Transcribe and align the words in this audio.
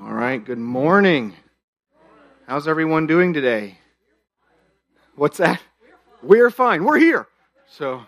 All 0.00 0.12
right, 0.12 0.44
good 0.44 0.58
morning. 0.58 1.34
How's 2.48 2.66
everyone 2.66 3.06
doing 3.06 3.32
today? 3.32 3.78
What's 5.14 5.38
that? 5.38 5.60
We're 6.20 6.50
fine. 6.50 6.84
We're 6.84 6.98
here. 6.98 7.28
So 7.68 8.02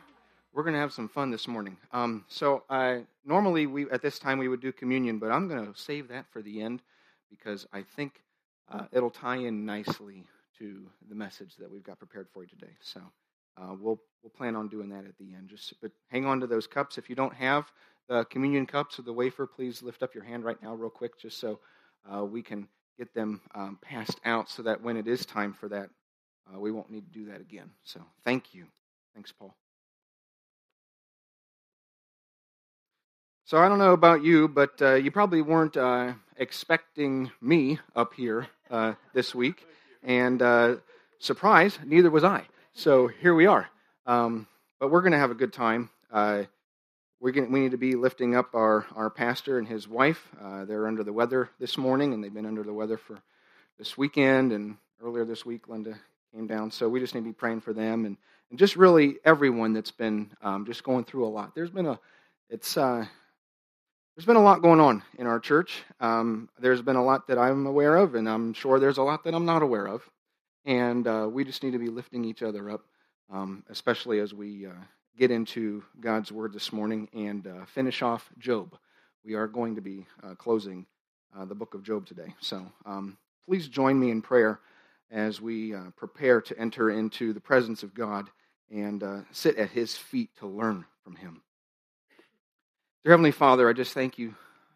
we're 0.53 0.65
going 0.65 0.75
to 0.75 0.81
have 0.81 0.93
some 0.93 1.09
fun 1.09 1.31
this 1.31 1.47
morning. 1.47 1.77
Um, 1.93 2.25
so 2.27 2.65
I 2.69 3.05
normally 3.25 3.67
we 3.67 3.89
at 3.91 4.03
this 4.03 4.19
time 4.19 4.39
we 4.39 4.49
would 4.49 4.61
do 4.61 4.73
communion, 4.73 5.21
but 5.21 5.31
I'm 5.31 5.47
going 5.47 5.65
to 5.65 5.81
save 5.81 6.09
that 6.09 6.27
for 6.33 6.43
the 6.43 6.61
end 6.61 6.83
because 7.31 7.69
I 7.73 7.83
think 7.83 8.21
uh, 8.69 8.87
it'll 8.91 9.09
tie 9.09 9.37
in 9.37 9.65
nicely 9.65 10.25
to 10.59 10.89
the 11.09 11.15
message 11.15 11.55
that 11.57 11.71
we've 11.71 11.85
got 11.85 11.99
prepared 12.01 12.27
for 12.33 12.43
you 12.43 12.49
today. 12.49 12.73
So 12.81 13.01
uh, 13.57 13.77
we'll 13.79 14.01
we'll 14.25 14.31
plan 14.37 14.57
on 14.57 14.67
doing 14.67 14.89
that 14.89 15.05
at 15.05 15.17
the 15.19 15.35
end. 15.37 15.49
Just 15.49 15.81
but 15.81 15.93
hang 16.09 16.27
on 16.27 16.41
to 16.41 16.49
those 16.49 16.67
cups. 16.67 16.99
If 16.99 17.09
you 17.09 17.15
don't 17.15 17.35
have 17.35 17.71
the 18.09 18.25
communion 18.25 18.67
cups 18.67 18.99
or 18.99 19.03
the 19.03 19.13
wafer, 19.13 19.47
please 19.47 19.85
lift 19.85 20.03
up 20.03 20.17
your 20.17 20.25
hand 20.25 20.45
right 20.45 20.61
now, 20.61 20.75
real 20.75 20.91
quick, 20.91 21.17
just 21.21 21.39
so 21.39 21.61
uh, 22.13 22.25
we 22.25 22.43
can 22.43 22.69
get 22.99 23.13
them 23.15 23.41
um, 23.55 23.79
passed 23.83 24.19
out, 24.25 24.49
so 24.49 24.63
that 24.63 24.83
when 24.83 24.97
it 24.97 25.07
is 25.07 25.27
time 25.27 25.53
for 25.53 25.69
that, 25.69 25.91
uh, 26.53 26.59
we 26.59 26.71
won't 26.71 26.91
need 26.91 27.13
to 27.13 27.19
do 27.19 27.27
that 27.27 27.41
again. 27.41 27.71
So 27.85 28.01
thank 28.25 28.55
you. 28.55 28.67
Thanks, 29.15 29.33
Paul. 29.33 29.55
So 33.45 33.59
I 33.59 33.69
don't 33.69 33.79
know 33.79 33.93
about 33.93 34.25
you, 34.25 34.49
but 34.49 34.81
uh, 34.83 34.95
you 34.95 35.11
probably 35.11 35.41
weren't 35.41 35.77
uh, 35.77 36.15
expecting 36.37 37.31
me 37.41 37.79
up 37.95 38.15
here 38.15 38.49
uh, 38.71 38.95
this 39.15 39.35
week, 39.35 39.65
and 40.03 40.43
uh, 40.43 40.77
surprise, 41.19 41.79
neither 41.85 42.11
was 42.11 42.25
I. 42.25 42.47
So 42.73 43.07
here 43.07 43.35
we 43.35 43.47
are. 43.47 43.69
Um, 44.05 44.47
but 44.81 44.91
we're 44.91 45.01
going 45.01 45.13
to 45.13 45.19
have 45.19 45.31
a 45.31 45.35
good 45.35 45.53
time. 45.53 45.91
Going 47.23 47.51
we 47.51 47.61
need 47.61 47.71
to 47.73 47.79
be 47.79 47.95
lifting 47.95 48.37
up 48.37 48.55
our, 48.55 48.87
our 48.95 49.11
pastor 49.11 49.59
and 49.59 49.67
his 49.67 49.89
wife. 49.89 50.29
Uh, 50.41 50.65
they're 50.65 50.87
under 50.87 51.03
the 51.03 51.13
weather 51.13 51.51
this 51.59 51.77
morning, 51.77 52.13
and 52.13 52.23
they've 52.23 52.33
been 52.33 52.47
under 52.47 52.63
the 52.63 52.73
weather 52.73 52.99
for 52.99 53.19
this 53.79 53.97
weekend. 53.99 54.53
And 54.53 54.77
earlier 55.03 55.25
this 55.25 55.45
week, 55.45 55.67
Linda 55.67 55.99
came 56.33 56.47
down. 56.47 56.71
So 56.71 56.89
we 56.89 57.01
just 57.01 57.15
need 57.15 57.23
to 57.23 57.27
be 57.27 57.33
praying 57.33 57.63
for 57.63 57.73
them 57.73 58.05
and, 58.05 58.17
and 58.51 58.59
just 58.59 58.77
really 58.77 59.17
everyone 59.25 59.73
that's 59.73 59.91
been 59.91 60.31
um, 60.43 60.67
just 60.67 60.85
going 60.85 61.05
through 61.05 61.27
a 61.27 61.29
lot. 61.29 61.55
There's 61.55 61.71
been 61.71 61.87
a, 61.87 61.99
it's, 62.49 62.77
uh, 62.77 63.05
there's 64.15 64.27
been 64.27 64.37
a 64.37 64.43
lot 64.43 64.63
going 64.63 64.81
on 64.81 65.03
in 65.19 65.27
our 65.27 65.41
church. 65.41 65.83
Um, 66.01 66.49
there's 66.59 66.83
been 66.83 66.97
a 66.97 67.05
lot 67.05 67.27
that 67.29 67.39
I'm 67.39 67.67
aware 67.67 67.97
of, 67.97 68.15
and 68.15 68.29
I'm 68.29 68.53
sure 68.53 68.79
there's 68.79 68.99
a 68.99 69.03
lot 69.03 69.25
that 69.25 69.35
I'm 69.35 69.47
not 69.47 69.63
aware 69.63 69.87
of. 69.87 70.09
And 70.65 71.07
uh, 71.07 71.29
we 71.31 71.45
just 71.45 71.63
need 71.63 71.73
to 71.73 71.79
be 71.79 71.89
lifting 71.89 72.25
each 72.25 72.43
other 72.43 72.71
up, 72.71 72.83
um, 73.33 73.65
especially 73.69 74.21
as 74.21 74.33
we 74.33 74.67
uh, 74.67 74.73
get 75.17 75.31
into 75.31 75.83
God's 75.99 76.31
Word 76.31 76.53
this 76.53 76.73
morning 76.73 77.09
and 77.15 77.47
uh, 77.47 77.65
finish 77.65 78.03
off 78.03 78.29
Job. 78.39 78.77
We 79.25 79.35
are 79.35 79.47
going 79.47 79.77
to 79.77 79.81
be 79.81 80.07
uh, 80.23 80.35
closing 80.35 80.87
uh, 81.37 81.47
the 81.47 81.55
book 81.55 81.73
of 81.73 81.83
Job 81.83 82.07
today. 82.07 82.35
So 82.41 82.67
um, 82.85 83.17
please 83.47 83.67
join 83.67 83.99
me 83.99 84.11
in 84.11 84.21
prayer 84.21 84.61
as 85.11 85.41
we 85.41 85.75
uh, 85.75 85.91
prepare 85.97 86.43
to 86.43 86.59
enter 86.59 86.91
into 86.91 87.33
the 87.33 87.41
presence 87.41 87.83
of 87.83 87.95
God 87.95 88.29
and 88.71 89.03
sit 89.31 89.57
at 89.57 89.71
His 89.71 89.97
feet 89.97 90.31
to 90.41 90.47
learn 90.47 90.85
from 91.03 91.17
Him. 91.17 91.41
Dear 93.03 93.13
Heavenly 93.13 93.31
Father, 93.31 93.69
I 93.69 93.73
just 93.73 93.95
thank 93.95 94.19
you 94.19 94.35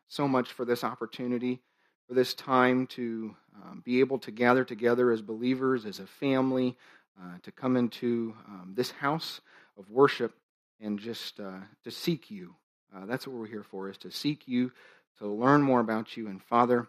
so 0.08 0.26
much 0.26 0.52
for 0.52 0.64
this 0.64 0.84
opportunity, 0.84 1.60
for 2.08 2.14
this 2.14 2.32
time 2.32 2.86
to 2.88 3.34
um, 3.62 3.82
be 3.84 4.00
able 4.00 4.18
to 4.20 4.30
gather 4.30 4.64
together 4.64 5.10
as 5.10 5.20
believers, 5.20 5.84
as 5.84 5.98
a 5.98 6.06
family, 6.06 6.78
uh, 7.20 7.38
to 7.42 7.52
come 7.52 7.76
into 7.76 8.34
um, 8.48 8.72
this 8.74 8.92
house 8.92 9.40
of 9.80 9.90
worship 9.90 10.32
and 10.80 10.98
just 10.98 11.40
uh, 11.40 11.60
to 11.84 11.90
seek 11.90 12.30
you. 12.30 12.54
Uh, 12.94 13.06
that's 13.06 13.26
what 13.26 13.36
we're 13.36 13.46
here 13.46 13.64
for, 13.64 13.88
is 13.88 13.98
to 13.98 14.10
seek 14.10 14.46
you, 14.46 14.70
to 15.18 15.26
learn 15.26 15.62
more 15.62 15.80
about 15.80 16.16
you. 16.16 16.28
And 16.28 16.42
Father, 16.42 16.86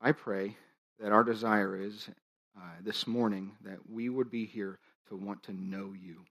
I 0.00 0.12
pray 0.12 0.56
that 0.98 1.12
our 1.12 1.24
desire 1.24 1.76
is 1.76 2.08
uh, 2.56 2.60
this 2.82 3.06
morning 3.06 3.52
that 3.64 3.78
we 3.90 4.08
would 4.08 4.30
be 4.30 4.46
here 4.46 4.78
to 5.08 5.16
want 5.16 5.42
to 5.44 5.52
know 5.52 5.92
you. 5.92 6.24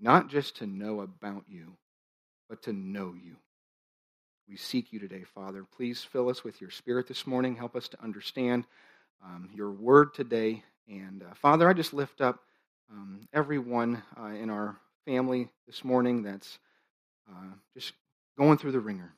Not 0.00 0.28
just 0.28 0.56
to 0.58 0.66
know 0.66 1.00
about 1.00 1.44
you, 1.48 1.76
but 2.48 2.62
to 2.62 2.72
know 2.72 3.14
you. 3.14 3.36
We 4.48 4.56
seek 4.56 4.92
you 4.92 4.98
today, 4.98 5.24
Father. 5.34 5.64
Please 5.76 6.02
fill 6.02 6.28
us 6.28 6.44
with 6.44 6.60
your 6.60 6.70
spirit 6.70 7.08
this 7.08 7.26
morning. 7.26 7.56
Help 7.56 7.76
us 7.76 7.88
to 7.88 8.02
understand 8.02 8.64
um, 9.24 9.48
your 9.54 9.70
word 9.70 10.12
today. 10.14 10.62
And 10.88 11.22
uh, 11.22 11.34
Father, 11.34 11.68
I 11.68 11.72
just 11.72 11.94
lift 11.94 12.20
up 12.20 12.40
um, 12.92 13.26
everyone 13.32 14.02
uh, 14.20 14.26
in 14.26 14.50
our 14.50 14.76
family 15.04 15.48
this 15.66 15.84
morning 15.84 16.22
that's 16.22 16.58
uh, 17.28 17.54
just 17.74 17.92
going 18.38 18.58
through 18.58 18.72
the 18.72 18.80
wringer. 18.80 19.14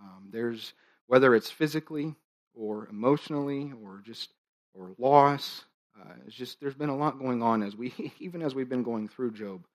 Um, 0.00 0.28
there's 0.30 0.74
whether 1.06 1.34
it's 1.34 1.50
physically 1.50 2.14
or 2.54 2.86
emotionally 2.88 3.72
or 3.82 4.02
just 4.04 4.32
or 4.74 4.94
loss. 4.98 5.64
Uh, 5.98 6.14
it's 6.26 6.36
just 6.36 6.60
there's 6.60 6.74
been 6.74 6.88
a 6.88 6.96
lot 6.96 7.18
going 7.18 7.42
on 7.42 7.62
as 7.62 7.76
we 7.76 7.92
even 8.18 8.42
as 8.42 8.54
we've 8.54 8.68
been 8.68 8.82
going 8.82 9.08
through 9.08 9.32
Job, 9.32 9.66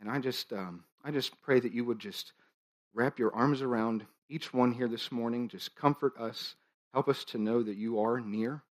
and 0.00 0.10
I 0.10 0.18
just 0.18 0.52
um, 0.52 0.84
I 1.04 1.10
just 1.10 1.40
pray 1.42 1.60
that 1.60 1.72
you 1.72 1.84
would 1.84 1.98
just 1.98 2.32
wrap 2.94 3.18
your 3.18 3.34
arms 3.34 3.62
around 3.62 4.04
each 4.28 4.52
one 4.54 4.72
here 4.72 4.88
this 4.88 5.10
morning. 5.10 5.48
Just 5.48 5.74
comfort 5.74 6.14
us. 6.18 6.54
Help 6.92 7.08
us 7.08 7.24
to 7.24 7.38
know 7.38 7.62
that 7.62 7.76
you 7.76 8.00
are 8.00 8.20
near. 8.20 8.62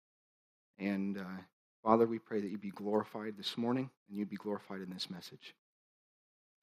And 0.79 1.19
uh, 1.19 1.43
Father, 1.83 2.07
we 2.07 2.19
pray 2.19 2.41
that 2.41 2.51
you 2.51 2.59
be 2.59 2.71
glorified 2.71 3.35
this 3.37 3.59
morning 3.59 3.91
and 4.09 4.19
you 4.19 4.25
be 4.25 4.37
glorified 4.37 4.81
in 4.81 4.91
this 4.91 5.11
message. 5.11 5.55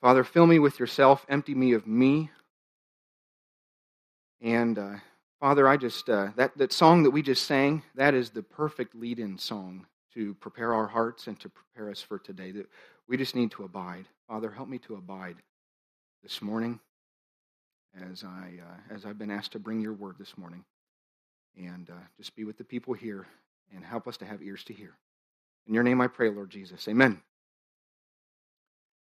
Father, 0.02 0.24
fill 0.24 0.48
me 0.48 0.60
with 0.60 0.80
yourself, 0.80 1.26
empty 1.28 1.54
me 1.54 1.74
of 1.74 1.86
me. 1.86 2.30
And 4.42 4.78
uh, 4.78 4.96
Father, 5.40 5.68
I 5.68 5.78
just, 5.78 6.10
uh, 6.10 6.30
that, 6.38 6.58
that 6.58 6.72
song 6.72 7.04
that 7.04 7.12
we 7.12 7.22
just 7.22 7.46
sang, 7.46 7.84
that 7.96 8.14
is 8.14 8.30
the 8.30 8.44
perfect 8.44 8.96
lead 8.96 9.20
in 9.20 9.38
song 9.38 9.86
to 10.14 10.34
prepare 10.36 10.74
our 10.74 10.88
hearts 10.88 11.28
and 11.28 11.40
to 11.42 11.50
prepare 11.50 11.92
us 11.92 12.02
for 12.02 12.18
today. 12.18 12.52
That 12.52 12.68
we 13.08 13.18
just 13.18 13.36
need 13.36 13.52
to 13.52 13.64
abide. 13.64 14.06
Father, 14.28 14.50
help 14.52 14.70
me 14.70 14.78
to 14.80 14.96
abide 14.96 15.36
this 16.24 16.42
morning 16.42 16.80
as 18.12 18.24
I 18.24 18.60
uh, 18.62 18.94
as 18.94 19.06
I've 19.06 19.18
been 19.18 19.32
asked 19.32 19.52
to 19.54 19.60
bring 19.60 19.82
your 19.82 19.94
word 19.94 20.16
this 20.20 20.38
morning, 20.38 20.64
and 21.58 21.90
uh, 21.90 21.94
just 22.18 22.36
be 22.36 22.44
with 22.44 22.58
the 22.58 22.64
people 22.64 22.94
here 22.94 23.28
and 23.76 23.84
help 23.84 24.08
us 24.08 24.18
to 24.18 24.26
have 24.26 24.42
ears 24.42 24.64
to 24.66 24.74
hear. 24.74 24.96
In 25.68 25.74
your 25.74 25.84
name, 25.84 26.02
I 26.02 26.08
pray, 26.08 26.30
Lord 26.30 26.50
Jesus. 26.50 26.88
Amen. 26.88 27.22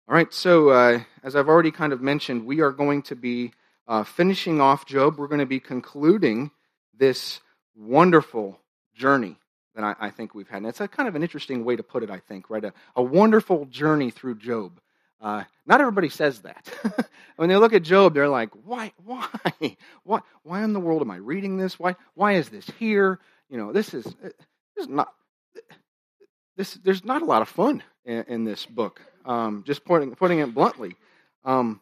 All 0.08 0.14
right. 0.14 0.32
So 0.32 0.70
uh, 0.70 1.00
as 1.24 1.36
I've 1.36 1.48
already 1.48 1.72
kind 1.72 1.92
of 1.92 2.00
mentioned, 2.00 2.46
we 2.46 2.62
are 2.62 2.72
going 2.72 3.02
to 3.04 3.16
be 3.16 3.54
uh, 3.88 4.04
finishing 4.04 4.62
off 4.62 4.86
Job. 4.86 5.18
We're 5.18 5.28
going 5.28 5.40
to 5.40 5.48
be 5.48 5.60
concluding 5.60 6.52
this 6.96 7.42
wonderful 7.76 8.60
journey 8.94 9.38
that 9.74 9.84
I, 9.84 9.96
I, 10.00 10.10
think 10.12 10.36
we've 10.36 10.48
had. 10.48 10.58
And 10.58 10.68
it's 10.68 10.80
a 10.80 10.88
kind 10.88 11.10
of 11.10 11.16
an 11.16 11.24
interesting 11.24 11.66
way 11.66 11.76
to 11.76 11.82
put 11.82 12.04
it, 12.04 12.12
I 12.12 12.20
think, 12.20 12.52
right? 12.52 12.64
A, 12.64 12.74
a 12.96 13.02
wonderful 13.02 13.66
journey 13.66 14.12
through 14.12 14.36
Job. 14.36 14.80
Uh, 15.20 15.44
not 15.66 15.82
everybody 15.82 16.10
says 16.10 16.42
that. 16.42 16.70
when 17.36 17.50
they 17.50 17.58
look 17.58 17.74
at 17.74 17.82
Job, 17.82 18.14
they're 18.14 18.30
like, 18.30 18.52
why, 18.64 18.94
why, 19.04 19.28
why, 20.04 20.22
why 20.44 20.64
in 20.64 20.74
the 20.74 20.80
world 20.80 21.02
am 21.02 21.10
I 21.10 21.18
reading 21.18 21.58
this? 21.58 21.80
Why, 21.80 21.96
why 22.14 22.34
is 22.34 22.50
this 22.50 22.70
here? 22.78 23.20
You 23.50 23.58
know, 23.58 23.74
this 23.74 23.96
is, 23.96 24.04
this 24.04 24.34
is 24.78 24.88
not, 24.88 25.12
this, 26.56 26.76
there's 26.76 27.04
not 27.04 27.24
a 27.24 27.26
lot 27.26 27.42
of 27.42 27.50
fun 27.50 27.82
in, 28.06 28.24
in 28.28 28.44
this 28.44 28.68
book. 28.68 29.02
Um, 29.26 29.64
just 29.66 29.84
putting, 29.86 30.14
putting 30.16 30.40
it 30.40 30.54
bluntly. 30.54 30.96
Um, 31.44 31.82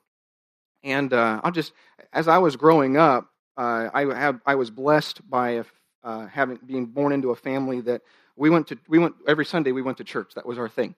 and 0.83 1.13
uh, 1.13 1.41
I'll 1.43 1.51
just, 1.51 1.73
as 2.11 2.27
I 2.27 2.37
was 2.37 2.55
growing 2.55 2.97
up, 2.97 3.29
uh, 3.57 3.89
I 3.93 4.05
have, 4.13 4.39
I 4.45 4.55
was 4.55 4.71
blessed 4.71 5.27
by 5.29 5.63
uh, 6.03 6.27
having 6.27 6.59
being 6.65 6.85
born 6.85 7.13
into 7.13 7.31
a 7.31 7.35
family 7.35 7.81
that 7.81 8.01
we 8.35 8.49
went 8.49 8.67
to. 8.67 8.77
We 8.87 8.99
went 8.99 9.15
every 9.27 9.45
Sunday. 9.45 9.71
We 9.71 9.81
went 9.81 9.97
to 9.99 10.03
church. 10.03 10.33
That 10.35 10.45
was 10.45 10.57
our 10.57 10.69
thing. 10.69 10.95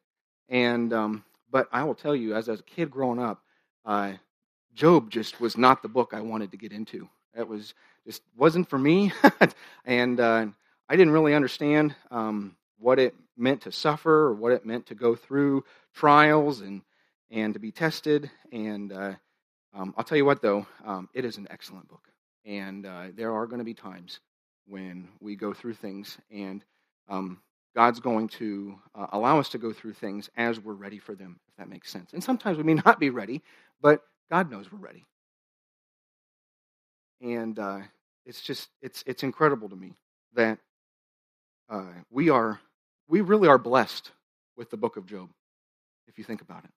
And 0.50 0.94
um, 0.94 1.24
but 1.52 1.68
I 1.72 1.84
will 1.84 1.96
tell 1.96 2.16
you, 2.16 2.36
as 2.36 2.48
a 2.48 2.58
kid 2.58 2.90
growing 2.90 3.20
up, 3.20 3.42
uh, 3.86 4.14
Job 4.74 5.10
just 5.10 5.40
was 5.40 5.58
not 5.58 5.82
the 5.82 5.90
book 5.90 6.12
I 6.14 6.22
wanted 6.22 6.52
to 6.52 6.58
get 6.58 6.72
into. 6.72 7.08
It 7.38 7.48
was 7.48 7.74
just 8.06 8.22
wasn't 8.38 8.70
for 8.70 8.80
me, 8.80 9.12
and 9.86 10.20
uh, 10.20 10.48
I 10.90 10.96
didn't 10.96 11.14
really 11.14 11.34
understand 11.34 11.96
um, 12.10 12.56
what 12.80 13.00
it 13.00 13.16
meant 13.38 13.62
to 13.62 13.72
suffer 13.72 14.28
or 14.28 14.34
what 14.34 14.52
it 14.52 14.66
meant 14.66 14.88
to 14.88 14.96
go 14.96 15.16
through 15.16 15.64
trials 15.94 16.62
and 16.62 16.82
and 17.32 17.54
to 17.54 17.60
be 17.60 17.72
tested. 17.72 18.30
And 18.52 18.92
uh, 18.94 19.14
um, 19.74 19.94
I'll 19.98 20.04
tell 20.04 20.18
you 20.18 20.26
what, 20.26 20.42
though, 20.42 20.68
um, 20.86 21.10
it 21.14 21.26
is 21.26 21.38
an 21.38 21.48
excellent 21.50 21.88
book, 21.88 22.08
and 22.46 22.86
uh, 22.86 23.08
there 23.16 23.34
are 23.34 23.48
going 23.48 23.60
to 23.60 23.66
be 23.66 23.74
times 23.74 24.20
when 24.68 25.10
we 25.20 25.36
go 25.36 25.54
through 25.54 25.74
things, 25.74 26.18
and 26.32 26.64
um, 27.10 27.40
God's 27.76 28.00
going 28.00 28.30
to 28.30 28.80
uh, 28.96 29.08
allow 29.12 29.38
us 29.40 29.50
to 29.50 29.58
go 29.58 29.74
through 29.74 29.94
things 29.94 30.30
as 30.38 30.60
we're 30.60 30.74
ready 30.74 30.98
for 30.98 31.14
them, 31.14 31.40
if 31.50 31.58
that 31.58 31.70
makes 31.70 31.92
sense. 31.92 32.14
And 32.14 32.24
sometimes 32.24 32.58
we 32.58 32.64
may 32.64 32.74
not 32.86 33.00
be 33.00 33.10
ready, 33.10 33.44
but 33.82 34.02
God 34.32 34.50
knows 34.50 34.72
we're 34.72 34.80
ready. 34.80 35.06
And 37.22 37.60
uh, 37.60 37.80
it's 38.26 38.42
just, 38.42 38.70
it's, 38.82 39.04
it's 39.06 39.24
incredible 39.24 39.70
to 39.70 39.76
me 39.76 39.94
that 40.36 40.60
uh, 41.70 41.92
we 42.10 42.30
are, 42.30 42.60
we 43.08 43.22
really 43.22 43.48
are 43.48 43.58
blessed 43.58 44.12
with 44.58 44.70
the 44.70 44.78
book 44.78 44.98
of 44.98 45.06
Job, 45.06 45.30
if 46.08 46.18
you 46.18 46.24
think 46.24 46.42
about 46.42 46.64
it. 46.64 46.72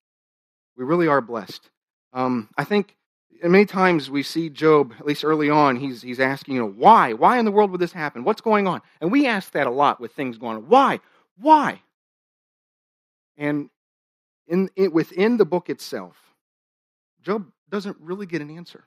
We 0.76 0.84
really 0.84 1.08
are 1.08 1.20
blessed. 1.20 1.70
Um, 2.12 2.48
I 2.56 2.64
think 2.64 2.96
many 3.42 3.66
times 3.66 4.10
we 4.10 4.22
see 4.22 4.48
Job, 4.48 4.94
at 4.98 5.06
least 5.06 5.24
early 5.24 5.50
on, 5.50 5.76
he's, 5.76 6.02
he's 6.02 6.20
asking, 6.20 6.54
you 6.54 6.60
know, 6.60 6.70
why? 6.70 7.12
Why 7.12 7.38
in 7.38 7.44
the 7.44 7.52
world 7.52 7.70
would 7.70 7.80
this 7.80 7.92
happen? 7.92 8.24
What's 8.24 8.40
going 8.40 8.66
on? 8.66 8.82
And 9.00 9.12
we 9.12 9.26
ask 9.26 9.52
that 9.52 9.66
a 9.66 9.70
lot 9.70 10.00
with 10.00 10.12
things 10.12 10.38
going 10.38 10.56
on. 10.56 10.68
Why? 10.68 11.00
Why? 11.38 11.82
And 13.36 13.70
in, 14.46 14.70
in, 14.76 14.92
within 14.92 15.36
the 15.36 15.44
book 15.44 15.70
itself, 15.70 16.16
Job 17.22 17.46
doesn't 17.68 17.96
really 18.00 18.26
get 18.26 18.42
an 18.42 18.50
answer. 18.50 18.84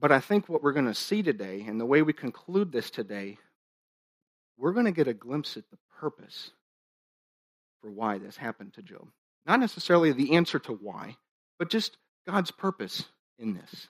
But 0.00 0.12
I 0.12 0.20
think 0.20 0.48
what 0.48 0.62
we're 0.62 0.72
going 0.72 0.86
to 0.86 0.94
see 0.94 1.22
today, 1.22 1.64
and 1.66 1.80
the 1.80 1.86
way 1.86 2.02
we 2.02 2.12
conclude 2.12 2.70
this 2.70 2.90
today, 2.90 3.38
we're 4.58 4.72
going 4.72 4.86
to 4.86 4.92
get 4.92 5.08
a 5.08 5.14
glimpse 5.14 5.56
at 5.56 5.68
the 5.70 5.78
purpose 6.00 6.50
for 7.80 7.90
why 7.90 8.18
this 8.18 8.36
happened 8.36 8.74
to 8.74 8.82
Job. 8.82 9.08
Not 9.46 9.60
necessarily 9.60 10.12
the 10.12 10.34
answer 10.34 10.58
to 10.58 10.72
why, 10.72 11.16
but 11.58 11.70
just 11.70 11.96
God's 12.26 12.50
purpose 12.50 13.04
in 13.38 13.54
this. 13.54 13.88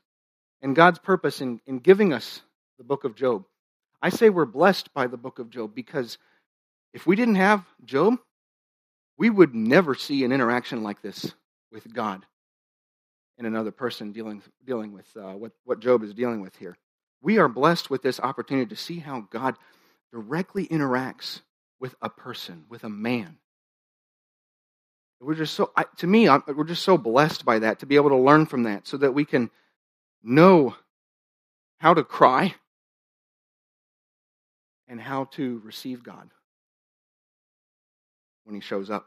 And 0.61 0.77
God's 0.77 0.99
purpose 0.99 1.41
in, 1.41 1.61
in 1.67 1.79
giving 1.79 2.13
us 2.13 2.43
the 2.77 2.85
book 2.85 3.05
of 3.05 3.15
Job. 3.15 3.45
I 4.03 4.11
say 4.11 4.29
we're 4.29 4.45
blessed 4.45 4.93
by 4.95 5.07
the 5.07 5.17
book 5.17 5.39
of 5.39 5.51
Job 5.51 5.75
because 5.75 6.19
if 6.93 7.07
we 7.07 7.17
didn't 7.17 7.37
have 7.37 7.65
Job, 7.85 8.17
we 9.17 9.31
would 9.31 9.55
never 9.55 9.95
see 9.95 10.25
an 10.25 10.33
interaction 10.33 10.83
like 10.83 11.03
this 11.03 11.33
with 11.73 11.93
God 11.93 12.25
and 13.37 13.47
another 13.47 13.71
person 13.71 14.13
dealing, 14.13 14.43
dealing 14.65 14.93
with 14.93 15.07
uh, 15.17 15.33
what, 15.33 15.53
what 15.65 15.81
Job 15.81 16.03
is 16.03 16.15
dealing 16.15 16.41
with 16.41 16.57
here. 16.57 16.77
We 17.21 17.39
are 17.39 17.49
blessed 17.49 17.91
with 17.91 18.03
this 18.03 18.21
opportunity 18.21 18.69
to 18.69 18.77
see 18.77 18.99
how 18.99 19.27
God 19.31 19.57
directly 20.13 20.67
interacts 20.67 21.41
with 21.81 21.95
a 22.03 22.09
person, 22.09 22.65
with 22.69 22.85
a 22.85 22.89
man. 22.89 23.39
We're 25.21 25.35
just 25.35 25.55
so, 25.55 25.73
I, 25.77 25.85
to 25.97 26.07
me, 26.07 26.29
we're 26.29 26.65
just 26.65 26.85
so 26.85 26.97
blessed 26.97 27.45
by 27.45 27.61
that 27.61 27.81
to 27.81 27.87
be 27.87 27.97
able 27.97 28.11
to 28.11 28.17
learn 28.17 28.47
from 28.47 28.65
that 28.65 28.87
so 28.87 28.97
that 28.99 29.15
we 29.15 29.25
can 29.25 29.51
know 30.23 30.77
how 31.79 31.95
to 31.95 32.05
cry 32.05 32.55
and 34.87 35.01
how 35.01 35.25
to 35.25 35.61
receive 35.65 36.03
God 36.03 36.31
when 38.45 38.55
He 38.55 38.61
shows 38.61 38.91
up. 38.91 39.07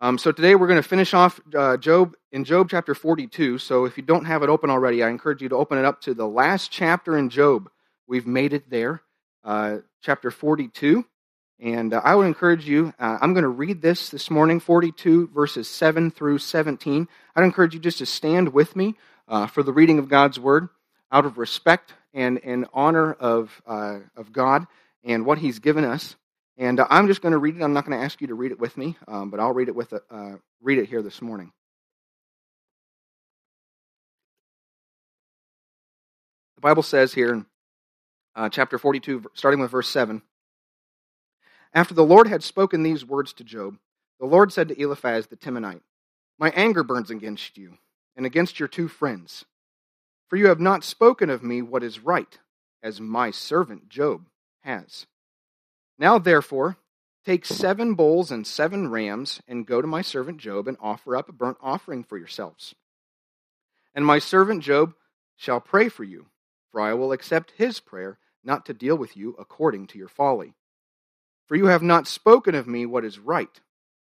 Um, 0.00 0.18
so 0.18 0.32
today 0.32 0.54
we're 0.54 0.66
going 0.66 0.82
to 0.82 0.86
finish 0.88 1.14
off 1.14 1.40
uh, 1.56 1.78
Job 1.78 2.14
in 2.30 2.44
Job 2.44 2.68
chapter 2.68 2.94
42. 2.94 3.56
So 3.56 3.86
if 3.86 3.96
you 3.96 4.02
don't 4.02 4.26
have 4.26 4.42
it 4.42 4.50
open 4.50 4.68
already, 4.68 5.02
I 5.02 5.08
encourage 5.08 5.40
you 5.40 5.48
to 5.48 5.56
open 5.56 5.78
it 5.78 5.86
up 5.86 6.02
to 6.02 6.12
the 6.12 6.28
last 6.28 6.70
chapter 6.70 7.16
in 7.16 7.30
Job. 7.30 7.70
We've 8.06 8.26
made 8.26 8.52
it 8.52 8.68
there, 8.68 9.02
uh, 9.44 9.78
chapter 10.02 10.30
42. 10.30 11.04
And 11.60 11.94
uh, 11.94 12.00
I 12.04 12.14
would 12.14 12.26
encourage 12.26 12.68
you, 12.68 12.92
uh, 12.98 13.18
I'm 13.20 13.32
going 13.32 13.44
to 13.44 13.48
read 13.48 13.80
this 13.80 14.10
this 14.10 14.30
morning, 14.30 14.60
42 14.60 15.28
verses 15.28 15.68
7 15.68 16.10
through 16.10 16.38
17. 16.38 17.08
I'd 17.34 17.44
encourage 17.44 17.74
you 17.74 17.80
just 17.80 17.98
to 17.98 18.06
stand 18.06 18.52
with 18.52 18.76
me 18.76 18.96
uh, 19.28 19.46
for 19.46 19.62
the 19.62 19.72
reading 19.72 19.98
of 19.98 20.08
God's 20.08 20.38
word 20.38 20.68
out 21.10 21.24
of 21.24 21.38
respect 21.38 21.94
and, 22.12 22.38
in 22.38 22.66
honor 22.74 23.12
of, 23.12 23.62
uh, 23.66 24.00
of 24.16 24.32
God 24.32 24.66
and 25.04 25.24
what 25.24 25.38
He's 25.38 25.60
given 25.60 25.84
us. 25.84 26.16
And 26.58 26.80
uh, 26.80 26.86
I'm 26.90 27.06
just 27.06 27.22
going 27.22 27.32
to 27.32 27.38
read 27.38 27.56
it. 27.56 27.62
I'm 27.62 27.72
not 27.72 27.86
going 27.86 27.98
to 27.98 28.04
ask 28.04 28.20
you 28.20 28.26
to 28.26 28.34
read 28.34 28.52
it 28.52 28.60
with 28.60 28.76
me, 28.76 28.96
um, 29.08 29.30
but 29.30 29.40
I'll 29.40 29.54
read 29.54 29.68
it 29.68 29.74
with 29.74 29.94
read 30.60 30.78
it 30.78 30.88
here 30.88 31.02
this 31.02 31.22
morning. 31.22 31.52
The 36.56 36.60
Bible 36.60 36.82
says 36.82 37.12
here 37.12 37.44
uh, 38.36 38.48
chapter 38.48 38.78
42, 38.78 39.24
starting 39.34 39.60
with 39.60 39.70
verse 39.70 39.88
7. 39.88 40.22
After 41.72 41.94
the 41.94 42.04
Lord 42.04 42.28
had 42.28 42.42
spoken 42.42 42.82
these 42.82 43.04
words 43.04 43.32
to 43.34 43.44
Job, 43.44 43.78
the 44.20 44.26
Lord 44.26 44.52
said 44.52 44.68
to 44.68 44.80
Eliphaz 44.80 45.26
the 45.26 45.36
Temanite, 45.36 45.82
My 46.38 46.50
anger 46.50 46.84
burns 46.84 47.10
against 47.10 47.58
you 47.58 47.78
and 48.16 48.24
against 48.24 48.58
your 48.58 48.68
two 48.68 48.88
friends, 48.88 49.44
for 50.28 50.36
you 50.36 50.46
have 50.46 50.60
not 50.60 50.84
spoken 50.84 51.30
of 51.30 51.42
me 51.42 51.62
what 51.62 51.82
is 51.82 52.00
right, 52.00 52.38
as 52.82 53.00
my 53.00 53.30
servant 53.30 53.88
Job 53.88 54.26
has. 54.60 55.06
Now, 55.98 56.18
therefore, 56.18 56.76
take 57.24 57.44
seven 57.44 57.94
bulls 57.94 58.30
and 58.30 58.46
seven 58.46 58.88
rams, 58.88 59.40
and 59.48 59.66
go 59.66 59.80
to 59.80 59.86
my 59.86 60.02
servant 60.02 60.38
Job, 60.38 60.68
and 60.68 60.76
offer 60.80 61.16
up 61.16 61.28
a 61.28 61.32
burnt 61.32 61.58
offering 61.60 62.04
for 62.04 62.18
yourselves. 62.18 62.74
And 63.94 64.04
my 64.04 64.18
servant 64.18 64.62
Job 64.62 64.94
shall 65.36 65.60
pray 65.60 65.88
for 65.88 66.04
you, 66.04 66.26
for 66.70 66.80
I 66.80 66.94
will 66.94 67.12
accept 67.12 67.52
his 67.56 67.80
prayer, 67.80 68.18
not 68.44 68.66
to 68.66 68.74
deal 68.74 68.96
with 68.96 69.16
you 69.16 69.34
according 69.38 69.86
to 69.88 69.98
your 69.98 70.08
folly. 70.08 70.54
For 71.46 71.56
you 71.56 71.66
have 71.66 71.82
not 71.82 72.06
spoken 72.06 72.54
of 72.54 72.66
me 72.66 72.86
what 72.86 73.04
is 73.04 73.18
right, 73.18 73.60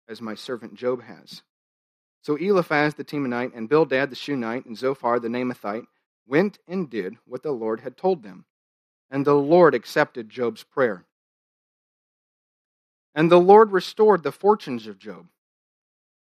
as 0.08 0.22
my 0.22 0.36
servant 0.36 0.76
Job 0.76 1.04
has. 1.04 1.42
So 2.22 2.36
Eliphaz 2.36 2.94
the 2.94 3.04
Temanite, 3.04 3.52
and 3.56 3.68
Bildad 3.68 4.10
the 4.10 4.16
Shuhite, 4.16 4.66
and 4.66 4.78
Zophar 4.78 5.20
the 5.20 5.28
Naamathite 5.28 5.88
went 6.26 6.60
and 6.68 6.90
did 6.90 7.18
what 7.26 7.44
the 7.44 7.52
Lord 7.52 7.82
had 7.82 7.98
told 7.98 8.24
them. 8.24 8.46
And 9.12 9.26
the 9.26 9.36
Lord 9.36 9.76
accepted 9.76 10.30
Job's 10.30 10.64
prayer. 10.64 11.06
And 13.14 13.32
the 13.32 13.40
Lord 13.40 13.72
restored 13.72 14.24
the 14.24 14.32
fortunes 14.32 14.88
of 14.88 14.98
Job 14.98 15.28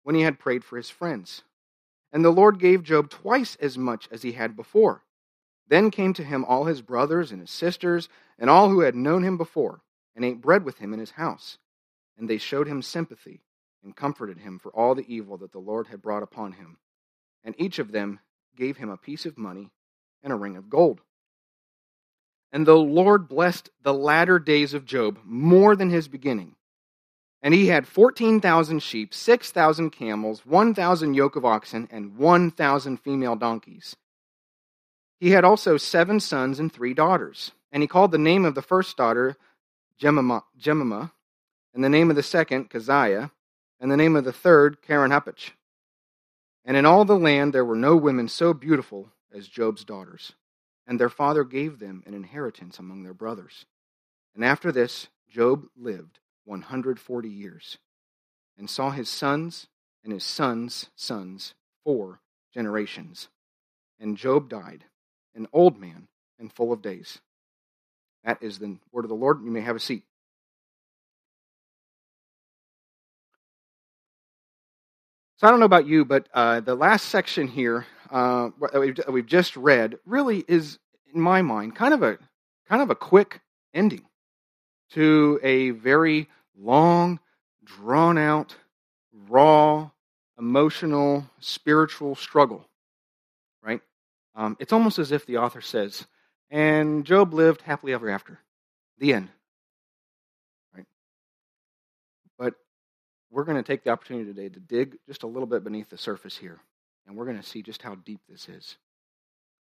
when 0.02 0.14
he 0.14 0.22
had 0.22 0.38
prayed 0.38 0.64
for 0.64 0.76
his 0.76 0.90
friends. 0.90 1.42
And 2.12 2.24
the 2.24 2.32
Lord 2.32 2.58
gave 2.58 2.82
Job 2.82 3.10
twice 3.10 3.56
as 3.60 3.78
much 3.78 4.08
as 4.10 4.22
he 4.22 4.32
had 4.32 4.56
before. 4.56 5.04
Then 5.70 5.90
came 5.90 6.12
to 6.14 6.24
him 6.24 6.44
all 6.44 6.64
his 6.66 6.82
brothers 6.82 7.32
and 7.32 7.40
his 7.40 7.50
sisters, 7.50 8.10
and 8.38 8.50
all 8.50 8.68
who 8.68 8.80
had 8.80 8.94
known 8.94 9.22
him 9.22 9.38
before, 9.38 9.80
and 10.14 10.24
ate 10.24 10.42
bread 10.42 10.64
with 10.64 10.78
him 10.78 10.92
in 10.92 11.00
his 11.00 11.12
house. 11.12 11.56
And 12.18 12.28
they 12.28 12.36
showed 12.36 12.68
him 12.68 12.82
sympathy, 12.82 13.40
and 13.82 13.96
comforted 13.96 14.38
him 14.38 14.58
for 14.58 14.70
all 14.72 14.94
the 14.94 15.10
evil 15.10 15.38
that 15.38 15.52
the 15.52 15.58
Lord 15.58 15.86
had 15.86 16.02
brought 16.02 16.22
upon 16.22 16.52
him. 16.52 16.76
And 17.42 17.54
each 17.56 17.78
of 17.78 17.92
them 17.92 18.20
gave 18.54 18.76
him 18.76 18.90
a 18.90 18.98
piece 18.98 19.24
of 19.24 19.38
money 19.38 19.70
and 20.22 20.30
a 20.30 20.36
ring 20.36 20.58
of 20.58 20.68
gold. 20.68 21.00
And 22.52 22.66
the 22.66 22.76
Lord 22.76 23.28
blessed 23.28 23.70
the 23.82 23.94
latter 23.94 24.38
days 24.38 24.74
of 24.74 24.84
Job 24.84 25.20
more 25.24 25.74
than 25.74 25.88
his 25.88 26.08
beginning 26.08 26.56
and 27.42 27.54
he 27.54 27.68
had 27.68 27.86
14,000 27.86 28.82
sheep, 28.82 29.14
6,000 29.14 29.90
camels, 29.90 30.44
1,000 30.44 31.14
yoke 31.14 31.36
of 31.36 31.44
oxen, 31.44 31.88
and 31.90 32.16
1,000 32.16 32.98
female 32.98 33.36
donkeys. 33.36 33.96
He 35.20 35.30
had 35.30 35.44
also 35.44 35.76
seven 35.76 36.18
sons 36.18 36.58
and 36.58 36.72
three 36.72 36.94
daughters. 36.94 37.52
And 37.70 37.82
he 37.82 37.86
called 37.86 38.10
the 38.10 38.18
name 38.18 38.44
of 38.44 38.54
the 38.56 38.62
first 38.62 38.96
daughter 38.96 39.36
Jemima, 39.98 40.42
and 41.74 41.84
the 41.84 41.88
name 41.88 42.10
of 42.10 42.16
the 42.16 42.22
second 42.22 42.70
Keziah, 42.70 43.30
and 43.78 43.92
the 43.92 43.96
name 43.96 44.16
of 44.16 44.24
the 44.24 44.32
third 44.32 44.80
Keren-happuch. 44.82 45.50
And 46.64 46.76
in 46.76 46.86
all 46.86 47.04
the 47.04 47.18
land 47.18 47.52
there 47.52 47.64
were 47.64 47.76
no 47.76 47.96
women 47.96 48.28
so 48.28 48.54
beautiful 48.54 49.10
as 49.32 49.46
Job's 49.46 49.84
daughters. 49.84 50.32
And 50.86 50.98
their 50.98 51.10
father 51.10 51.44
gave 51.44 51.78
them 51.78 52.02
an 52.06 52.14
inheritance 52.14 52.78
among 52.78 53.02
their 53.02 53.14
brothers. 53.14 53.66
And 54.34 54.44
after 54.44 54.72
this, 54.72 55.08
Job 55.28 55.66
lived 55.76 56.18
140 56.44 57.28
years, 57.28 57.78
and 58.58 58.68
saw 58.68 58.90
his 58.90 59.08
sons 59.08 59.68
and 60.02 60.12
his 60.12 60.24
sons' 60.24 60.90
sons 60.96 61.54
four 61.84 62.20
generations. 62.52 63.28
And 64.00 64.16
Job 64.16 64.48
died, 64.48 64.84
an 65.34 65.46
old 65.52 65.78
man 65.78 66.08
and 66.38 66.52
full 66.52 66.72
of 66.72 66.82
days. 66.82 67.18
That 68.24 68.42
is 68.42 68.58
the 68.58 68.76
word 68.92 69.04
of 69.04 69.08
the 69.08 69.14
Lord. 69.14 69.42
You 69.44 69.50
may 69.50 69.60
have 69.60 69.76
a 69.76 69.80
seat. 69.80 70.04
So 75.36 75.46
I 75.46 75.50
don't 75.50 75.60
know 75.60 75.66
about 75.66 75.86
you, 75.86 76.04
but 76.04 76.28
uh, 76.34 76.60
the 76.60 76.74
last 76.74 77.06
section 77.06 77.48
here 77.48 77.86
uh, 78.10 78.50
that 78.72 79.06
we've 79.10 79.26
just 79.26 79.56
read 79.56 79.96
really 80.04 80.44
is, 80.46 80.78
in 81.14 81.20
my 81.20 81.40
mind, 81.40 81.74
kind 81.74 81.94
of 81.94 82.02
a 82.02 82.18
kind 82.68 82.82
of 82.82 82.90
a 82.90 82.94
quick 82.94 83.40
ending 83.72 84.02
to 84.90 85.40
a 85.42 85.70
very 85.70 86.28
long, 86.58 87.20
drawn 87.64 88.18
out, 88.18 88.54
raw, 89.28 89.90
emotional, 90.38 91.26
spiritual 91.40 92.14
struggle. 92.14 92.66
Um, 94.40 94.56
it's 94.58 94.72
almost 94.72 94.98
as 94.98 95.12
if 95.12 95.26
the 95.26 95.36
author 95.36 95.60
says, 95.60 96.06
and 96.50 97.04
Job 97.04 97.34
lived 97.34 97.60
happily 97.60 97.92
ever 97.92 98.08
after. 98.08 98.38
The 98.96 99.12
end. 99.12 99.28
Right? 100.74 100.86
But 102.38 102.54
we're 103.30 103.44
going 103.44 103.58
to 103.58 103.62
take 103.62 103.84
the 103.84 103.90
opportunity 103.90 104.24
today 104.24 104.48
to 104.48 104.58
dig 104.58 104.96
just 105.06 105.24
a 105.24 105.26
little 105.26 105.46
bit 105.46 105.62
beneath 105.62 105.90
the 105.90 105.98
surface 105.98 106.38
here, 106.38 106.58
and 107.06 107.18
we're 107.18 107.26
going 107.26 107.36
to 107.36 107.46
see 107.46 107.60
just 107.60 107.82
how 107.82 107.96
deep 107.96 108.20
this 108.30 108.48
is. 108.48 108.78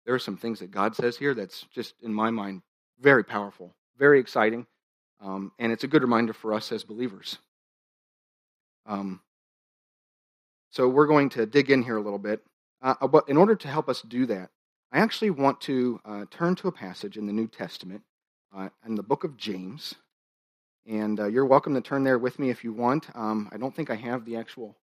There 0.05 0.15
are 0.15 0.19
some 0.19 0.37
things 0.37 0.61
that 0.61 0.71
God 0.71 0.95
says 0.95 1.17
here 1.17 1.33
that's 1.33 1.65
just, 1.75 1.95
in 2.03 2.13
my 2.13 2.29
mind, 2.29 2.61
very 3.01 3.25
powerful, 3.25 3.75
very 3.97 4.21
exciting, 4.21 4.67
um, 5.23 5.51
and 5.59 5.73
it's 5.73 5.85
a 5.85 5.89
good 5.89 6.03
reminder 6.03 6.35
for 6.35 6.53
us 6.53 6.73
as 6.73 6.85
believers. 6.85 7.39
Um, 8.85 9.23
so 10.69 10.89
we're 10.89 11.07
going 11.07 11.31
to 11.31 11.47
dig 11.47 11.71
in 11.71 11.83
here 11.83 11.97
a 11.97 12.03
little 12.03 12.19
bit. 12.19 12.45
Uh, 12.83 13.09
but 13.09 13.29
in 13.31 13.37
order 13.37 13.57
to 13.57 13.67
help 13.67 13.89
us 13.89 14.03
do 14.03 14.27
that, 14.27 14.51
I 14.91 15.01
actually 15.01 15.31
want 15.31 15.61
to 15.63 16.01
uh, 16.05 16.25
turn 16.31 16.55
to 16.57 16.69
a 16.69 16.73
passage 16.73 17.19
in 17.19 17.27
the 17.27 17.33
New 17.33 17.47
Testament 17.47 18.03
uh, 18.57 18.71
in 18.87 18.95
the 18.95 19.03
book 19.03 19.23
of 19.23 19.37
James. 19.37 19.95
And 20.87 21.21
uh, 21.21 21.27
you're 21.27 21.45
welcome 21.45 21.75
to 21.75 21.83
turn 21.83 22.05
there 22.05 22.19
with 22.19 22.39
me 22.39 22.49
if 22.49 22.65
you 22.65 22.73
want. 22.73 23.07
Um, 23.15 23.51
I 23.53 23.59
don't 23.59 23.75
think 23.75 23.91
I 23.91 23.97
have 23.97 24.25
the 24.25 24.37
actual 24.37 24.77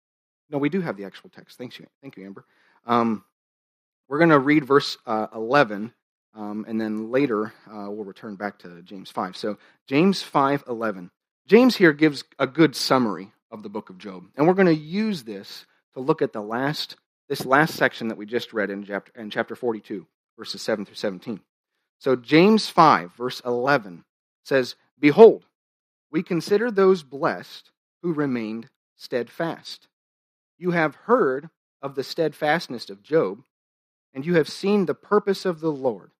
No, 0.52 0.60
we 0.60 0.70
do 0.70 0.82
have 0.82 0.96
the 0.96 1.06
actual 1.06 1.32
text. 1.32 1.58
Thanks 1.58 1.80
you. 1.80 1.88
Thank 2.04 2.18
you, 2.18 2.26
Amber. 2.26 2.46
Um, 2.86 3.24
we're 4.08 4.20
going 4.20 4.30
to 4.30 4.38
read 4.38 4.64
verse 4.64 5.00
uh, 5.08 5.26
11, 5.34 5.92
um, 6.36 6.66
and 6.68 6.80
then 6.80 7.10
later 7.10 7.52
uh, 7.68 7.90
we'll 7.90 8.06
return 8.06 8.36
back 8.36 8.60
to 8.60 8.84
James 8.84 9.10
5. 9.10 9.36
So, 9.36 9.58
James 9.88 10.22
5 10.22 10.66
11. 10.68 11.10
James 11.48 11.78
here 11.78 11.94
gives 11.94 12.24
a 12.38 12.46
good 12.46 12.76
summary 12.76 13.32
of 13.50 13.64
the 13.64 13.70
book 13.70 13.90
of 13.90 13.98
Job. 13.98 14.26
And 14.36 14.48
we're 14.48 14.54
going 14.54 14.68
to 14.68 14.76
use 14.76 15.24
this 15.24 15.66
to 15.96 16.00
look 16.00 16.22
at 16.22 16.34
the 16.34 16.42
last 16.42 16.96
this 17.30 17.46
last 17.46 17.76
section 17.76 18.08
that 18.10 18.18
we 18.18 18.26
just 18.26 18.54
read 18.54 18.70
in 18.70 18.84
chapter, 18.84 19.12
in 19.20 19.30
chapter 19.30 19.56
42, 19.56 20.06
verses 20.38 20.62
7 20.62 20.86
through 20.86 20.96
17. 20.96 21.40
So 22.00 22.16
James 22.16 22.70
5, 22.70 23.14
verse 23.14 23.42
11 23.46 24.04
says, 24.44 24.76
Behold, 25.00 25.46
we 26.12 26.24
consider 26.24 26.70
those 26.70 27.04
blessed 27.04 27.72
who 28.02 28.14
remained 28.14 28.70
steadfast. 28.96 29.88
You 30.58 30.72
have 30.72 30.96
heard 30.96 31.50
of 31.82 31.96
the 31.96 32.04
steadfastness 32.04 32.90
of 32.90 33.04
Job, 33.04 33.44
and 34.14 34.26
you 34.26 34.36
have 34.36 34.50
seen 34.50 34.86
the 34.86 34.94
purpose 34.94 35.46
of 35.46 35.60
the 35.60 35.72
Lord, 35.72 36.12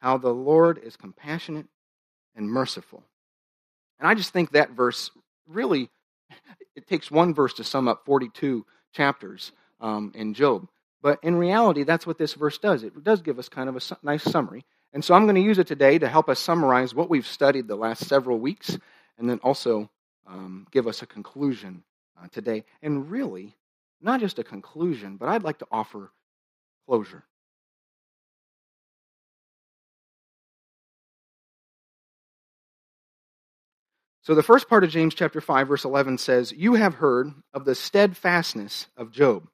how 0.00 0.18
the 0.18 0.34
Lord 0.34 0.78
is 0.78 0.96
compassionate 0.96 1.66
and 2.34 2.48
merciful. 2.48 3.02
And 3.98 4.08
I 4.08 4.14
just 4.14 4.32
think 4.32 4.52
that 4.52 4.70
verse 4.70 5.10
really 5.48 5.90
it 6.76 6.86
takes 6.86 7.10
one 7.10 7.34
verse 7.34 7.54
to 7.54 7.64
sum 7.64 7.88
up 7.88 8.04
42 8.06 8.64
chapters 8.92 9.52
um, 9.80 10.12
in 10.14 10.34
Job. 10.34 10.68
But 11.02 11.18
in 11.22 11.36
reality, 11.36 11.84
that's 11.84 12.06
what 12.06 12.18
this 12.18 12.34
verse 12.34 12.58
does. 12.58 12.82
It 12.82 13.02
does 13.02 13.22
give 13.22 13.38
us 13.38 13.48
kind 13.48 13.68
of 13.68 13.76
a 13.76 13.80
su- 13.80 13.96
nice 14.02 14.22
summary. 14.22 14.64
And 14.92 15.04
so 15.04 15.14
I'm 15.14 15.24
going 15.24 15.36
to 15.36 15.40
use 15.40 15.58
it 15.58 15.66
today 15.66 15.98
to 15.98 16.08
help 16.08 16.28
us 16.28 16.38
summarize 16.38 16.94
what 16.94 17.08
we've 17.08 17.26
studied 17.26 17.68
the 17.68 17.76
last 17.76 18.06
several 18.06 18.38
weeks 18.38 18.76
and 19.18 19.28
then 19.28 19.38
also 19.42 19.88
um, 20.26 20.66
give 20.70 20.86
us 20.86 21.02
a 21.02 21.06
conclusion 21.06 21.84
uh, 22.20 22.26
today. 22.32 22.64
And 22.82 23.10
really, 23.10 23.56
not 24.00 24.20
just 24.20 24.38
a 24.38 24.44
conclusion, 24.44 25.16
but 25.16 25.28
I'd 25.28 25.44
like 25.44 25.58
to 25.58 25.66
offer 25.70 26.10
closure. 26.86 27.24
So 34.22 34.34
the 34.34 34.42
first 34.42 34.68
part 34.68 34.84
of 34.84 34.90
James 34.90 35.14
chapter 35.14 35.40
5 35.40 35.68
verse 35.68 35.84
11 35.84 36.18
says, 36.18 36.52
"You 36.52 36.74
have 36.74 36.94
heard 36.94 37.32
of 37.54 37.64
the 37.64 37.74
steadfastness 37.74 38.86
of 38.96 39.12
Job." 39.12 39.48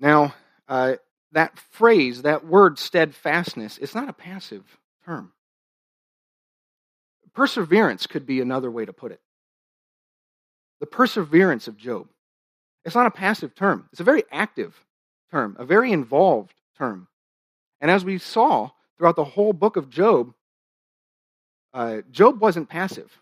Now, 0.00 0.34
uh, 0.68 0.94
that 1.32 1.58
phrase, 1.70 2.22
that 2.22 2.46
word 2.46 2.78
steadfastness, 2.78 3.78
it's 3.78 3.94
not 3.94 4.08
a 4.08 4.12
passive 4.12 4.64
term. 5.04 5.32
Perseverance 7.34 8.06
could 8.06 8.26
be 8.26 8.40
another 8.40 8.70
way 8.70 8.84
to 8.84 8.92
put 8.92 9.12
it. 9.12 9.20
The 10.80 10.86
perseverance 10.86 11.66
of 11.66 11.76
Job. 11.76 12.08
It's 12.84 12.94
not 12.94 13.06
a 13.06 13.10
passive 13.10 13.54
term. 13.54 13.88
It's 13.92 14.00
a 14.00 14.04
very 14.04 14.22
active 14.30 14.78
term, 15.30 15.56
a 15.58 15.64
very 15.64 15.90
involved 15.90 16.54
term. 16.78 17.08
And 17.80 17.90
as 17.90 18.04
we 18.04 18.18
saw 18.18 18.70
throughout 18.96 19.16
the 19.16 19.24
whole 19.24 19.52
book 19.52 19.76
of 19.76 19.90
Job, 19.90 20.32
uh, 21.72 22.02
Job 22.10 22.40
wasn't 22.40 22.68
passive. 22.68 23.18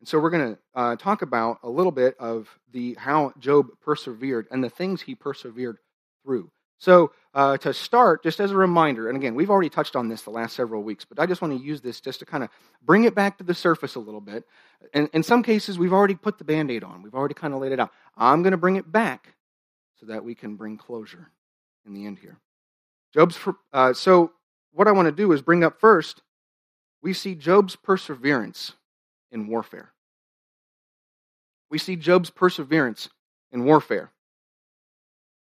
And 0.00 0.08
so 0.08 0.18
we're 0.18 0.30
going 0.30 0.54
to 0.54 0.58
uh, 0.74 0.96
talk 0.96 1.22
about 1.22 1.58
a 1.62 1.68
little 1.68 1.92
bit 1.92 2.16
of 2.18 2.48
the 2.72 2.94
how 2.94 3.32
Job 3.38 3.68
persevered 3.80 4.46
and 4.50 4.62
the 4.62 4.70
things 4.70 5.02
he 5.02 5.14
persevered 5.14 5.78
through. 6.24 6.50
So 6.78 7.10
uh, 7.34 7.56
to 7.58 7.74
start, 7.74 8.22
just 8.22 8.38
as 8.38 8.52
a 8.52 8.56
reminder, 8.56 9.08
and 9.08 9.16
again, 9.16 9.34
we've 9.34 9.50
already 9.50 9.68
touched 9.68 9.96
on 9.96 10.08
this 10.08 10.22
the 10.22 10.30
last 10.30 10.54
several 10.54 10.82
weeks, 10.84 11.04
but 11.04 11.18
I 11.18 11.26
just 11.26 11.42
want 11.42 11.58
to 11.58 11.64
use 11.64 11.80
this 11.80 12.00
just 12.00 12.20
to 12.20 12.26
kind 12.26 12.44
of 12.44 12.50
bring 12.82 13.02
it 13.02 13.16
back 13.16 13.38
to 13.38 13.44
the 13.44 13.54
surface 13.54 13.96
a 13.96 14.00
little 14.00 14.20
bit. 14.20 14.44
And 14.94 15.10
in 15.12 15.24
some 15.24 15.42
cases, 15.42 15.76
we've 15.76 15.92
already 15.92 16.14
put 16.14 16.38
the 16.38 16.44
band 16.44 16.70
aid 16.70 16.84
on, 16.84 17.02
we've 17.02 17.14
already 17.14 17.34
kind 17.34 17.52
of 17.52 17.60
laid 17.60 17.72
it 17.72 17.80
out. 17.80 17.90
I'm 18.16 18.42
going 18.42 18.52
to 18.52 18.56
bring 18.56 18.76
it 18.76 18.90
back 18.90 19.34
so 19.98 20.06
that 20.06 20.24
we 20.24 20.36
can 20.36 20.54
bring 20.54 20.76
closure 20.76 21.32
in 21.84 21.94
the 21.94 22.06
end 22.06 22.20
here. 22.20 22.38
Job's, 23.12 23.36
uh, 23.72 23.92
so 23.92 24.32
what 24.72 24.86
I 24.86 24.92
want 24.92 25.06
to 25.06 25.12
do 25.12 25.32
is 25.32 25.42
bring 25.42 25.64
up 25.64 25.80
first, 25.80 26.22
we 27.02 27.12
see 27.12 27.34
Job's 27.34 27.74
perseverance 27.74 28.74
in 29.30 29.48
warfare. 29.48 29.92
We 31.70 31.78
see 31.78 31.96
Job's 31.96 32.30
perseverance 32.30 33.08
in 33.52 33.64
warfare. 33.64 34.10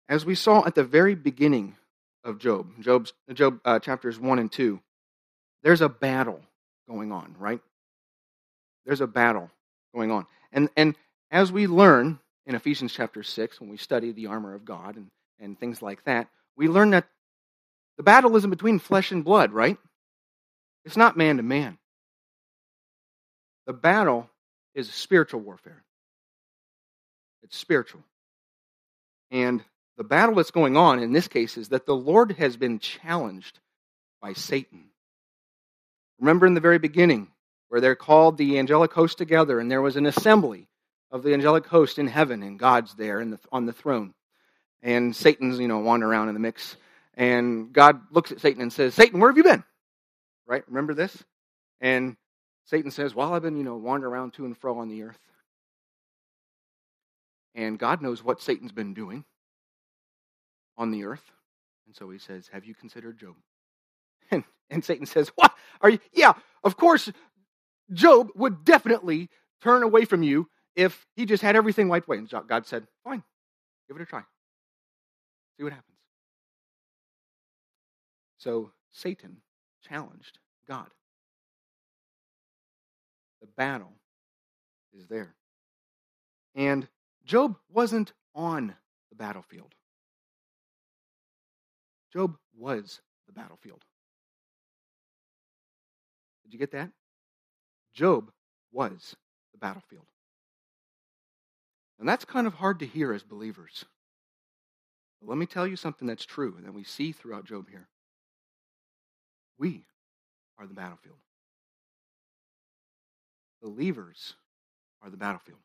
As 0.08 0.26
we 0.26 0.36
saw 0.36 0.66
at 0.66 0.76
the 0.76 0.84
very 0.84 1.16
beginning 1.16 1.76
of 2.24 2.40
Job, 2.40 2.68
Job's, 2.80 3.14
Job 3.34 3.60
uh, 3.64 3.80
chapters 3.80 4.20
1 4.20 4.40
and 4.40 4.52
2, 4.52 4.80
there's 5.64 5.82
a 5.82 5.90
battle 5.90 6.42
going 6.90 7.12
on, 7.12 7.36
right? 7.38 7.62
There's 8.86 9.02
a 9.02 9.08
battle 9.08 9.50
going 9.94 10.12
on. 10.12 10.26
And, 10.52 10.70
and 10.76 10.96
as 11.32 11.52
we 11.52 11.68
learn 11.68 12.20
in 12.46 12.56
Ephesians 12.56 12.92
chapter 12.94 13.24
6, 13.24 13.62
when 13.62 13.70
we 13.70 13.78
study 13.78 14.12
the 14.12 14.28
armor 14.28 14.56
of 14.56 14.66
God 14.66 14.96
and, 14.96 15.08
and 15.40 15.60
things 15.60 15.82
like 15.82 16.04
that, 16.06 16.28
we 16.58 16.68
learn 16.68 16.90
that 16.92 17.08
the 17.98 18.04
battle 18.04 18.36
isn't 18.36 18.50
between 18.50 18.80
flesh 18.80 19.12
and 19.12 19.24
blood, 19.24 19.52
right? 19.52 19.78
It's 20.86 20.98
not 20.98 21.18
man 21.18 21.38
to 21.38 21.44
man. 21.44 21.78
The 23.70 23.74
battle 23.74 24.28
is 24.74 24.92
spiritual 24.92 25.42
warfare. 25.42 25.84
It's 27.44 27.56
spiritual. 27.56 28.02
And 29.30 29.64
the 29.96 30.04
battle 30.04 30.34
that's 30.34 30.50
going 30.50 30.76
on 30.76 31.04
in 31.04 31.14
this 31.14 31.28
case 31.28 31.56
is 31.56 31.70
that 31.70 31.86
the 31.86 31.96
Lord 31.96 32.32
has 32.40 32.58
been 32.58 32.80
challenged 32.80 33.60
by 34.24 34.34
Satan. 34.34 34.86
Remember 36.20 36.48
in 36.48 36.56
the 36.56 36.62
very 36.62 36.80
beginning 36.80 37.28
where 37.68 37.80
they're 37.80 37.94
called 37.94 38.40
the 38.40 38.58
angelic 38.58 38.92
host 38.92 39.20
together 39.20 39.60
and 39.60 39.70
there 39.70 39.84
was 39.84 39.98
an 39.98 40.08
assembly 40.08 40.68
of 41.12 41.22
the 41.22 41.36
angelic 41.36 41.68
host 41.68 42.00
in 42.00 42.08
heaven 42.08 42.42
and 42.42 42.58
God's 42.58 42.96
there 42.96 43.24
the, 43.24 43.40
on 43.52 43.68
the 43.68 43.74
throne. 43.74 44.16
And 44.82 45.16
Satan's, 45.16 45.60
you 45.60 45.68
know, 45.68 45.78
wandering 45.78 46.12
around 46.12 46.30
in 46.30 46.34
the 46.34 46.40
mix. 46.40 46.76
And 47.14 47.72
God 47.72 48.02
looks 48.10 48.32
at 48.32 48.42
Satan 48.42 48.64
and 48.64 48.74
says, 48.74 48.96
Satan, 48.96 49.20
where 49.20 49.30
have 49.30 49.38
you 49.38 49.44
been? 49.44 49.64
Right? 50.48 50.64
Remember 50.68 50.96
this? 50.96 51.16
And 51.80 52.18
Satan 52.70 52.92
says, 52.92 53.16
Well, 53.16 53.34
I've 53.34 53.42
been, 53.42 53.58
you 53.58 53.64
know, 53.64 53.78
wandering 53.78 54.14
around 54.14 54.34
to 54.34 54.46
and 54.46 54.56
fro 54.56 54.78
on 54.78 54.90
the 54.90 55.02
earth. 55.02 55.18
And 57.56 57.80
God 57.80 58.00
knows 58.02 58.24
what 58.24 58.42
Satan's 58.42 58.72
been 58.72 58.94
doing 58.94 59.26
on 60.78 60.92
the 60.92 61.04
earth. 61.06 61.24
And 61.88 61.96
so 61.96 62.12
he 62.12 62.20
says, 62.20 62.48
Have 62.54 62.66
you 62.66 62.76
considered 62.76 63.18
Job? 63.18 63.36
And, 64.32 64.44
and 64.70 64.86
Satan 64.86 65.08
says, 65.08 65.32
What? 65.36 65.52
Are 65.82 65.90
you? 65.90 65.98
Yeah, 66.14 66.34
of 66.64 66.78
course, 66.78 67.12
Job 67.92 68.30
would 68.36 68.64
definitely 68.64 69.30
turn 69.64 69.82
away 69.82 70.06
from 70.06 70.22
you 70.22 70.48
if 70.76 71.08
he 71.16 71.26
just 71.26 71.42
had 71.42 71.56
everything 71.56 71.88
wiped 71.90 72.08
away. 72.08 72.18
And 72.20 72.30
God 72.48 72.68
said, 72.68 72.86
Fine, 73.04 73.24
give 73.88 73.98
it 73.98 74.04
a 74.04 74.06
try. 74.06 74.22
See 75.58 75.64
what 75.64 75.74
happens. 75.74 75.98
So 78.38 78.70
Satan 78.92 79.38
challenged 79.82 80.38
God. 80.68 80.90
The 83.42 83.48
battle 83.48 83.94
is 84.94 85.08
there. 85.08 85.36
And 86.56 86.88
Job 87.26 87.58
wasn't 87.72 88.14
on 88.36 88.76
the 89.10 89.16
battlefield. 89.16 89.74
Job 92.12 92.38
was 92.58 93.02
the 93.28 93.34
battlefield. 93.34 93.84
Did 96.44 96.54
you 96.54 96.60
get 96.60 96.72
that? 96.72 96.90
Job 97.94 98.32
was 98.72 99.16
the 99.52 99.60
battlefield. 99.60 100.06
And 102.00 102.08
that's 102.08 102.26
kind 102.26 102.48
of 102.48 102.56
hard 102.56 102.80
to 102.80 102.86
hear 102.86 103.14
as 103.14 103.24
believers. 103.24 103.86
But 105.20 105.30
let 105.30 105.38
me 105.38 105.46
tell 105.46 105.68
you 105.68 105.76
something 105.76 106.08
that's 106.08 106.26
true 106.26 106.56
and 106.58 106.66
that 106.66 106.74
we 106.74 106.84
see 106.84 107.12
throughout 107.12 107.46
Job 107.46 107.70
here. 107.70 107.90
We 109.58 109.86
are 110.58 110.66
the 110.66 110.74
battlefield. 110.74 111.18
Believers 113.62 114.36
are 115.02 115.10
the 115.10 115.18
battlefield. 115.18 115.60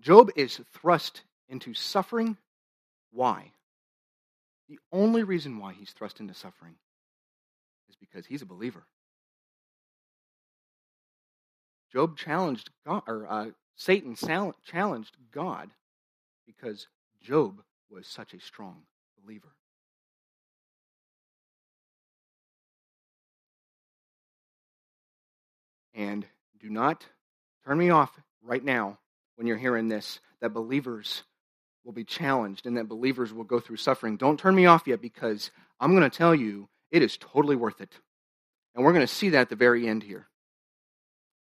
Job 0.00 0.30
is 0.36 0.60
thrust 0.72 1.22
into 1.48 1.74
suffering. 1.74 2.36
Why? 3.10 3.52
The 4.68 4.78
only 4.92 5.22
reason 5.22 5.58
why 5.58 5.72
he's 5.72 5.90
thrust 5.90 6.20
into 6.20 6.34
suffering 6.34 6.74
is 7.88 7.96
because 7.96 8.26
he's 8.26 8.42
a 8.42 8.46
believer. 8.46 8.84
Job 11.92 12.18
challenged 12.18 12.70
God, 12.86 13.02
or 13.06 13.26
uh, 13.28 13.46
Satan 13.76 14.14
challenged 14.14 15.16
God 15.32 15.70
because 16.46 16.86
Job 17.22 17.62
was 17.90 18.06
such 18.06 18.34
a 18.34 18.40
strong 18.40 18.82
believer. 19.22 19.54
And 25.98 26.24
do 26.60 26.70
not 26.70 27.04
turn 27.66 27.76
me 27.76 27.90
off 27.90 28.12
right 28.40 28.64
now 28.64 28.98
when 29.34 29.48
you're 29.48 29.56
hearing 29.56 29.88
this 29.88 30.20
that 30.40 30.50
believers 30.50 31.24
will 31.84 31.92
be 31.92 32.04
challenged 32.04 32.66
and 32.66 32.76
that 32.76 32.88
believers 32.88 33.32
will 33.32 33.42
go 33.42 33.58
through 33.58 33.78
suffering. 33.78 34.16
Don't 34.16 34.38
turn 34.38 34.54
me 34.54 34.66
off 34.66 34.86
yet 34.86 35.02
because 35.02 35.50
I'm 35.80 35.90
going 35.90 36.08
to 36.08 36.16
tell 36.16 36.36
you 36.36 36.68
it 36.92 37.02
is 37.02 37.16
totally 37.16 37.56
worth 37.56 37.80
it. 37.80 37.92
And 38.76 38.84
we're 38.84 38.92
going 38.92 39.06
to 39.06 39.12
see 39.12 39.30
that 39.30 39.40
at 39.40 39.48
the 39.48 39.56
very 39.56 39.88
end 39.88 40.04
here. 40.04 40.28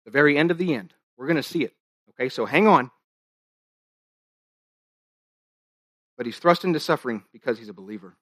The 0.06 0.12
very 0.12 0.40
end 0.40 0.50
of 0.50 0.58
the 0.58 0.74
end. 0.74 0.92
We're 1.18 1.28
going 1.28 1.38
to 1.38 1.44
see 1.44 1.64
it. 1.64 1.74
Okay, 2.10 2.30
so 2.30 2.48
hang 2.48 2.68
on. 2.68 2.90
But 6.18 6.26
he's 6.26 6.40
thrust 6.40 6.64
into 6.64 6.80
suffering 6.80 7.24
because 7.32 7.60
he's 7.60 7.70
a 7.70 7.74
believer. 7.74 8.16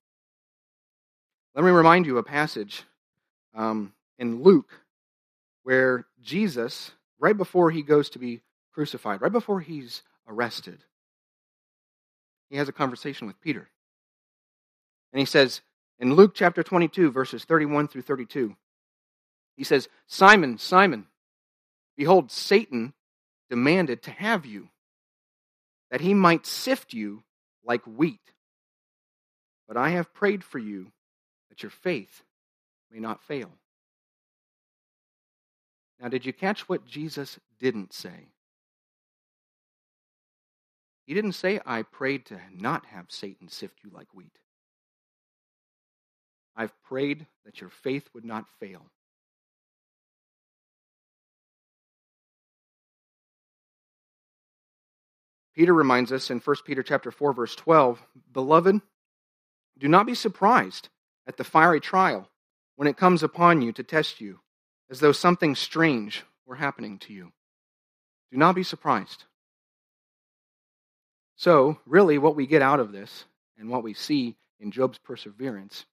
Let 1.55 1.63
me 1.63 1.71
remind 1.71 2.05
you 2.05 2.17
a 2.17 2.23
passage 2.23 2.83
um, 3.53 3.93
in 4.19 4.43
Luke 4.43 4.81
where 5.65 6.05
Jesus, 6.21 6.91
right 7.19 7.35
before 7.35 7.71
he 7.71 7.81
goes 7.81 8.11
to 8.11 8.19
be 8.19 8.41
crucified, 8.71 9.19
right 9.19 9.31
before 9.31 9.59
he's 9.59 10.03
arrested, 10.27 10.77
he 12.51 12.57
has 12.57 12.69
a 12.69 12.71
conversation 12.71 13.25
with 13.25 13.41
Peter. 13.41 13.67
And 15.11 15.19
he 15.19 15.25
says, 15.25 15.61
in 15.97 16.13
Luke 16.13 16.33
chapter 16.35 16.61
22, 16.61 17.09
verses 17.09 17.45
31 17.45 17.87
through 17.87 18.03
32, 18.03 18.55
he 19.57 19.63
says, 19.63 19.89
Simon, 20.05 20.59
Simon, 20.59 21.07
behold, 21.97 22.31
Satan 22.31 22.93
demanded 23.49 24.03
to 24.03 24.11
have 24.11 24.45
you, 24.45 24.69
that 25.89 26.01
he 26.01 26.13
might 26.13 26.45
sift 26.45 26.93
you 26.93 27.23
like 27.65 27.81
wheat. 27.87 28.19
But 29.67 29.77
I 29.77 29.89
have 29.89 30.13
prayed 30.13 30.43
for 30.43 30.59
you 30.59 30.91
that 31.49 31.63
your 31.63 31.71
faith 31.71 32.21
may 32.91 32.99
not 32.99 33.23
fail. 33.23 33.49
Now, 36.05 36.09
did 36.09 36.23
you 36.23 36.33
catch 36.33 36.69
what 36.69 36.85
Jesus 36.85 37.39
didn't 37.59 37.91
say? 37.91 38.27
He 41.07 41.15
didn't 41.15 41.31
say, 41.31 41.59
I 41.65 41.81
prayed 41.81 42.27
to 42.27 42.39
not 42.53 42.85
have 42.85 43.07
Satan 43.09 43.47
sift 43.47 43.79
you 43.83 43.89
like 43.91 44.13
wheat. 44.13 44.37
I've 46.55 46.79
prayed 46.83 47.25
that 47.43 47.59
your 47.59 47.71
faith 47.71 48.07
would 48.13 48.23
not 48.23 48.45
fail. 48.59 48.85
Peter 55.55 55.73
reminds 55.73 56.11
us 56.11 56.29
in 56.29 56.39
1 56.39 56.55
Peter 56.65 56.83
chapter 56.83 57.09
4 57.09 57.33
verse 57.33 57.55
12, 57.55 58.05
"Beloved, 58.31 58.79
do 59.79 59.87
not 59.87 60.05
be 60.05 60.13
surprised 60.13 60.89
at 61.25 61.37
the 61.37 61.43
fiery 61.43 61.79
trial 61.79 62.29
when 62.75 62.87
it 62.87 62.95
comes 62.95 63.23
upon 63.23 63.63
you 63.63 63.71
to 63.71 63.83
test 63.83 64.21
you, 64.21 64.41
as 64.95 65.01
though 65.01 65.11
something 65.11 65.55
strange 65.55 66.23
were 66.45 66.55
happening 66.55 66.97
to 66.99 67.11
you. 67.11 67.33
Do 68.31 68.37
not 68.37 68.55
be 68.55 68.63
surprised." 68.63 69.25
So, 71.35 71.81
really 71.85 72.17
what 72.17 72.37
we 72.37 72.47
get 72.47 72.61
out 72.61 72.79
of 72.79 72.93
this 72.93 73.25
and 73.57 73.69
what 73.69 73.83
we 73.83 73.93
see 73.93 74.37
in 74.57 74.71
Job's 74.71 74.97
perseverance 74.97 75.85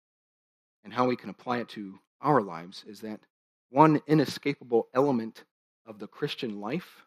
and 0.84 0.92
how 0.92 1.08
we 1.08 1.16
can 1.16 1.30
apply 1.30 1.58
it 1.58 1.68
to 1.70 1.98
our 2.20 2.40
lives 2.40 2.84
is 2.86 3.00
that 3.00 3.18
one 3.70 4.00
inescapable 4.06 4.88
element 4.94 5.42
of 5.84 5.98
the 5.98 6.06
Christian 6.06 6.60
life 6.60 7.02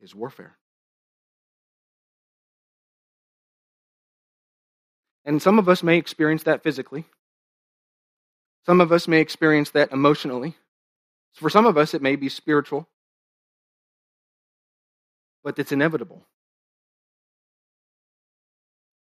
is 0.00 0.14
warfare. 0.14 0.56
And 5.24 5.42
some 5.42 5.58
of 5.58 5.68
us 5.68 5.82
may 5.82 5.98
experience 5.98 6.44
that 6.44 6.62
physically. 6.62 7.04
Some 8.66 8.80
of 8.80 8.92
us 8.92 9.06
may 9.06 9.20
experience 9.20 9.70
that 9.70 9.92
emotionally. 9.92 10.54
For 11.32 11.50
some 11.50 11.66
of 11.66 11.76
us, 11.76 11.94
it 11.94 12.02
may 12.02 12.16
be 12.16 12.28
spiritual. 12.28 12.88
But 15.42 15.58
it's 15.58 15.72
inevitable. 15.72 16.26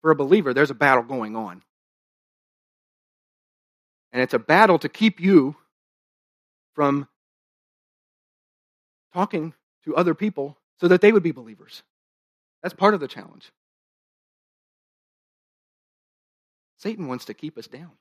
For 0.01 0.09
a 0.09 0.15
believer, 0.15 0.53
there's 0.53 0.71
a 0.71 0.75
battle 0.75 1.03
going 1.03 1.35
on. 1.35 1.61
And 4.11 4.21
it's 4.21 4.33
a 4.33 4.39
battle 4.39 4.79
to 4.79 4.89
keep 4.89 5.19
you 5.19 5.55
from 6.73 7.07
talking 9.13 9.53
to 9.85 9.95
other 9.95 10.15
people 10.15 10.57
so 10.79 10.87
that 10.87 11.01
they 11.01 11.11
would 11.11 11.23
be 11.23 11.31
believers. 11.31 11.83
That's 12.63 12.73
part 12.73 12.93
of 12.93 12.99
the 12.99 13.07
challenge. 13.07 13.51
Satan 16.77 17.07
wants 17.07 17.25
to 17.25 17.33
keep 17.35 17.57
us 17.57 17.67
down. 17.67 17.91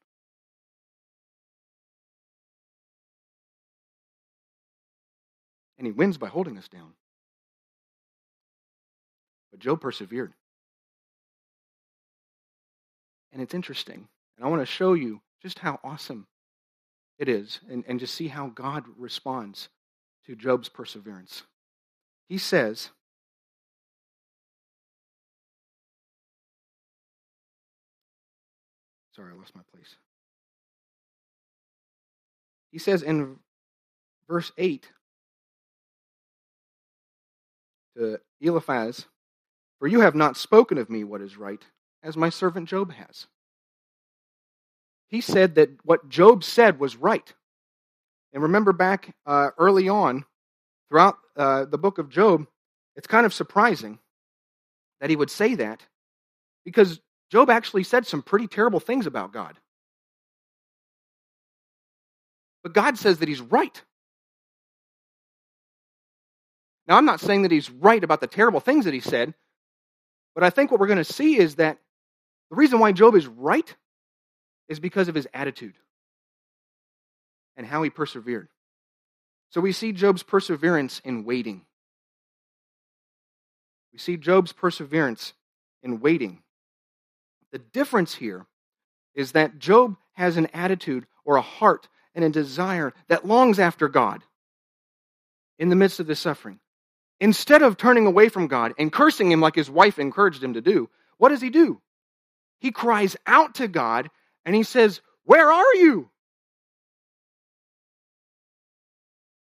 And 5.80 5.86
he 5.86 5.92
wins 5.92 6.18
by 6.18 6.28
holding 6.28 6.58
us 6.58 6.68
down. 6.68 6.92
But 9.50 9.60
Job 9.60 9.80
persevered. 9.80 10.34
And 13.32 13.40
it's 13.40 13.54
interesting. 13.54 14.06
And 14.36 14.44
I 14.44 14.50
want 14.50 14.60
to 14.60 14.66
show 14.66 14.92
you 14.92 15.22
just 15.40 15.60
how 15.60 15.80
awesome 15.82 16.26
it 17.18 17.30
is 17.30 17.60
and, 17.70 17.82
and 17.88 17.98
just 17.98 18.14
see 18.14 18.28
how 18.28 18.48
God 18.48 18.84
responds 18.98 19.70
to 20.26 20.36
Job's 20.36 20.68
perseverance. 20.68 21.44
He 22.28 22.36
says, 22.36 22.90
Sorry, 29.16 29.32
I 29.32 29.34
lost 29.34 29.56
my 29.56 29.62
place. 29.74 29.96
He 32.70 32.78
says 32.78 33.02
in 33.02 33.38
verse 34.28 34.52
8 34.58 34.86
to 38.00 38.18
Eliphaz, 38.40 39.06
For 39.78 39.86
you 39.86 40.00
have 40.00 40.14
not 40.14 40.36
spoken 40.36 40.78
of 40.78 40.90
me 40.90 41.04
what 41.04 41.20
is 41.20 41.36
right, 41.36 41.62
as 42.02 42.16
my 42.16 42.30
servant 42.30 42.68
Job 42.68 42.92
has. 42.92 43.26
He 45.08 45.20
said 45.20 45.54
that 45.56 45.70
what 45.84 46.08
Job 46.08 46.42
said 46.44 46.80
was 46.80 46.96
right. 46.96 47.32
And 48.32 48.42
remember 48.42 48.72
back 48.72 49.14
uh, 49.26 49.50
early 49.58 49.88
on, 49.88 50.24
throughout 50.88 51.18
uh, 51.36 51.64
the 51.64 51.78
book 51.78 51.98
of 51.98 52.08
Job, 52.08 52.46
it's 52.96 53.06
kind 53.06 53.26
of 53.26 53.34
surprising 53.34 53.98
that 55.00 55.10
he 55.10 55.16
would 55.16 55.30
say 55.30 55.54
that 55.56 55.86
because 56.64 57.00
Job 57.30 57.50
actually 57.50 57.84
said 57.84 58.06
some 58.06 58.22
pretty 58.22 58.46
terrible 58.46 58.80
things 58.80 59.06
about 59.06 59.32
God. 59.32 59.56
But 62.62 62.74
God 62.74 62.98
says 62.98 63.18
that 63.18 63.28
he's 63.28 63.40
right. 63.40 63.82
Now, 66.90 66.96
I'm 66.96 67.04
not 67.04 67.20
saying 67.20 67.42
that 67.42 67.52
he's 67.52 67.70
right 67.70 68.02
about 68.02 68.20
the 68.20 68.26
terrible 68.26 68.58
things 68.58 68.84
that 68.84 68.92
he 68.92 68.98
said, 68.98 69.32
but 70.34 70.42
I 70.42 70.50
think 70.50 70.72
what 70.72 70.80
we're 70.80 70.88
going 70.88 70.98
to 70.98 71.04
see 71.04 71.38
is 71.38 71.54
that 71.54 71.78
the 72.50 72.56
reason 72.56 72.80
why 72.80 72.90
Job 72.90 73.14
is 73.14 73.28
right 73.28 73.72
is 74.68 74.80
because 74.80 75.06
of 75.06 75.14
his 75.14 75.28
attitude 75.32 75.74
and 77.56 77.64
how 77.64 77.84
he 77.84 77.90
persevered. 77.90 78.48
So 79.50 79.60
we 79.60 79.70
see 79.70 79.92
Job's 79.92 80.24
perseverance 80.24 81.00
in 81.04 81.24
waiting. 81.24 81.62
We 83.92 84.00
see 84.00 84.16
Job's 84.16 84.52
perseverance 84.52 85.34
in 85.84 86.00
waiting. 86.00 86.42
The 87.52 87.58
difference 87.58 88.16
here 88.16 88.46
is 89.14 89.30
that 89.30 89.60
Job 89.60 89.96
has 90.14 90.36
an 90.36 90.48
attitude 90.52 91.06
or 91.24 91.36
a 91.36 91.40
heart 91.40 91.88
and 92.16 92.24
a 92.24 92.30
desire 92.30 92.92
that 93.06 93.24
longs 93.24 93.60
after 93.60 93.88
God 93.88 94.24
in 95.56 95.68
the 95.68 95.76
midst 95.76 96.00
of 96.00 96.08
his 96.08 96.18
suffering. 96.18 96.58
Instead 97.20 97.62
of 97.62 97.76
turning 97.76 98.06
away 98.06 98.28
from 98.28 98.46
God 98.46 98.72
and 98.78 98.92
cursing 98.92 99.30
him 99.30 99.40
like 99.40 99.54
his 99.54 99.70
wife 99.70 99.98
encouraged 99.98 100.42
him 100.42 100.54
to 100.54 100.60
do, 100.60 100.88
what 101.18 101.28
does 101.28 101.42
he 101.42 101.50
do? 101.50 101.80
he 102.60 102.70
cries 102.70 103.16
out 103.26 103.56
to 103.56 103.66
God 103.66 104.10
and 104.44 104.54
he 104.54 104.62
says, 104.62 105.00
Where 105.24 105.50
are 105.50 105.74
you? 105.74 106.08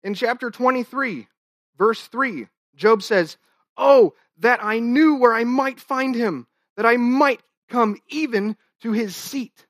In 0.03 0.15
chapter 0.15 0.51
23, 0.51 1.29
verse 1.77 2.07
3, 2.09 2.49
Job 2.75 3.03
says, 3.03 3.37
Oh, 3.77 4.15
that 4.39 4.65
I 4.65 4.79
knew 4.79 5.17
where 5.17 5.35
I 5.35 5.45
might 5.45 5.81
find 5.81 6.15
him, 6.15 6.47
that 6.77 6.87
I 6.87 6.97
might 6.97 7.41
come 7.69 7.99
even 8.09 8.57
to 8.81 8.93
his 8.93 9.15
seat. 9.15 9.67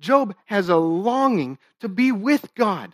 Job 0.00 0.34
has 0.46 0.68
a 0.68 0.76
longing 0.76 1.58
to 1.80 1.88
be 1.88 2.12
with 2.12 2.54
God, 2.54 2.92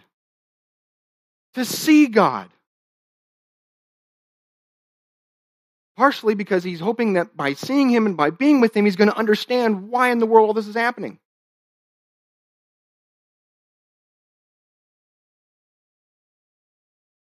to 1.55 1.65
see 1.65 2.07
God. 2.07 2.49
Partially 6.01 6.35
because 6.35 6.65
he's 6.65 6.81
hoping 6.81 7.13
that 7.13 7.37
by 7.37 7.53
seeing 7.53 7.91
him 7.91 8.07
and 8.07 8.17
by 8.17 8.31
being 8.31 8.63
with 8.63 8.75
him, 8.75 8.87
he's 8.87 8.97
going 8.97 9.11
to 9.11 9.19
understand 9.19 9.91
why 9.91 10.11
in 10.11 10.19
the 10.19 10.25
world 10.25 10.47
all 10.47 10.55
this 10.55 10.67
is 10.67 10.75
happening. 10.75 11.19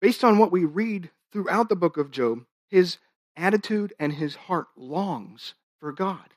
Based 0.01 0.23
on 0.23 0.39
what 0.39 0.53
we 0.53 0.65
read 0.65 1.11
throughout 1.33 1.71
the 1.71 1.75
book 1.75 1.97
of 1.97 2.13
Job, 2.13 2.45
his 2.69 2.99
attitude 3.37 3.95
and 3.99 4.13
his 4.13 4.37
heart 4.37 4.69
longs 4.77 5.55
for 5.81 5.91
God. 5.91 6.29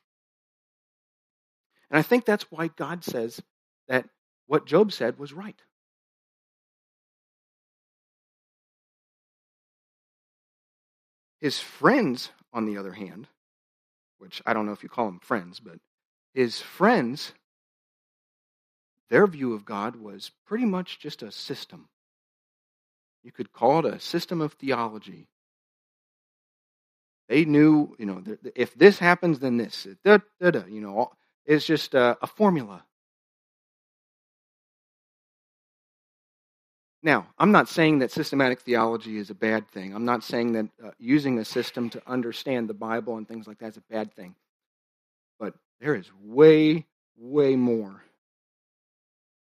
And 1.91 1.99
I 1.99 2.01
think 2.01 2.25
that's 2.25 2.49
why 2.49 2.69
God 2.69 3.03
says 3.03 3.39
that 3.88 4.09
what 4.47 4.65
Job 4.65 4.91
said 4.91 5.19
was 5.19 5.31
right. 5.31 5.61
His 11.41 11.60
friends, 11.60 12.32
on 12.54 12.65
the 12.65 12.78
other 12.78 12.93
hand, 12.93 13.28
which 14.17 14.41
I 14.45 14.54
don't 14.54 14.65
know 14.65 14.71
if 14.71 14.84
you 14.84 14.89
call 14.89 15.06
them 15.06 15.19
friends, 15.19 15.60
but 15.60 15.80
his 16.34 16.62
friends, 16.62 17.34
their 19.10 19.28
view 19.28 19.54
of 19.54 19.65
God 19.65 19.95
was 19.95 20.32
pretty 20.45 20.65
much 20.65 21.00
just 21.00 21.21
a 21.21 21.32
system. 21.32 21.89
You 23.24 23.32
could 23.32 23.52
call 23.52 23.86
it 23.86 23.93
a 23.93 24.00
system 24.00 24.41
of 24.41 24.54
theology. 24.54 25.28
They 27.28 27.43
knew, 27.45 27.95
you 27.98 28.06
know, 28.06 28.24
if 28.56 28.76
this 28.76 29.00
happens, 29.00 29.39
then 29.39 29.58
this. 29.58 29.88
Da, 30.04 30.19
da, 30.39 30.52
da, 30.52 30.65
you 30.67 30.82
know, 30.82 31.12
it's 31.45 31.65
just 31.65 31.95
a, 31.95 32.17
a 32.21 32.28
formula. 32.28 32.86
Now, 37.06 37.28
I'm 37.38 37.52
not 37.52 37.70
saying 37.70 38.00
that 38.00 38.10
systematic 38.10 38.62
theology 38.62 39.18
is 39.18 39.30
a 39.30 39.36
bad 39.36 39.70
thing. 39.70 39.94
I'm 39.94 40.06
not 40.06 40.24
saying 40.24 40.54
that 40.54 40.65
uh, 40.84 40.89
using 40.98 41.38
a 41.38 41.46
system 41.46 41.91
to 41.91 42.02
understand 42.08 42.68
the 42.68 42.74
Bible 42.74 43.18
and 43.18 43.28
things 43.28 43.46
like 43.46 43.60
that 43.60 43.68
is 43.68 43.78
a 43.78 43.94
bad 43.94 44.15
thing. 44.15 44.34
But 45.39 45.54
there 45.80 45.94
is 45.94 46.10
way, 46.24 46.88
way 47.15 47.56
more 47.56 48.02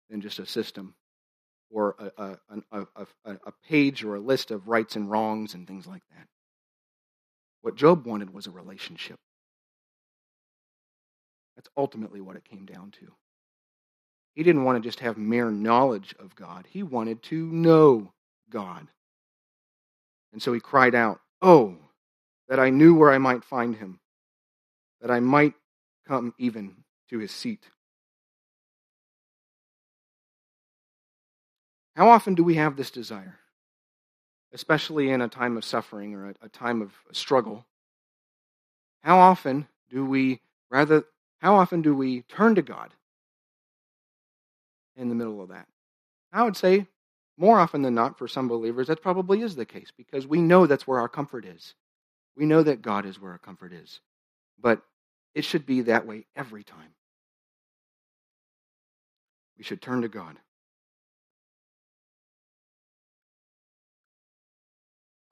than 0.10 0.20
just 0.20 0.40
a 0.40 0.46
system 0.46 0.96
or 1.72 1.96
a, 2.18 2.38
a, 2.52 2.88
a, 3.24 3.38
a, 3.46 3.52
page 3.70 4.04
or 4.04 4.16
a 4.16 4.20
list 4.20 4.52
of 4.52 4.68
rights 4.68 4.98
and 4.98 5.10
wrongs 5.10 5.54
and 5.54 5.66
things 5.66 5.88
like 5.88 6.04
that. 6.10 6.28
What 7.62 7.76
Job 7.76 8.06
wanted 8.06 8.34
was 8.34 8.48
a 8.48 8.52
relationship. 8.52 9.18
That's 11.56 11.70
ultimately 11.78 12.20
what 12.20 12.36
it 12.36 12.44
came 12.44 12.66
down 12.66 12.92
to. 13.00 13.14
He 14.36 14.44
didn't 14.44 14.66
want 14.66 14.82
to 14.82 14.88
just 14.88 15.00
have 15.00 15.18
mere 15.18 15.50
knowledge 15.50 16.14
of 16.20 16.36
God, 16.36 16.68
he 16.70 16.84
wanted 16.84 17.24
to 17.24 17.48
know 17.52 18.12
God. 18.50 18.88
And 20.34 20.42
so 20.42 20.52
he 20.52 20.60
cried 20.60 20.94
out, 20.94 21.22
Oh, 21.42 21.78
that 22.50 22.60
I 22.60 22.70
knew 22.70 22.96
where 22.96 23.12
I 23.12 23.18
might 23.18 23.46
find 23.46 23.76
him, 23.76 24.00
that 25.02 25.10
I 25.10 25.22
might 25.22 25.54
come 26.06 26.34
even 26.38 26.84
to 27.10 27.20
his 27.20 27.32
seat. 27.32 27.64
How 31.96 32.10
often 32.10 32.36
do 32.36 32.44
we 32.44 32.56
have 32.56 32.76
this 32.76 32.92
desire? 32.92 33.40
Especially 34.54 35.10
in 35.10 35.22
a 35.22 35.30
time 35.30 35.56
of 35.56 35.64
suffering 35.64 36.14
or 36.14 36.30
a, 36.30 36.36
a 36.42 36.50
time 36.50 36.82
of 36.82 36.92
struggle. 37.14 37.66
How 39.02 39.18
often 39.18 39.68
do 39.90 40.06
we 40.06 40.42
rather 40.70 41.06
how 41.40 41.56
often 41.56 41.82
do 41.82 41.96
we 41.96 42.24
turn 42.24 42.56
to 42.56 42.62
God 42.62 42.92
in 44.96 45.10
the 45.10 45.16
middle 45.16 45.42
of 45.42 45.50
that? 45.50 45.68
I 46.32 46.44
would 46.44 46.58
say 46.58 46.88
more 47.38 47.60
often 47.60 47.82
than 47.82 47.96
not, 47.96 48.18
for 48.18 48.28
some 48.28 48.48
believers, 48.48 48.88
that 48.88 49.02
probably 49.02 49.42
is 49.42 49.56
the 49.56 49.66
case 49.66 49.92
because 49.96 50.26
we 50.26 50.42
know 50.42 50.66
that's 50.66 50.88
where 50.88 51.00
our 51.00 51.10
comfort 51.10 51.46
is. 51.46 51.74
We 52.38 52.46
know 52.46 52.64
that 52.64 52.82
God 52.82 53.06
is 53.06 53.20
where 53.20 53.32
our 53.32 53.38
comfort 53.38 53.74
is. 53.74 54.00
But 54.60 54.82
it 55.34 55.44
should 55.44 55.66
be 55.66 55.82
that 55.82 56.08
way 56.08 56.26
every 56.36 56.64
time. 56.64 56.94
We 59.58 59.64
should 59.64 59.82
turn 59.82 60.02
to 60.02 60.08
God. 60.08 60.38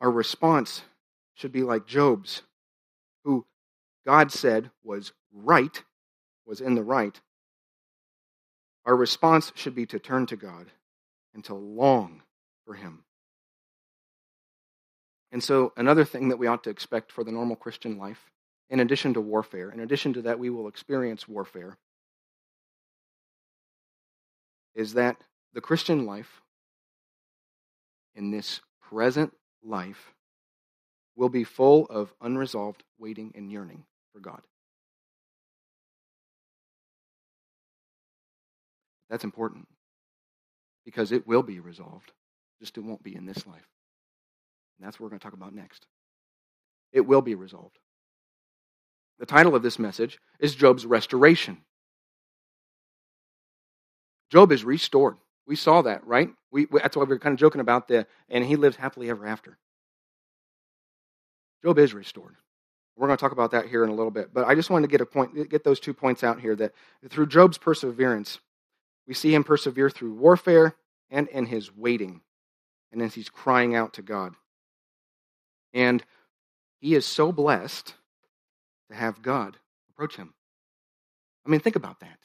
Our 0.02 0.12
response 0.12 0.82
should 1.36 1.54
be 1.54 1.64
like 1.64 1.88
Job's, 1.88 2.42
who 3.24 3.46
God 4.06 4.32
said 4.32 4.70
was 4.84 5.14
right, 5.32 5.82
was 6.46 6.60
in 6.60 6.76
the 6.76 6.84
right, 6.84 7.20
our 8.86 8.96
response 8.96 9.52
should 9.56 9.76
be 9.76 9.86
to 9.88 10.00
turn 10.00 10.26
to 10.28 10.36
God 10.36 10.68
and 11.34 11.44
to 11.46 11.54
long 11.54 12.22
for 12.66 12.74
Him. 12.74 13.04
And 15.32 15.44
so, 15.44 15.74
another 15.76 16.06
thing 16.06 16.30
that 16.30 16.38
we 16.38 16.48
ought 16.48 16.64
to 16.66 16.70
expect 16.70 17.12
for 17.12 17.24
the 17.24 17.32
normal 17.32 17.56
Christian 17.56 17.98
life, 17.98 18.32
in 18.70 18.80
addition 18.80 19.16
to 19.16 19.22
warfare, 19.22 19.72
in 19.72 19.80
addition 19.80 20.14
to 20.14 20.22
that, 20.24 20.40
we 20.40 20.50
will 20.50 20.68
experience 20.68 21.28
warfare, 21.28 21.78
is 24.76 24.94
that 24.94 25.18
the 25.54 25.62
Christian 25.62 26.06
life 26.06 26.42
in 28.16 28.32
this 28.32 28.62
present 28.82 29.34
life 29.64 30.14
will 31.16 31.30
be 31.30 31.44
full 31.44 31.86
of 31.88 32.14
unresolved 32.22 32.84
waiting 32.98 33.32
and 33.36 33.52
yearning 33.52 33.86
for 34.12 34.20
God. 34.20 34.42
That's 39.10 39.24
important 39.24 39.68
because 40.86 41.12
it 41.12 41.28
will 41.28 41.44
be 41.44 41.60
resolved, 41.60 42.12
just 42.60 42.78
it 42.78 42.84
won't 42.84 43.04
be 43.04 43.16
in 43.16 43.26
this 43.26 43.46
life. 43.48 43.68
And 44.78 44.86
that's 44.86 45.00
what 45.00 45.06
we're 45.06 45.10
going 45.12 45.20
to 45.20 45.24
talk 45.24 45.34
about 45.34 45.54
next. 45.54 45.88
It 46.92 47.02
will 47.02 47.22
be 47.22 47.36
resolved. 47.36 47.78
The 49.20 49.26
title 49.26 49.56
of 49.56 49.64
this 49.64 49.80
message 49.80 50.20
is 50.40 50.56
Job's 50.56 50.86
Restoration. 50.86 51.60
Job 54.32 54.52
is 54.52 54.64
restored. 54.64 55.18
We 55.46 55.56
saw 55.56 55.82
that, 55.84 56.06
right? 56.06 56.30
We, 56.52 56.68
that's 56.72 56.96
why 56.96 57.04
we 57.04 57.10
were 57.10 57.20
kind 57.20 57.34
of 57.34 57.40
joking 57.40 57.62
about 57.62 57.88
the, 57.88 58.08
and 58.30 58.44
he 58.44 58.56
lives 58.56 58.76
happily 58.76 59.10
ever 59.10 59.26
after. 59.26 59.58
Job 61.64 61.78
is 61.80 61.94
restored. 61.94 62.36
We're 62.96 63.08
going 63.08 63.18
to 63.18 63.22
talk 63.22 63.32
about 63.32 63.52
that 63.52 63.68
here 63.68 63.84
in 63.84 63.90
a 63.90 63.96
little 63.96 64.12
bit. 64.12 64.34
But 64.34 64.46
I 64.46 64.56
just 64.56 64.70
wanted 64.70 64.88
to 64.88 64.92
get 64.92 65.02
a 65.02 65.06
point, 65.06 65.50
get 65.50 65.64
those 65.64 65.80
two 65.80 65.94
points 65.94 66.24
out 66.24 66.40
here 66.40 66.56
that 66.56 66.74
through 67.10 67.28
Job's 67.28 67.58
perseverance, 67.58 68.40
we 69.08 69.14
see 69.14 69.34
him 69.34 69.44
persevere 69.44 69.90
through 69.90 70.14
warfare 70.14 70.76
and 71.10 71.28
in 71.28 71.46
his 71.46 71.76
waiting, 71.76 72.22
and 72.92 73.02
as 73.02 73.14
he's 73.14 73.30
crying 73.30 73.76
out 73.76 73.94
to 73.94 74.02
God. 74.02 74.34
And 75.74 76.04
he 76.80 76.96
is 76.96 77.06
so 77.06 77.32
blessed 77.32 77.94
to 78.90 78.96
have 78.96 79.22
God 79.22 79.58
approach 79.90 80.16
him. 80.16 80.34
I 81.46 81.50
mean, 81.50 81.60
think 81.60 81.76
about 81.76 82.00
that. 82.00 82.20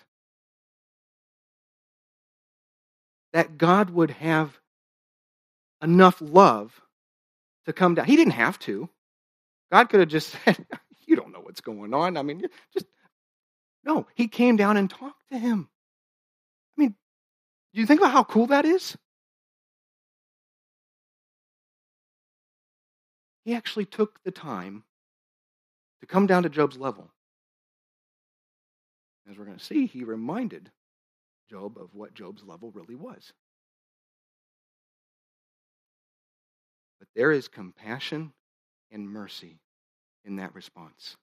That 3.33 3.59
God 3.59 3.91
would 3.91 4.11
have 4.11 4.59
enough 5.83 6.21
love 6.21 6.81
to 7.67 7.73
come 7.73 7.95
down. 7.95 8.07
He 8.07 8.17
didn't 8.17 8.33
have 8.33 8.59
to. 8.61 8.89
God 9.71 9.89
could 9.89 10.01
have 10.01 10.09
just 10.09 10.35
said, 10.45 10.65
You 11.07 11.17
don't 11.17 11.33
know 11.33 11.41
what's 11.41 11.61
going 11.61 11.95
on. 11.95 12.17
I 12.17 12.23
mean, 12.23 12.43
just. 12.73 12.87
No, 13.85 14.07
he 14.15 14.29
came 14.29 14.57
down 14.57 14.77
and 14.77 14.91
talked 14.91 15.29
to 15.31 15.39
him. 15.39 15.69
Do 17.75 17.81
you 17.81 17.87
think 17.87 18.01
about 18.01 18.13
how 18.13 18.25
cool 18.25 18.47
that 18.47 18.65
is? 18.65 18.97
He 23.45 23.55
actually 23.55 23.87
took 23.87 24.23
the 24.25 24.31
time 24.31 24.85
to 26.01 26.07
come 26.07 26.27
down 26.27 26.43
to 26.43 26.49
Job's 26.49 26.77
level. 26.77 27.11
As 29.31 29.37
we're 29.37 29.45
going 29.45 29.59
to 29.59 29.65
see, 29.65 29.87
he 29.87 30.05
reminded 30.05 30.71
Job 31.51 31.77
of 31.79 31.95
what 31.95 32.15
Job's 32.15 32.45
level 32.45 32.71
really 32.71 32.95
was. 32.95 33.33
But 36.99 37.09
there 37.15 37.33
is 37.33 37.49
compassion 37.49 38.33
and 38.91 39.09
mercy 39.09 39.61
in 40.25 40.37
that 40.37 40.55
response. 40.55 41.17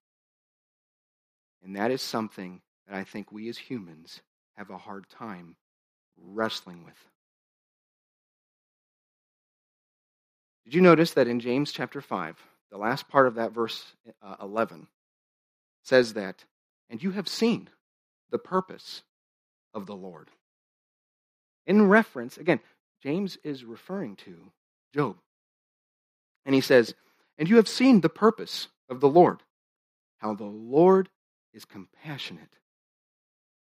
And 1.64 1.76
that 1.76 1.92
is 1.92 2.02
something 2.02 2.62
that 2.88 2.96
I 2.96 3.04
think 3.04 3.32
we 3.32 3.50
as 3.50 3.58
humans 3.58 4.22
have 4.56 4.70
a 4.70 4.78
hard 4.78 5.10
time 5.10 5.56
wrestling 6.22 6.84
with. 6.86 6.98
Did 10.66 10.74
you 10.74 10.82
notice 10.82 11.12
that 11.12 11.28
in 11.28 11.40
James 11.40 11.72
chapter 11.72 12.02
5, 12.02 12.38
the 12.72 12.78
last 12.78 13.08
part 13.08 13.28
of 13.28 13.36
that 13.36 13.52
verse 13.52 13.94
uh, 14.22 14.36
11 14.42 14.88
says 15.84 16.14
that, 16.14 16.44
and 16.90 17.02
you 17.02 17.12
have 17.12 17.28
seen 17.28 17.70
the 18.32 18.40
purpose 18.40 19.04
of 19.74 19.86
the 19.86 19.96
Lord. 19.96 20.30
In 21.68 21.88
reference, 21.88 22.38
again, 22.38 22.60
James 23.04 23.38
is 23.44 23.64
referring 23.64 24.16
to 24.18 24.52
Job. 24.94 25.18
And 26.46 26.56
he 26.56 26.62
says, 26.62 26.96
and 27.38 27.50
you 27.50 27.58
have 27.58 27.68
seen 27.68 28.02
the 28.02 28.10
purpose 28.10 28.70
of 28.90 29.00
the 29.00 29.10
Lord, 29.10 29.42
how 30.18 30.34
the 30.34 30.44
Lord 30.44 31.10
is 31.54 31.66
compassionate 31.66 32.58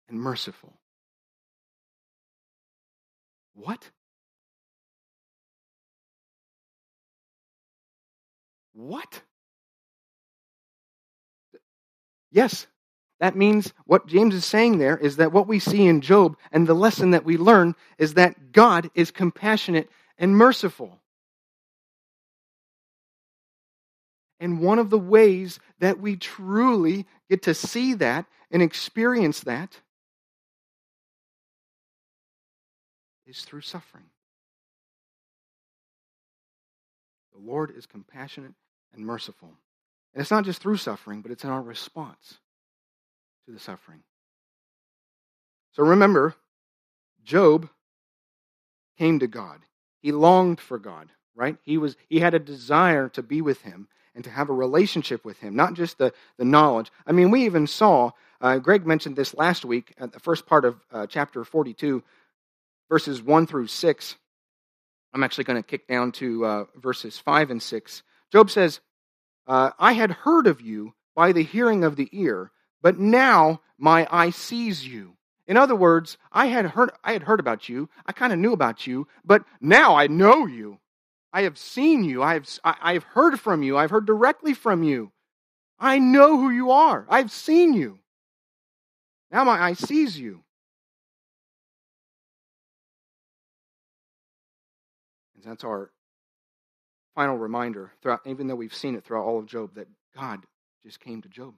and 0.07 0.19
merciful 0.19 0.79
what? 3.53 3.89
What? 8.73 9.21
Yes, 12.31 12.65
that 13.19 13.35
means 13.35 13.73
what 13.85 14.07
James 14.07 14.33
is 14.35 14.43
saying 14.43 14.79
there 14.79 14.97
is 14.97 15.17
that 15.17 15.31
what 15.31 15.47
we 15.47 15.59
see 15.59 15.85
in 15.85 16.01
Job 16.01 16.35
and 16.51 16.67
the 16.67 16.73
lesson 16.73 17.11
that 17.11 17.23
we 17.23 17.37
learn 17.37 17.75
is 17.97 18.15
that 18.15 18.51
God 18.51 18.89
is 18.95 19.11
compassionate 19.11 19.89
and 20.17 20.35
merciful. 20.35 20.99
And 24.39 24.59
one 24.59 24.79
of 24.79 24.89
the 24.89 24.99
ways 24.99 25.59
that 25.79 25.99
we 25.99 26.17
truly 26.17 27.05
get 27.29 27.43
to 27.43 27.53
see 27.53 27.93
that 27.93 28.25
and 28.51 28.61
experience 28.61 29.41
that 29.41 29.79
is 33.25 33.41
through 33.41 33.61
suffering. 33.61 34.05
The 37.33 37.39
Lord 37.39 37.71
is 37.75 37.85
compassionate 37.85 38.53
and 38.93 39.05
merciful. 39.05 39.49
And 40.13 40.21
it's 40.21 40.31
not 40.31 40.45
just 40.45 40.61
through 40.61 40.77
suffering, 40.77 41.21
but 41.21 41.31
it's 41.31 41.43
in 41.43 41.49
our 41.49 41.61
response 41.61 42.37
to 43.45 43.51
the 43.51 43.59
suffering. 43.59 44.03
So 45.71 45.83
remember, 45.83 46.35
Job 47.23 47.69
came 48.97 49.19
to 49.19 49.27
God. 49.27 49.61
He 50.01 50.11
longed 50.11 50.59
for 50.59 50.77
God, 50.77 51.09
right? 51.35 51.57
He 51.63 51.77
was 51.77 51.95
he 52.07 52.19
had 52.19 52.33
a 52.35 52.39
desire 52.39 53.09
to 53.09 53.23
be 53.23 53.41
with 53.41 53.61
him, 53.61 53.87
and 54.15 54.23
to 54.23 54.29
have 54.29 54.49
a 54.49 54.53
relationship 54.53 55.25
with 55.25 55.39
Him, 55.39 55.55
not 55.55 55.73
just 55.73 55.97
the, 55.97 56.13
the 56.37 56.45
knowledge. 56.45 56.91
I 57.05 57.11
mean, 57.11 57.31
we 57.31 57.45
even 57.45 57.67
saw, 57.67 58.11
uh, 58.41 58.59
Greg 58.59 58.85
mentioned 58.85 59.15
this 59.15 59.33
last 59.33 59.65
week 59.65 59.93
at 59.97 60.11
the 60.11 60.19
first 60.19 60.45
part 60.45 60.65
of 60.65 60.77
uh, 60.91 61.07
chapter 61.07 61.43
42, 61.43 62.03
verses 62.89 63.21
1 63.21 63.47
through 63.47 63.67
6. 63.67 64.15
I'm 65.13 65.23
actually 65.23 65.43
going 65.43 65.61
to 65.61 65.67
kick 65.67 65.87
down 65.87 66.11
to 66.13 66.45
uh, 66.45 66.65
verses 66.75 67.17
5 67.19 67.51
and 67.51 67.61
6. 67.61 68.03
Job 68.31 68.49
says, 68.49 68.79
uh, 69.47 69.71
I 69.77 69.93
had 69.93 70.11
heard 70.11 70.47
of 70.47 70.61
you 70.61 70.93
by 71.15 71.31
the 71.31 71.43
hearing 71.43 71.83
of 71.83 71.95
the 71.95 72.09
ear, 72.11 72.51
but 72.81 72.97
now 72.97 73.61
my 73.77 74.07
eye 74.09 74.31
sees 74.31 74.87
you. 74.87 75.15
In 75.45 75.57
other 75.57 75.75
words, 75.75 76.17
I 76.31 76.47
had 76.47 76.65
heard, 76.65 76.91
I 77.03 77.13
had 77.13 77.23
heard 77.23 77.39
about 77.39 77.67
you. 77.67 77.89
I 78.05 78.13
kind 78.13 78.31
of 78.31 78.39
knew 78.39 78.53
about 78.53 78.87
you, 78.87 79.07
but 79.25 79.43
now 79.59 79.95
I 79.95 80.07
know 80.07 80.45
you. 80.47 80.79
I 81.33 81.43
have 81.43 81.57
seen 81.57 82.03
you. 82.03 82.23
I 82.23 82.33
have, 82.35 82.47
I 82.63 82.93
have 82.93 83.03
heard 83.03 83.39
from 83.39 83.63
you. 83.63 83.77
I've 83.77 83.89
heard 83.89 84.05
directly 84.05 84.53
from 84.53 84.83
you. 84.83 85.11
I 85.79 85.99
know 85.99 86.37
who 86.37 86.49
you 86.49 86.71
are. 86.71 87.05
I've 87.09 87.31
seen 87.31 87.73
you. 87.73 87.99
Now 89.31 89.43
my 89.43 89.61
eye 89.61 89.73
sees 89.73 90.17
you. 90.17 90.43
And 95.43 95.51
that's 95.51 95.63
our 95.63 95.91
final 97.15 97.37
reminder, 97.37 97.91
throughout, 98.01 98.21
even 98.25 98.47
though 98.47 98.55
we've 98.55 98.73
seen 98.73 98.95
it 98.95 99.03
throughout 99.03 99.25
all 99.25 99.39
of 99.39 99.45
Job, 99.45 99.75
that 99.75 99.87
God 100.15 100.39
just 100.83 100.99
came 100.99 101.21
to 101.21 101.29
Job. 101.29 101.53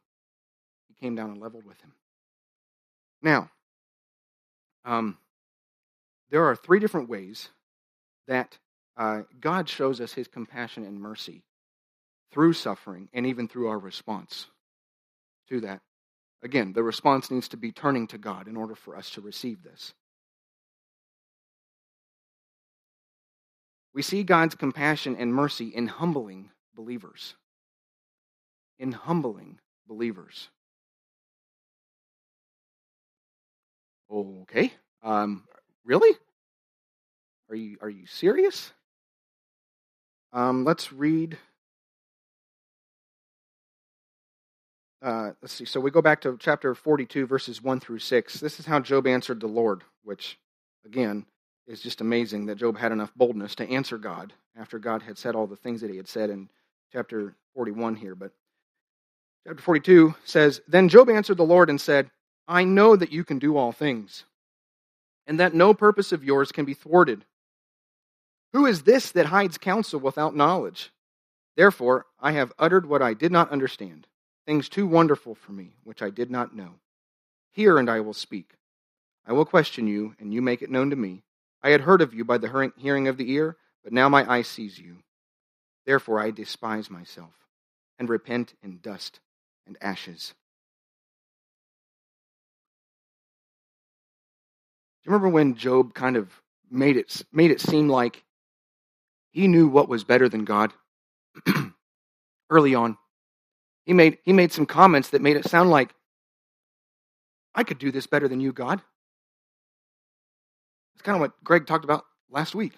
He 0.88 0.94
came 0.96 1.16
down 1.16 1.32
and 1.32 1.42
leveled 1.42 1.66
with 1.66 1.80
him. 1.82 1.94
Now, 3.22 3.50
um, 4.84 5.18
there 6.30 6.46
are 6.46 6.56
three 6.56 6.80
different 6.80 7.10
ways 7.10 7.50
that 8.28 8.58
uh, 8.98 9.22
God 9.40 9.70
shows 9.70 10.02
us 10.02 10.14
his 10.14 10.28
compassion 10.28 10.86
and 10.86 11.00
mercy 11.00 11.44
through 12.32 12.54
suffering 12.54 13.10
and 13.14 13.26
even 13.26 13.48
through 13.48 13.68
our 13.68 13.80
response 13.80 14.48
to 15.50 15.62
that. 15.62 15.82
Again, 16.44 16.74
the 16.74 16.84
response 16.84 17.32
needs 17.32 17.48
to 17.50 17.58
be 17.58 17.72
turning 17.72 18.08
to 18.08 18.18
God 18.18 18.48
in 18.48 18.58
order 18.58 18.76
for 18.76 18.96
us 18.96 19.10
to 19.12 19.22
receive 19.22 19.64
this. 19.64 19.94
We 23.96 24.02
see 24.02 24.24
God's 24.24 24.56
compassion 24.56 25.16
and 25.18 25.34
mercy 25.34 25.70
in 25.70 25.88
humbling 25.88 26.50
believers. 26.76 27.36
In 28.78 28.92
humbling 28.92 29.60
believers. 29.88 30.50
Okay. 34.12 34.74
Um, 35.02 35.46
really? 35.86 36.12
Are 37.50 37.56
you 37.56 37.78
are 37.82 37.90
you 37.90 38.06
serious? 38.06 38.74
Um, 40.34 40.66
let's 40.66 40.92
read. 40.92 41.38
Uh, 45.02 45.32
let's 45.42 45.54
see. 45.54 45.64
So 45.64 45.80
we 45.80 45.90
go 45.90 46.02
back 46.02 46.20
to 46.22 46.36
chapter 46.38 46.76
42, 46.76 47.28
verses 47.28 47.62
1 47.62 47.80
through 47.80 48.00
6. 48.00 48.40
This 48.40 48.60
is 48.60 48.66
how 48.66 48.80
Job 48.80 49.08
answered 49.08 49.40
the 49.40 49.48
Lord, 49.48 49.84
which, 50.04 50.40
again, 50.84 51.26
is 51.68 51.82
just 51.82 52.02
amazing 52.02 52.46
that 52.46 52.58
Job 52.58 52.78
had 52.78 52.92
enough 52.92 53.14
boldness 53.16 53.56
to 53.56 53.70
answer 53.70 53.98
God 53.98 54.34
after 54.56 54.80
God 54.80 55.02
had 55.02 55.18
said 55.18 55.36
all 55.36 55.48
the 55.48 55.56
things 55.56 55.82
that 55.82 55.90
he 55.90 55.98
had 55.98 56.08
said 56.08 56.30
in 56.30 56.50
chapter 56.92 57.36
41 57.54 57.96
here. 57.96 58.16
But 58.16 58.32
chapter 59.46 59.62
42 59.62 60.16
says 60.24 60.62
Then 60.68 60.90
Job 60.90 61.10
answered 61.10 61.38
the 61.38 61.44
Lord 61.44 61.70
and 61.70 61.82
said, 61.82 62.12
I 62.48 62.64
know 62.64 62.96
that 62.96 63.12
you 63.12 63.24
can 63.24 63.40
do 63.40 63.58
all 63.58 63.72
things, 63.72 64.24
and 65.26 65.40
that 65.40 65.56
no 65.56 65.74
purpose 65.74 66.12
of 66.12 66.24
yours 66.24 66.52
can 66.52 66.66
be 66.66 66.76
thwarted. 66.76 67.26
Who 68.54 68.68
is 68.68 68.84
this 68.84 69.12
that 69.12 69.26
hides 69.26 69.58
counsel 69.58 70.00
without 70.00 70.36
knowledge? 70.36 70.92
Therefore, 71.58 72.06
I 72.20 72.34
have 72.34 72.54
uttered 72.60 72.86
what 72.86 73.02
I 73.02 73.14
did 73.14 73.32
not 73.32 73.52
understand, 73.52 74.08
things 74.46 74.70
too 74.70 74.86
wonderful 74.86 75.34
for 75.36 75.52
me, 75.52 75.74
which 75.84 76.02
I 76.02 76.10
did 76.10 76.30
not 76.30 76.56
know. 76.56 76.76
Hear, 77.52 77.78
and 77.78 77.90
I 77.90 78.02
will 78.02 78.14
speak. 78.14 78.52
I 79.26 79.34
will 79.34 79.46
question 79.46 79.88
you, 79.88 80.16
and 80.20 80.34
you 80.34 80.42
make 80.42 80.62
it 80.62 80.70
known 80.70 80.92
to 80.92 80.96
me. 80.96 81.25
I 81.66 81.72
had 81.72 81.82
heard 81.82 82.04
of 82.04 82.14
you 82.14 82.24
by 82.24 82.38
the 82.38 82.72
hearing 82.78 83.08
of 83.08 83.18
the 83.18 83.32
ear, 83.32 83.58
but 83.84 83.92
now 83.92 84.08
my 84.08 84.32
eye 84.32 84.44
sees 84.44 84.78
you. 84.78 84.98
Therefore, 85.88 86.20
I 86.20 86.30
despise 86.30 86.92
myself, 86.92 87.34
and 87.98 88.08
repent 88.08 88.54
in 88.62 88.78
dust 88.84 89.20
and 89.66 89.76
ashes. 89.82 90.36
Do 95.04 95.10
you 95.10 95.14
remember 95.14 95.30
when 95.30 95.56
Job 95.56 95.96
kind 95.96 96.18
of 96.18 96.30
made 96.70 96.98
it, 96.98 97.24
made 97.34 97.50
it 97.50 97.60
seem 97.60 97.90
like 97.90 98.24
he 99.32 99.48
knew 99.48 99.68
what 99.68 99.90
was 99.90 100.04
better 100.04 100.30
than 100.30 100.46
God 100.46 100.72
early 102.52 102.76
on. 102.76 102.96
He 103.88 103.94
made, 103.94 104.20
he 104.24 104.34
made 104.34 104.52
some 104.52 104.68
comments 104.68 105.10
that 105.10 105.22
made 105.24 105.36
it 105.36 105.50
sound 105.50 105.72
like, 105.72 105.96
I 107.56 107.64
could 107.64 107.80
do 107.80 107.92
this 107.92 108.06
better 108.06 108.28
than 108.28 108.40
you, 108.40 108.54
God. 108.54 108.84
It's 110.96 111.02
kind 111.02 111.16
of 111.16 111.22
what 111.22 111.44
Greg 111.44 111.68
talked 111.68 111.84
about 111.84 112.06
last 112.30 112.56
week. 112.56 112.74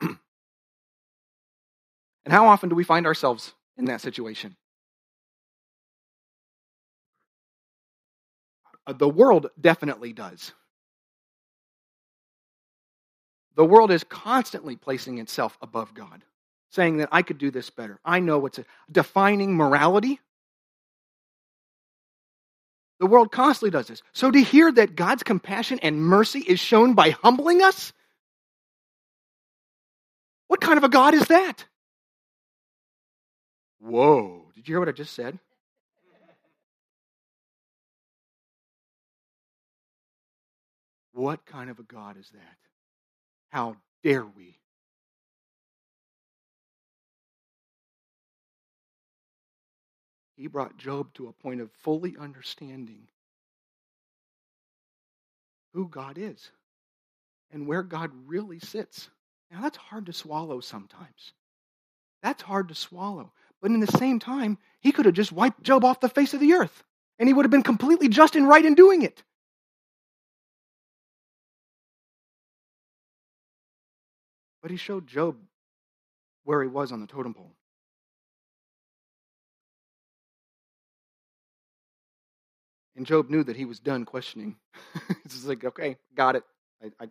and 0.00 0.18
how 2.26 2.46
often 2.48 2.68
do 2.68 2.74
we 2.74 2.84
find 2.84 3.06
ourselves 3.06 3.54
in 3.76 3.86
that 3.86 4.00
situation? 4.00 4.56
Uh, 8.86 8.92
the 8.92 9.08
world 9.08 9.46
definitely 9.60 10.12
does. 10.12 10.52
The 13.56 13.64
world 13.64 13.90
is 13.90 14.04
constantly 14.04 14.76
placing 14.76 15.18
itself 15.18 15.58
above 15.60 15.92
God, 15.94 16.24
saying 16.70 16.98
that 16.98 17.08
I 17.12 17.22
could 17.22 17.38
do 17.38 17.50
this 17.50 17.68
better. 17.70 17.98
I 18.04 18.20
know 18.20 18.38
what's 18.38 18.60
defining 18.90 19.54
morality. 19.54 20.20
The 23.00 23.06
world 23.06 23.32
constantly 23.32 23.70
does 23.70 23.88
this. 23.88 24.02
So 24.12 24.30
to 24.30 24.38
hear 24.38 24.70
that 24.70 24.94
God's 24.94 25.22
compassion 25.22 25.78
and 25.82 26.02
mercy 26.02 26.40
is 26.40 26.60
shown 26.60 26.92
by 26.92 27.10
humbling 27.10 27.62
us, 27.62 27.94
what 30.48 30.60
kind 30.60 30.76
of 30.76 30.84
a 30.84 30.90
God 30.90 31.14
is 31.14 31.26
that? 31.28 31.64
Whoa, 33.80 34.52
did 34.54 34.68
you 34.68 34.74
hear 34.74 34.80
what 34.80 34.90
I 34.90 34.92
just 34.92 35.14
said? 35.14 35.38
What 41.12 41.46
kind 41.46 41.70
of 41.70 41.78
a 41.78 41.82
God 41.82 42.18
is 42.18 42.28
that? 42.34 42.56
How 43.48 43.76
dare 44.02 44.24
we? 44.24 44.59
He 50.40 50.46
brought 50.46 50.78
Job 50.78 51.12
to 51.14 51.28
a 51.28 51.34
point 51.34 51.60
of 51.60 51.70
fully 51.70 52.16
understanding 52.18 53.08
who 55.74 55.86
God 55.86 56.16
is 56.16 56.50
and 57.50 57.66
where 57.66 57.82
God 57.82 58.10
really 58.24 58.58
sits. 58.58 59.10
Now, 59.50 59.60
that's 59.60 59.76
hard 59.76 60.06
to 60.06 60.14
swallow 60.14 60.60
sometimes. 60.60 61.34
That's 62.22 62.40
hard 62.40 62.68
to 62.68 62.74
swallow. 62.74 63.32
But 63.60 63.70
in 63.70 63.80
the 63.80 63.86
same 63.86 64.18
time, 64.18 64.56
he 64.80 64.92
could 64.92 65.04
have 65.04 65.14
just 65.14 65.30
wiped 65.30 65.62
Job 65.62 65.84
off 65.84 66.00
the 66.00 66.08
face 66.08 66.32
of 66.32 66.40
the 66.40 66.54
earth, 66.54 66.84
and 67.18 67.28
he 67.28 67.34
would 67.34 67.44
have 67.44 67.50
been 67.50 67.62
completely 67.62 68.08
just 68.08 68.34
and 68.34 68.48
right 68.48 68.64
in 68.64 68.74
doing 68.74 69.02
it. 69.02 69.22
But 74.62 74.70
he 74.70 74.78
showed 74.78 75.06
Job 75.06 75.36
where 76.44 76.62
he 76.62 76.68
was 76.68 76.92
on 76.92 77.02
the 77.02 77.06
totem 77.06 77.34
pole. 77.34 77.52
And 83.00 83.06
Job 83.06 83.30
knew 83.30 83.42
that 83.44 83.56
he 83.56 83.64
was 83.64 83.80
done 83.80 84.04
questioning. 84.04 84.56
it's 85.24 85.46
like, 85.46 85.64
okay, 85.64 85.96
got 86.14 86.36
it. 86.36 86.44
I, 86.82 86.88
I, 87.02 87.08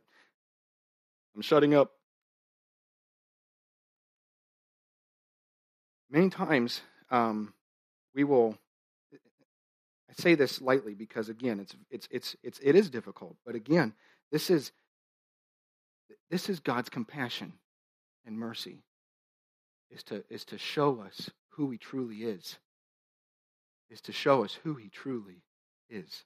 I'm 1.35 1.41
shutting 1.41 1.73
up. 1.73 1.89
Many 6.11 6.29
times 6.29 6.81
um, 7.09 7.55
we 8.13 8.23
will. 8.23 8.55
I 9.11 10.13
say 10.13 10.35
this 10.35 10.61
lightly 10.61 10.93
because 10.93 11.27
again, 11.27 11.59
it's 11.59 11.75
it's 11.89 12.07
it's 12.11 12.35
it's 12.43 12.59
it 12.61 12.75
is 12.75 12.91
difficult. 12.91 13.37
But 13.43 13.55
again, 13.55 13.93
this 14.31 14.51
is 14.51 14.71
this 16.29 16.49
is 16.49 16.59
God's 16.59 16.89
compassion 16.89 17.53
and 18.27 18.37
mercy, 18.37 18.83
is 19.89 20.03
to, 20.03 20.23
is 20.29 20.45
to 20.45 20.59
show 20.59 21.01
us 21.01 21.31
who 21.53 21.71
He 21.71 21.79
truly 21.79 22.17
is, 22.17 22.59
is 23.89 24.01
to 24.01 24.11
show 24.11 24.43
us 24.43 24.53
who 24.53 24.75
He 24.75 24.89
truly 24.89 25.41
is. 25.89 26.23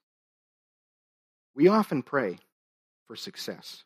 We 1.55 1.67
often 1.67 2.03
pray 2.03 2.37
for 3.07 3.15
success. 3.15 3.83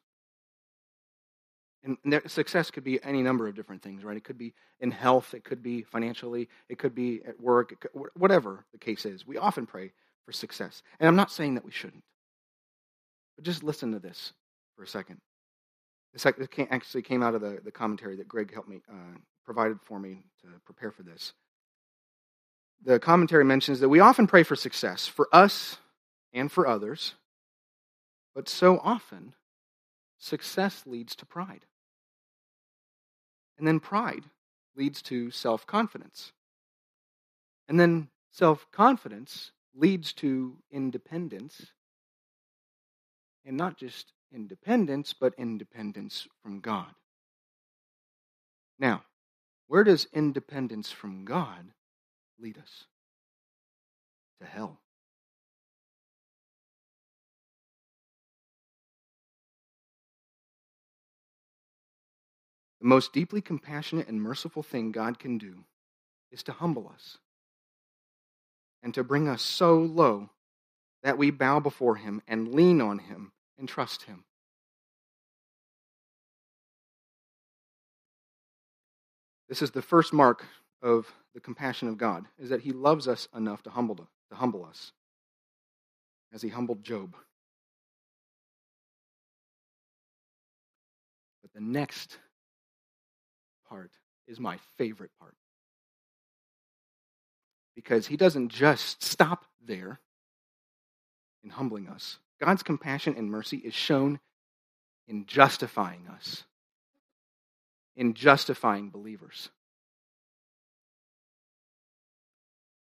And 1.83 2.21
success 2.27 2.71
could 2.71 2.83
be 2.83 3.01
any 3.03 3.21
number 3.21 3.47
of 3.47 3.55
different 3.55 3.81
things, 3.81 4.03
right? 4.03 4.17
It 4.17 4.23
could 4.23 4.37
be 4.37 4.53
in 4.79 4.91
health, 4.91 5.33
it 5.33 5.43
could 5.43 5.63
be 5.63 5.83
financially, 5.83 6.49
it 6.69 6.79
could 6.79 6.95
be 6.95 7.21
at 7.25 7.39
work, 7.39 7.79
could, 7.79 7.91
whatever 8.15 8.65
the 8.73 8.77
case 8.77 9.05
is. 9.05 9.25
We 9.27 9.37
often 9.37 9.65
pray 9.65 9.93
for 10.25 10.33
success. 10.33 10.83
And 10.99 11.07
I'm 11.07 11.15
not 11.15 11.31
saying 11.31 11.55
that 11.55 11.65
we 11.65 11.71
shouldn't. 11.71 12.03
But 13.35 13.45
just 13.45 13.63
listen 13.63 13.91
to 13.93 13.99
this 13.99 14.33
for 14.75 14.83
a 14.83 14.87
second 14.87 15.19
This 16.13 16.25
actually 16.25 17.03
came 17.03 17.23
out 17.23 17.35
of 17.35 17.41
the, 17.41 17.59
the 17.63 17.71
commentary 17.71 18.17
that 18.17 18.27
Greg 18.27 18.53
helped 18.53 18.69
me, 18.69 18.81
uh, 18.91 19.17
provided 19.45 19.77
for 19.83 19.99
me 19.99 20.23
to 20.41 20.47
prepare 20.65 20.91
for 20.91 21.03
this. 21.03 21.33
The 22.83 22.99
commentary 22.99 23.43
mentions 23.43 23.79
that 23.79 23.89
we 23.89 23.99
often 23.99 24.27
pray 24.27 24.43
for 24.43 24.55
success 24.55 25.07
for 25.07 25.27
us 25.33 25.77
and 26.33 26.51
for 26.51 26.67
others, 26.67 27.15
but 28.35 28.47
so 28.47 28.79
often 28.83 29.33
success 30.17 30.83
leads 30.85 31.15
to 31.17 31.25
pride. 31.25 31.65
And 33.57 33.67
then 33.67 33.79
pride 33.79 34.23
leads 34.75 35.01
to 35.03 35.31
self 35.31 35.65
confidence. 35.65 36.31
And 37.67 37.79
then 37.79 38.09
self 38.31 38.67
confidence 38.71 39.51
leads 39.75 40.13
to 40.13 40.57
independence. 40.71 41.73
And 43.45 43.57
not 43.57 43.77
just 43.77 44.13
independence, 44.31 45.13
but 45.13 45.33
independence 45.37 46.27
from 46.43 46.59
God. 46.59 46.93
Now, 48.77 49.03
where 49.67 49.83
does 49.83 50.07
independence 50.13 50.91
from 50.91 51.25
God 51.25 51.71
lead 52.39 52.57
us? 52.57 52.85
To 54.39 54.45
hell. 54.45 54.79
The 62.79 62.87
most 62.87 63.11
deeply 63.11 63.41
compassionate 63.41 64.07
and 64.07 64.21
merciful 64.21 64.63
thing 64.63 64.91
God 64.91 65.17
can 65.17 65.37
do 65.37 65.63
is 66.31 66.43
to 66.43 66.51
humble 66.51 66.91
us 66.93 67.17
and 68.83 68.93
to 68.93 69.03
bring 69.03 69.27
us 69.27 69.41
so 69.41 69.77
low 69.77 70.29
that 71.03 71.17
we 71.17 71.31
bow 71.31 71.59
before 71.59 71.95
Him 71.95 72.21
and 72.27 72.53
lean 72.53 72.81
on 72.81 72.99
Him 72.99 73.31
and 73.57 73.67
trust 73.67 74.03
Him. 74.03 74.23
This 79.49 79.61
is 79.61 79.71
the 79.71 79.81
first 79.81 80.13
mark 80.13 80.45
of 80.81 81.11
the 81.37 81.41
compassion 81.41 81.87
of 81.87 81.99
God, 81.99 82.25
is 82.39 82.49
that 82.49 82.61
He 82.61 82.71
loves 82.71 83.07
us 83.07 83.27
enough 83.35 83.61
to 83.61 83.69
humble, 83.69 83.93
to 83.93 84.07
humble 84.31 84.65
us, 84.65 84.91
as 86.33 86.41
He 86.41 86.49
humbled 86.49 86.83
Job. 86.83 87.15
But 91.43 91.53
the 91.53 91.61
next 91.61 92.17
part 93.69 93.91
is 94.27 94.39
my 94.39 94.57
favorite 94.79 95.11
part. 95.19 95.35
Because 97.75 98.07
He 98.07 98.17
doesn't 98.17 98.49
just 98.49 99.03
stop 99.03 99.45
there 99.63 99.99
in 101.43 101.51
humbling 101.51 101.87
us, 101.87 102.17
God's 102.41 102.63
compassion 102.63 103.13
and 103.15 103.29
mercy 103.29 103.57
is 103.57 103.75
shown 103.75 104.19
in 105.07 105.27
justifying 105.27 106.07
us, 106.11 106.45
in 107.95 108.15
justifying 108.15 108.89
believers. 108.89 109.51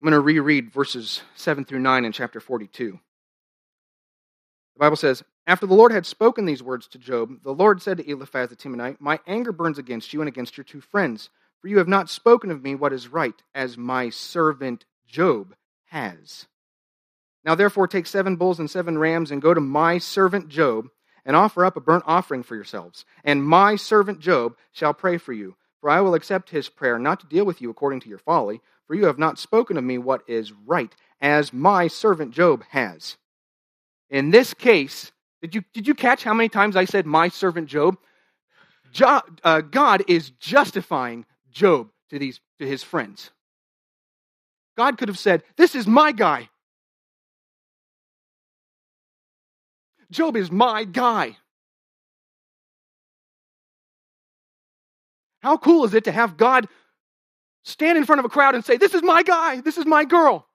I'm 0.04 0.10
going 0.10 0.20
to 0.20 0.26
reread 0.26 0.70
verses 0.70 1.22
7 1.34 1.64
through 1.64 1.78
9 1.78 2.04
in 2.04 2.12
chapter 2.12 2.38
42. 2.38 2.90
The 2.90 4.78
Bible 4.78 4.98
says, 4.98 5.24
After 5.46 5.64
the 5.64 5.72
Lord 5.72 5.92
had 5.92 6.04
spoken 6.04 6.44
these 6.44 6.62
words 6.62 6.86
to 6.88 6.98
Job, 6.98 7.42
the 7.42 7.54
Lord 7.54 7.80
said 7.80 7.96
to 7.96 8.10
Eliphaz 8.10 8.50
the 8.50 8.54
Temanite, 8.54 9.00
My 9.00 9.18
anger 9.26 9.50
burns 9.50 9.78
against 9.78 10.12
you 10.12 10.20
and 10.20 10.28
against 10.28 10.58
your 10.58 10.64
two 10.64 10.82
friends, 10.82 11.30
for 11.58 11.68
you 11.68 11.78
have 11.78 11.88
not 11.88 12.10
spoken 12.10 12.50
of 12.50 12.62
me 12.62 12.74
what 12.74 12.92
is 12.92 13.08
right, 13.08 13.42
as 13.54 13.78
my 13.78 14.10
servant 14.10 14.84
Job 15.06 15.54
has. 15.86 16.48
Now 17.42 17.54
therefore 17.54 17.88
take 17.88 18.06
seven 18.06 18.36
bulls 18.36 18.58
and 18.58 18.70
seven 18.70 18.98
rams 18.98 19.30
and 19.30 19.40
go 19.40 19.54
to 19.54 19.60
my 19.62 19.96
servant 19.96 20.50
Job 20.50 20.88
and 21.24 21.34
offer 21.34 21.64
up 21.64 21.78
a 21.78 21.80
burnt 21.80 22.04
offering 22.06 22.42
for 22.42 22.56
yourselves. 22.56 23.06
And 23.24 23.42
my 23.42 23.76
servant 23.76 24.20
Job 24.20 24.58
shall 24.70 24.92
pray 24.92 25.16
for 25.16 25.32
you. 25.32 25.56
For 25.80 25.90
I 25.90 26.00
will 26.00 26.14
accept 26.14 26.48
his 26.48 26.70
prayer, 26.70 26.98
not 26.98 27.20
to 27.20 27.26
deal 27.26 27.44
with 27.44 27.60
you 27.60 27.68
according 27.68 28.00
to 28.00 28.08
your 28.08 28.16
folly, 28.16 28.62
for 28.86 28.94
you 28.94 29.06
have 29.06 29.18
not 29.18 29.38
spoken 29.38 29.76
of 29.76 29.84
me 29.84 29.98
what 29.98 30.22
is 30.26 30.52
right, 30.66 30.94
as 31.20 31.52
my 31.52 31.88
servant 31.88 32.32
Job 32.32 32.64
has. 32.70 33.16
In 34.10 34.30
this 34.30 34.54
case, 34.54 35.12
did 35.42 35.54
you, 35.54 35.64
did 35.72 35.86
you 35.86 35.94
catch 35.94 36.24
how 36.24 36.34
many 36.34 36.48
times 36.48 36.76
I 36.76 36.84
said 36.84 37.06
my 37.06 37.28
servant 37.28 37.68
Job? 37.68 37.98
Jo, 38.92 39.20
uh, 39.42 39.60
God 39.60 40.04
is 40.08 40.30
justifying 40.30 41.26
Job 41.50 41.88
to, 42.10 42.18
these, 42.18 42.40
to 42.58 42.66
his 42.66 42.82
friends. 42.82 43.30
God 44.76 44.98
could 44.98 45.08
have 45.08 45.18
said, 45.18 45.42
This 45.56 45.74
is 45.74 45.86
my 45.86 46.12
guy. 46.12 46.48
Job 50.10 50.36
is 50.36 50.50
my 50.50 50.84
guy. 50.84 51.36
How 55.40 55.56
cool 55.56 55.84
is 55.84 55.92
it 55.92 56.04
to 56.04 56.12
have 56.12 56.36
God 56.36 56.68
stand 57.64 57.98
in 57.98 58.04
front 58.04 58.20
of 58.20 58.24
a 58.24 58.28
crowd 58.28 58.54
and 58.54 58.64
say, 58.64 58.76
This 58.76 58.94
is 58.94 59.02
my 59.02 59.22
guy, 59.22 59.60
this 59.60 59.76
is 59.76 59.86
my 59.86 60.04
girl? 60.04 60.46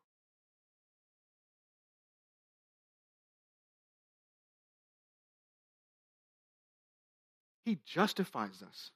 He 7.65 7.77
justifies 7.85 8.63
us. 8.67 8.91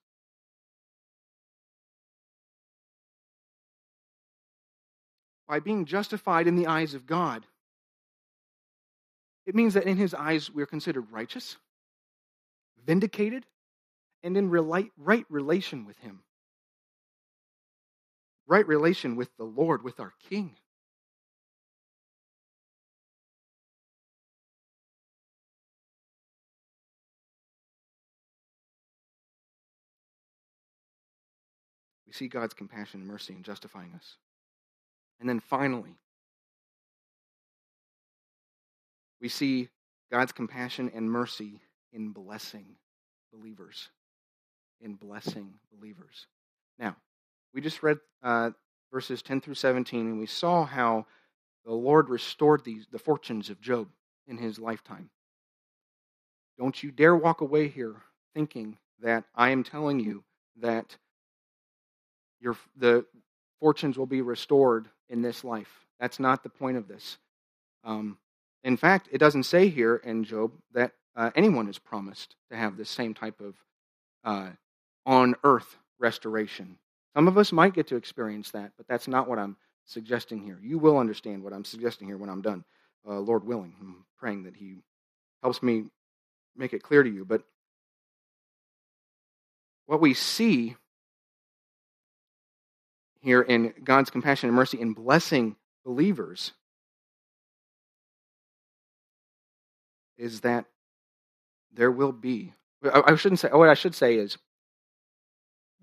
By 5.48 5.60
being 5.60 5.86
justified 5.86 6.48
in 6.48 6.56
the 6.56 6.66
eyes 6.66 6.96
of 6.96 7.06
God, 7.06 7.46
it 9.46 9.54
means 9.54 9.74
that 9.76 9.84
in 9.84 9.98
his 9.98 10.14
eyes 10.14 10.50
we 10.50 10.64
are 10.64 10.68
considered 10.68 11.12
righteous, 11.12 11.58
vindicated, 12.84 13.46
and 14.24 14.36
in 14.38 14.50
right 14.50 15.26
relation 15.30 15.86
with 15.86 16.00
him. 16.00 16.22
Right 18.48 18.68
relation 18.68 19.16
with 19.16 19.36
the 19.38 19.44
Lord, 19.44 19.84
with 19.84 20.00
our 20.00 20.14
King. 20.30 20.56
We 32.06 32.14
see 32.14 32.28
God's 32.28 32.54
compassion 32.54 33.00
and 33.02 33.10
mercy 33.10 33.34
in 33.34 33.44
justifying 33.44 33.94
us. 33.96 34.18
And 35.20 35.28
then 35.28 35.40
finally, 35.40 35.96
We 39.24 39.30
see 39.30 39.70
God's 40.12 40.34
compassion 40.34 40.92
and 40.94 41.10
mercy 41.10 41.62
in 41.94 42.10
blessing 42.10 42.66
believers. 43.32 43.88
In 44.82 44.96
blessing 44.96 45.54
believers. 45.74 46.28
Now, 46.78 46.98
we 47.54 47.62
just 47.62 47.84
read 47.84 48.00
uh, 48.24 48.52
verses 48.92 49.22
10 49.22 49.42
through 49.42 49.56
17, 49.56 50.02
and 50.02 50.20
we 50.20 50.26
saw 50.26 50.66
how 50.66 51.06
the 51.66 51.74
Lord 51.74 52.10
restored 52.10 52.64
these, 52.64 52.88
the 52.92 53.00
fortunes 53.00 53.50
of 53.50 53.62
Job 53.62 53.88
in 54.28 54.38
his 54.38 54.60
lifetime. 54.60 55.10
Don't 56.58 56.82
you 56.84 56.92
dare 56.92 57.16
walk 57.16 57.42
away 57.42 57.68
here 57.68 57.96
thinking 58.34 58.78
that 59.02 59.24
I 59.36 59.50
am 59.50 59.64
telling 59.64 60.00
you 60.00 60.24
that 60.62 60.98
your, 62.40 62.56
the 62.76 63.06
fortunes 63.60 63.98
will 63.98 64.06
be 64.06 64.22
restored 64.22 64.88
in 65.10 65.22
this 65.22 65.44
life. 65.44 65.86
That's 66.00 66.20
not 66.20 66.44
the 66.44 66.50
point 66.50 66.78
of 66.78 66.88
this. 66.88 67.18
Um, 67.84 68.18
in 68.64 68.78
fact, 68.78 69.10
it 69.12 69.18
doesn't 69.18 69.44
say 69.44 69.70
here 69.70 69.96
in 69.96 70.24
Job 70.24 70.52
that 70.74 70.92
uh, 71.16 71.32
anyone 71.36 71.68
is 71.68 71.80
promised 71.80 72.36
to 72.50 72.58
have 72.58 72.78
this 72.78 72.90
same 72.90 73.14
type 73.14 73.40
of 73.42 73.56
uh, 74.24 74.50
on 75.06 75.36
earth 75.44 75.78
restoration. 76.00 76.78
Some 77.16 77.28
of 77.28 77.38
us 77.38 77.52
might 77.52 77.74
get 77.74 77.88
to 77.88 77.96
experience 77.96 78.52
that, 78.52 78.72
but 78.78 78.88
that's 78.88 79.08
not 79.08 79.28
what 79.28 79.40
I'm 79.40 79.58
suggesting 79.86 80.42
here. 80.42 80.60
You 80.62 80.80
will 80.80 80.98
understand 80.98 81.44
what 81.44 81.54
I'm 81.54 81.66
suggesting 81.66 82.08
here 82.08 82.18
when 82.18 82.30
I'm 82.30 82.42
done, 82.42 82.64
uh, 83.08 83.20
Lord 83.20 83.46
willing. 83.46 83.76
I'm 83.80 84.06
praying 84.18 84.44
that 84.44 84.56
He 84.56 84.78
helps 85.42 85.62
me 85.62 85.86
make 86.56 86.74
it 86.74 86.82
clear 86.84 87.04
to 87.04 87.10
you. 87.10 87.26
But 87.26 87.44
what 89.86 90.02
we 90.02 90.14
see 90.14 90.76
here 93.20 93.42
in 93.42 93.74
God's 93.84 94.10
compassion 94.10 94.50
and 94.50 94.56
mercy 94.56 94.80
in 94.80 94.94
blessing 94.94 95.56
believers 95.86 96.52
is 100.18 100.42
that 100.42 100.66
there 101.74 101.92
will 101.92 102.12
be, 102.12 102.54
I 102.84 103.16
shouldn't 103.16 103.40
say, 103.40 103.50
what 103.50 103.70
I 103.70 103.74
should 103.74 103.96
say 103.96 104.16
is, 104.16 104.38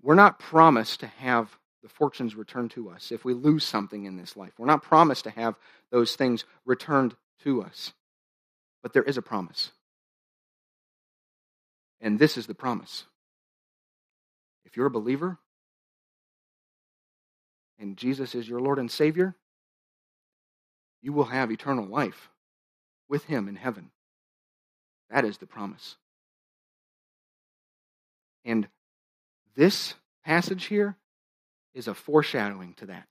we're 0.01 0.15
not 0.15 0.39
promised 0.39 1.01
to 1.01 1.07
have 1.07 1.57
the 1.83 1.89
fortunes 1.89 2.35
returned 2.35 2.71
to 2.71 2.89
us 2.89 3.11
if 3.11 3.25
we 3.25 3.33
lose 3.33 3.63
something 3.63 4.05
in 4.05 4.17
this 4.17 4.37
life. 4.37 4.53
We're 4.57 4.67
not 4.67 4.83
promised 4.83 5.23
to 5.25 5.31
have 5.31 5.55
those 5.91 6.15
things 6.15 6.45
returned 6.65 7.15
to 7.43 7.63
us. 7.63 7.93
But 8.83 8.93
there 8.93 9.03
is 9.03 9.17
a 9.17 9.21
promise. 9.21 9.71
And 11.99 12.17
this 12.17 12.37
is 12.37 12.47
the 12.47 12.55
promise. 12.55 13.05
If 14.65 14.77
you're 14.77 14.87
a 14.87 14.91
believer 14.91 15.37
and 17.79 17.97
Jesus 17.97 18.35
is 18.35 18.47
your 18.47 18.59
Lord 18.59 18.79
and 18.79 18.89
Savior, 18.89 19.35
you 21.01 21.13
will 21.13 21.25
have 21.25 21.51
eternal 21.51 21.85
life 21.85 22.29
with 23.09 23.25
Him 23.25 23.47
in 23.47 23.55
heaven. 23.55 23.91
That 25.09 25.25
is 25.25 25.37
the 25.37 25.47
promise. 25.47 25.97
And 28.45 28.67
this 29.55 29.95
passage 30.23 30.65
here 30.65 30.97
is 31.73 31.87
a 31.87 31.93
foreshadowing 31.93 32.73
to 32.75 32.87
that. 32.87 33.07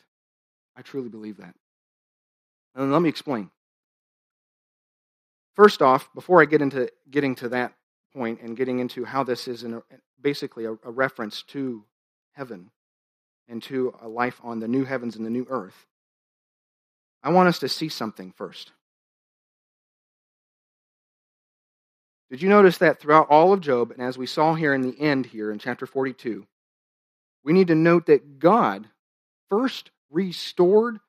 I 0.76 0.82
truly 0.82 1.08
believe 1.08 1.38
that. 1.38 1.54
And 2.74 2.92
let 2.92 3.02
me 3.02 3.08
explain. 3.08 3.50
First 5.54 5.82
off, 5.82 6.08
before 6.14 6.40
I 6.40 6.44
get 6.44 6.62
into 6.62 6.90
getting 7.10 7.34
to 7.36 7.48
that 7.50 7.74
point 8.14 8.40
and 8.40 8.56
getting 8.56 8.78
into 8.78 9.04
how 9.04 9.24
this 9.24 9.48
is 9.48 9.64
a, 9.64 9.82
basically 10.20 10.64
a, 10.64 10.72
a 10.72 10.90
reference 10.90 11.42
to 11.42 11.84
heaven 12.32 12.70
and 13.48 13.62
to 13.64 13.94
a 14.00 14.08
life 14.08 14.40
on 14.42 14.60
the 14.60 14.68
new 14.68 14.84
heavens 14.84 15.16
and 15.16 15.26
the 15.26 15.30
new 15.30 15.46
earth, 15.50 15.86
I 17.22 17.30
want 17.30 17.48
us 17.48 17.58
to 17.58 17.68
see 17.68 17.88
something 17.88 18.32
first. 18.32 18.72
Did 22.30 22.42
you 22.42 22.48
notice 22.48 22.78
that 22.78 23.00
throughout 23.00 23.28
all 23.28 23.52
of 23.52 23.60
Job, 23.60 23.90
and 23.90 24.00
as 24.00 24.16
we 24.16 24.26
saw 24.26 24.54
here 24.54 24.72
in 24.72 24.82
the 24.82 24.98
end 25.00 25.26
here 25.26 25.50
in 25.50 25.58
chapter 25.58 25.84
42, 25.84 26.46
we 27.42 27.52
need 27.52 27.68
to 27.68 27.74
note 27.74 28.06
that 28.06 28.38
God 28.38 28.86
first 29.48 29.90
restored 30.10 31.00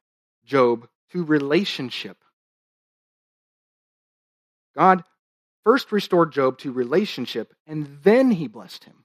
Job 0.45 0.88
to 1.11 1.24
relationship. 1.24 2.17
God 4.76 5.03
first 5.63 5.91
restored 5.91 6.32
Job 6.32 6.57
to 6.59 6.72
relationship, 6.72 7.53
and 7.67 7.99
then 8.03 8.32
he 8.32 8.47
blessed 8.47 8.86
him. 8.86 8.95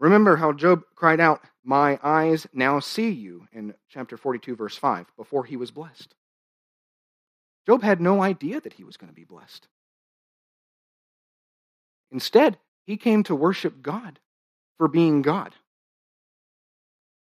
Remember 0.00 0.36
how 0.36 0.52
Job 0.52 0.82
cried 0.96 1.20
out, 1.20 1.40
My 1.62 2.00
eyes 2.02 2.48
now 2.52 2.80
see 2.80 3.10
you, 3.10 3.46
in 3.52 3.74
chapter 3.88 4.16
42, 4.16 4.56
verse 4.56 4.76
5, 4.76 5.06
before 5.16 5.44
he 5.44 5.56
was 5.56 5.70
blessed. 5.70 6.14
Job 7.66 7.82
had 7.82 8.00
no 8.00 8.22
idea 8.22 8.60
that 8.60 8.74
he 8.74 8.84
was 8.84 8.96
going 8.96 9.08
to 9.08 9.14
be 9.14 9.24
blessed. 9.24 9.68
Instead, 12.10 12.58
he 12.86 12.96
came 12.96 13.22
to 13.24 13.34
worship 13.34 13.82
God 13.82 14.20
for 14.76 14.88
being 14.88 15.22
God. 15.22 15.54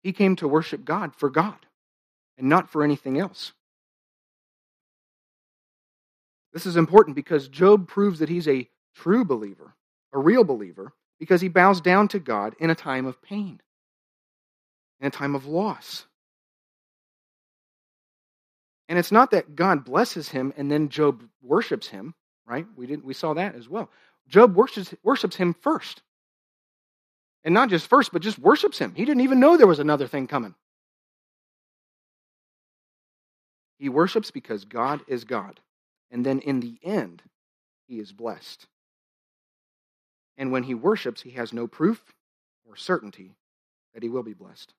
He 0.04 0.14
came 0.14 0.36
to 0.38 0.48
worship 0.48 0.86
God 0.86 1.16
for 1.16 1.30
God 1.30 1.66
and 2.38 2.50
not 2.50 2.70
for 2.70 2.84
anything 2.84 3.20
else. 3.20 3.54
This 6.54 6.66
is 6.66 6.78
important 6.78 7.16
because 7.16 7.48
Job 7.48 7.88
proves 7.88 8.20
that 8.20 8.30
he's 8.30 8.48
a 8.48 8.70
true 8.96 9.26
believer, 9.26 9.76
a 10.14 10.20
real 10.20 10.44
believer, 10.44 10.94
because 11.20 11.42
he 11.42 11.50
bows 11.50 11.82
down 11.82 12.08
to 12.10 12.20
God 12.20 12.56
in 12.60 12.70
a 12.70 12.76
time 12.76 13.06
of 13.06 13.22
pain, 13.22 13.62
in 15.00 15.08
a 15.08 15.12
time 15.12 15.36
of 15.36 15.46
loss. 15.46 16.06
And 18.90 18.98
it's 18.98 19.12
not 19.12 19.32
that 19.32 19.56
God 19.56 19.84
blesses 19.84 20.30
him 20.30 20.54
and 20.58 20.72
then 20.72 20.90
Job 20.90 21.24
worships 21.42 21.88
him, 21.88 22.16
right? 22.46 22.66
We 22.76 22.88
didn't, 22.88 23.06
we 23.06 23.14
saw 23.14 23.34
that 23.34 23.56
as 23.56 23.68
well. 23.68 23.90
Job 24.28 24.56
worships, 24.56 24.94
worships 25.04 25.36
him 25.36 25.54
first. 25.62 26.02
And 27.44 27.54
not 27.54 27.70
just 27.70 27.88
first, 27.88 28.12
but 28.12 28.22
just 28.22 28.40
worships 28.40 28.80
him. 28.80 28.94
He 28.96 29.06
didn't 29.06 29.22
even 29.22 29.40
know 29.40 29.58
there 29.58 29.68
was 29.68 29.80
another 29.80 30.08
thing 30.08 30.28
coming. 30.28 30.56
He 33.78 33.90
worships 33.90 34.32
because 34.32 34.66
God 34.66 35.02
is 35.08 35.24
God. 35.24 35.60
And 36.10 36.26
then 36.26 36.40
in 36.40 36.60
the 36.62 36.80
end, 36.84 37.22
he 37.88 38.00
is 38.00 38.12
blessed. 38.12 38.68
And 40.38 40.52
when 40.52 40.64
he 40.64 40.74
worships, 40.74 41.22
he 41.22 41.32
has 41.32 41.54
no 41.54 41.68
proof 41.68 42.02
or 42.66 42.76
certainty 42.76 43.36
that 43.94 44.04
he 44.04 44.10
will 44.10 44.24
be 44.24 44.34
blessed. 44.34 44.74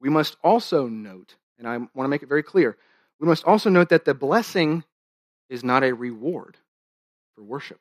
We 0.00 0.08
must 0.08 0.36
also 0.42 0.88
note, 0.88 1.36
and 1.58 1.68
I 1.68 1.76
want 1.76 1.90
to 2.04 2.08
make 2.08 2.22
it 2.22 2.28
very 2.28 2.42
clear, 2.42 2.76
we 3.20 3.26
must 3.26 3.44
also 3.44 3.70
note 3.70 3.88
that 3.90 4.04
the 4.04 4.14
blessing 4.14 4.84
is 5.48 5.62
not 5.62 5.84
a 5.84 5.92
reward 5.92 6.56
for 7.34 7.42
worship. 7.42 7.78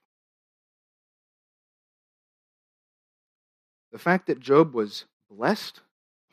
The 3.92 4.00
fact 4.00 4.28
that 4.28 4.40
Job 4.40 4.74
was 4.74 5.06
blessed 5.30 5.82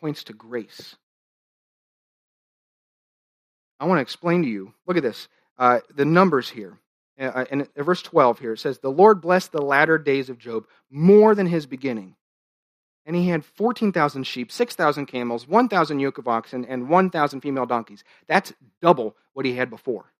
points 0.01 0.25
to 0.25 0.33
grace. 0.33 0.97
I 3.81 3.87
want 3.87 3.99
to 3.99 4.03
explain 4.03 4.43
to 4.43 4.49
you, 4.49 4.75
look 4.87 4.97
at 4.97 5.03
this, 5.03 5.29
uh, 5.59 5.81
the 5.95 6.05
numbers 6.05 6.49
here. 6.49 6.79
Uh, 7.19 7.45
in 7.51 7.67
verse 7.77 8.03
12 8.03 8.39
here, 8.39 8.53
it 8.53 8.61
says, 8.61 8.79
The 8.79 8.91
Lord 8.91 9.21
blessed 9.21 9.51
the 9.51 9.63
latter 9.63 9.99
days 9.99 10.31
of 10.31 10.39
Job 10.39 10.67
more 10.91 11.35
than 11.35 11.47
his 11.47 11.67
beginning. 11.67 12.15
And 13.09 13.17
he 13.17 13.29
had 13.31 13.43
14,000 13.43 14.25
sheep, 14.25 14.53
6,000 14.53 15.07
camels, 15.07 15.49
1,000 15.49 15.99
yoke 15.99 16.19
of 16.19 16.29
oxen, 16.29 16.67
and 16.67 16.91
1,000 16.91 17.41
female 17.41 17.65
donkeys. 17.65 18.05
That's 18.27 18.53
double 18.83 19.17
what 19.33 19.47
he 19.47 19.55
had 19.55 19.71
before. 19.71 20.13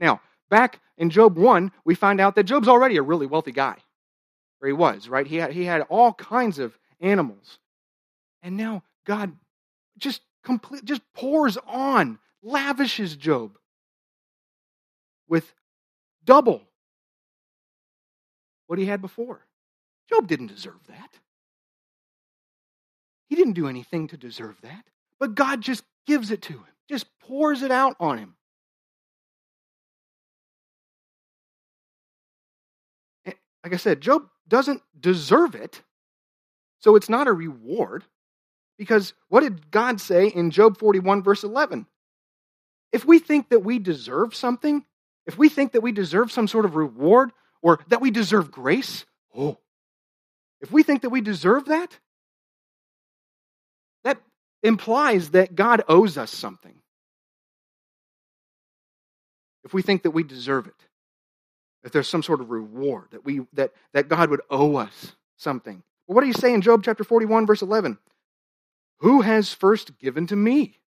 Now, 0.00 0.20
back 0.50 0.80
in 0.98 1.08
Job 1.08 1.38
1, 1.38 1.72
we 1.86 1.94
find 1.94 2.20
out 2.20 2.34
that 2.34 2.44
Job's 2.44 2.68
already 2.68 2.98
a 2.98 3.02
really 3.02 3.24
wealthy 3.24 3.52
guy. 3.52 3.76
Or 4.60 4.66
he 4.68 4.74
was, 4.74 5.08
right? 5.08 5.26
He 5.26 5.36
had, 5.36 5.52
he 5.52 5.64
had 5.64 5.80
all 5.88 6.12
kinds 6.12 6.58
of 6.58 6.78
animals. 7.00 7.58
And 8.42 8.58
now 8.58 8.82
God 9.06 9.32
just 9.96 10.20
complete, 10.44 10.84
just 10.84 11.00
pours 11.14 11.56
on, 11.66 12.18
lavishes 12.42 13.16
Job 13.16 13.56
with 15.26 15.54
double 16.22 16.60
what 18.66 18.78
he 18.78 18.84
had 18.84 19.00
before. 19.00 19.40
Job 20.10 20.26
didn't 20.26 20.48
deserve 20.48 20.86
that. 20.88 21.18
He 23.28 23.36
didn't 23.36 23.54
do 23.54 23.68
anything 23.68 24.08
to 24.08 24.16
deserve 24.16 24.60
that. 24.62 24.84
But 25.18 25.34
God 25.34 25.60
just 25.60 25.82
gives 26.06 26.30
it 26.30 26.42
to 26.42 26.52
him, 26.54 26.64
just 26.88 27.06
pours 27.20 27.62
it 27.62 27.70
out 27.70 27.96
on 27.98 28.18
him. 28.18 28.36
like 33.66 33.74
I 33.74 33.78
said, 33.78 34.00
Job 34.00 34.28
doesn't 34.46 34.80
deserve 35.00 35.56
it. 35.56 35.82
So 36.78 36.94
it's 36.94 37.08
not 37.08 37.26
a 37.26 37.32
reward. 37.32 38.04
Because 38.78 39.12
what 39.28 39.40
did 39.40 39.72
God 39.72 40.00
say 40.00 40.28
in 40.28 40.52
Job 40.52 40.78
41, 40.78 41.24
verse 41.24 41.42
11? 41.42 41.86
If 42.92 43.04
we 43.04 43.18
think 43.18 43.48
that 43.48 43.64
we 43.64 43.80
deserve 43.80 44.36
something, 44.36 44.84
if 45.26 45.36
we 45.36 45.48
think 45.48 45.72
that 45.72 45.80
we 45.80 45.90
deserve 45.90 46.30
some 46.30 46.46
sort 46.46 46.64
of 46.64 46.76
reward 46.76 47.32
or 47.60 47.80
that 47.88 48.00
we 48.00 48.12
deserve 48.12 48.52
grace, 48.52 49.04
oh, 49.34 49.58
if 50.60 50.70
we 50.70 50.84
think 50.84 51.02
that 51.02 51.10
we 51.10 51.20
deserve 51.20 51.64
that 51.64 51.98
implies 54.66 55.30
that 55.30 55.54
God 55.54 55.82
owes 55.88 56.18
us 56.18 56.30
something. 56.30 56.74
If 59.64 59.74
we 59.74 59.82
think 59.82 60.02
that 60.02 60.12
we 60.12 60.22
deserve 60.22 60.66
it 60.66 60.86
if 61.86 61.92
there's 61.92 62.08
some 62.08 62.22
sort 62.22 62.40
of 62.40 62.50
reward, 62.50 63.06
that, 63.12 63.24
we, 63.24 63.46
that, 63.52 63.72
that 63.92 64.08
God 64.08 64.28
would 64.30 64.40
owe 64.50 64.74
us 64.74 65.14
something. 65.36 65.84
Well, 66.06 66.16
what 66.16 66.22
do 66.22 66.26
you 66.26 66.32
say 66.32 66.52
in 66.52 66.60
Job 66.60 66.82
chapter 66.82 67.04
41, 67.04 67.46
verse 67.46 67.62
11? 67.62 67.96
Who 68.98 69.20
has 69.20 69.54
first 69.54 69.96
given 70.00 70.26
to 70.26 70.36
me 70.36 70.80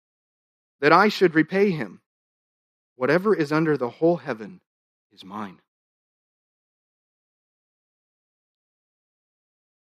that 0.81 0.93
I 0.93 1.09
should 1.09 1.37
repay 1.37 1.71
him? 1.71 2.01
Whatever 2.97 3.33
is 3.33 3.53
under 3.53 3.77
the 3.77 3.89
whole 3.89 4.17
heaven 4.17 4.61
is 5.13 5.25
mine. 5.25 5.61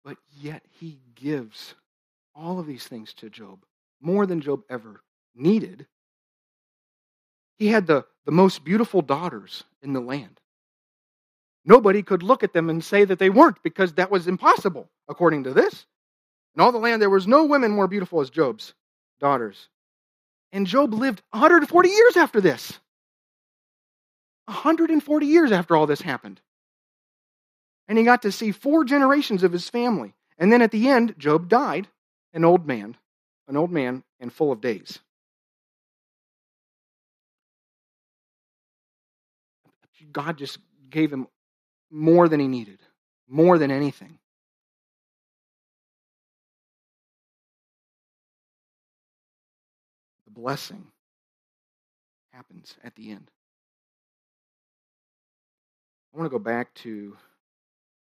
But 0.04 0.18
yet 0.36 0.64
he 0.80 0.98
gives 1.14 1.76
all 2.34 2.60
of 2.60 2.66
these 2.66 2.88
things 2.88 3.14
to 3.16 3.30
Job, 3.30 3.60
more 4.04 4.26
than 4.26 4.42
Job 4.42 4.62
ever 4.70 5.02
needed. 5.36 5.88
He 7.58 7.68
had 7.68 7.88
the, 7.88 8.06
the 8.26 8.32
most 8.32 8.64
beautiful 8.64 9.02
daughters 9.02 9.64
in 9.82 9.94
the 9.94 10.02
land. 10.02 10.40
Nobody 11.66 12.04
could 12.04 12.24
look 12.24 12.44
at 12.44 12.54
them 12.54 12.70
and 12.70 12.84
say 12.84 13.06
that 13.06 13.20
they 13.20 13.30
weren't 13.30 13.64
because 13.64 13.94
that 13.94 14.12
was 14.12 14.28
impossible, 14.28 14.90
according 15.08 15.46
to 15.46 15.54
this. 15.54 15.86
In 16.56 16.62
all 16.62 16.72
the 16.72 16.78
land, 16.78 17.02
there 17.02 17.10
was 17.10 17.26
no 17.26 17.46
women 17.46 17.72
more 17.72 17.88
beautiful 17.88 18.20
as 18.20 18.30
Job's 18.30 18.74
daughters. 19.20 19.70
And 20.52 20.68
Job 20.68 20.94
lived 20.94 21.22
140 21.32 21.90
years 21.90 22.18
after 22.18 22.42
this. 22.42 22.80
140 24.46 25.26
years 25.26 25.52
after 25.52 25.76
all 25.76 25.88
this 25.88 26.02
happened. 26.02 26.42
And 27.88 27.98
he 27.98 28.04
got 28.04 28.24
to 28.24 28.32
see 28.32 28.52
four 28.52 28.84
generations 28.84 29.44
of 29.44 29.52
his 29.52 29.70
family. 29.70 30.14
And 30.38 30.52
then 30.52 30.62
at 30.62 30.72
the 30.72 30.90
end, 30.90 31.16
Job 31.18 31.48
died, 31.48 31.88
an 32.34 32.44
old 32.44 32.68
man, 32.68 32.98
an 33.48 33.58
old 33.58 33.72
man 33.72 34.04
and 34.20 34.32
full 34.32 34.52
of 34.52 34.62
days. 34.62 35.00
God 40.12 40.38
just 40.38 40.60
gave 40.90 41.12
him 41.12 41.28
more 41.90 42.28
than 42.28 42.40
he 42.40 42.48
needed, 42.48 42.80
more 43.28 43.58
than 43.58 43.72
anything. 43.72 44.20
The 50.26 50.32
blessing 50.32 50.88
happens 52.32 52.76
at 52.84 52.96
the 52.96 53.12
end. 53.12 53.30
I 56.14 56.18
want 56.18 56.32
to 56.32 56.38
go 56.38 56.44
back 56.44 56.74
to 56.76 57.18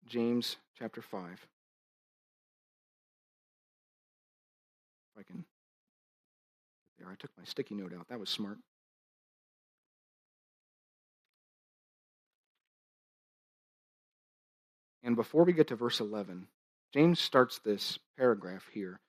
James 0.07 0.57
chapter 0.79 1.01
5. 1.01 1.47
If 5.15 5.21
I 5.21 5.23
can. 5.23 5.45
There, 6.99 7.09
I 7.11 7.15
took 7.17 7.31
my 7.37 7.45
sticky 7.45 7.75
note 7.75 7.93
out. 7.93 8.09
That 8.09 8.21
was 8.21 8.31
smart. 8.31 8.59
And 15.03 15.17
before 15.17 15.45
we 15.45 15.53
get 15.53 15.69
to 15.69 15.77
verse 15.77 16.01
11, 16.01 16.47
James 16.95 17.19
starts 17.19 17.59
this 17.59 17.99
paragraph 18.17 18.69
here 18.73 19.01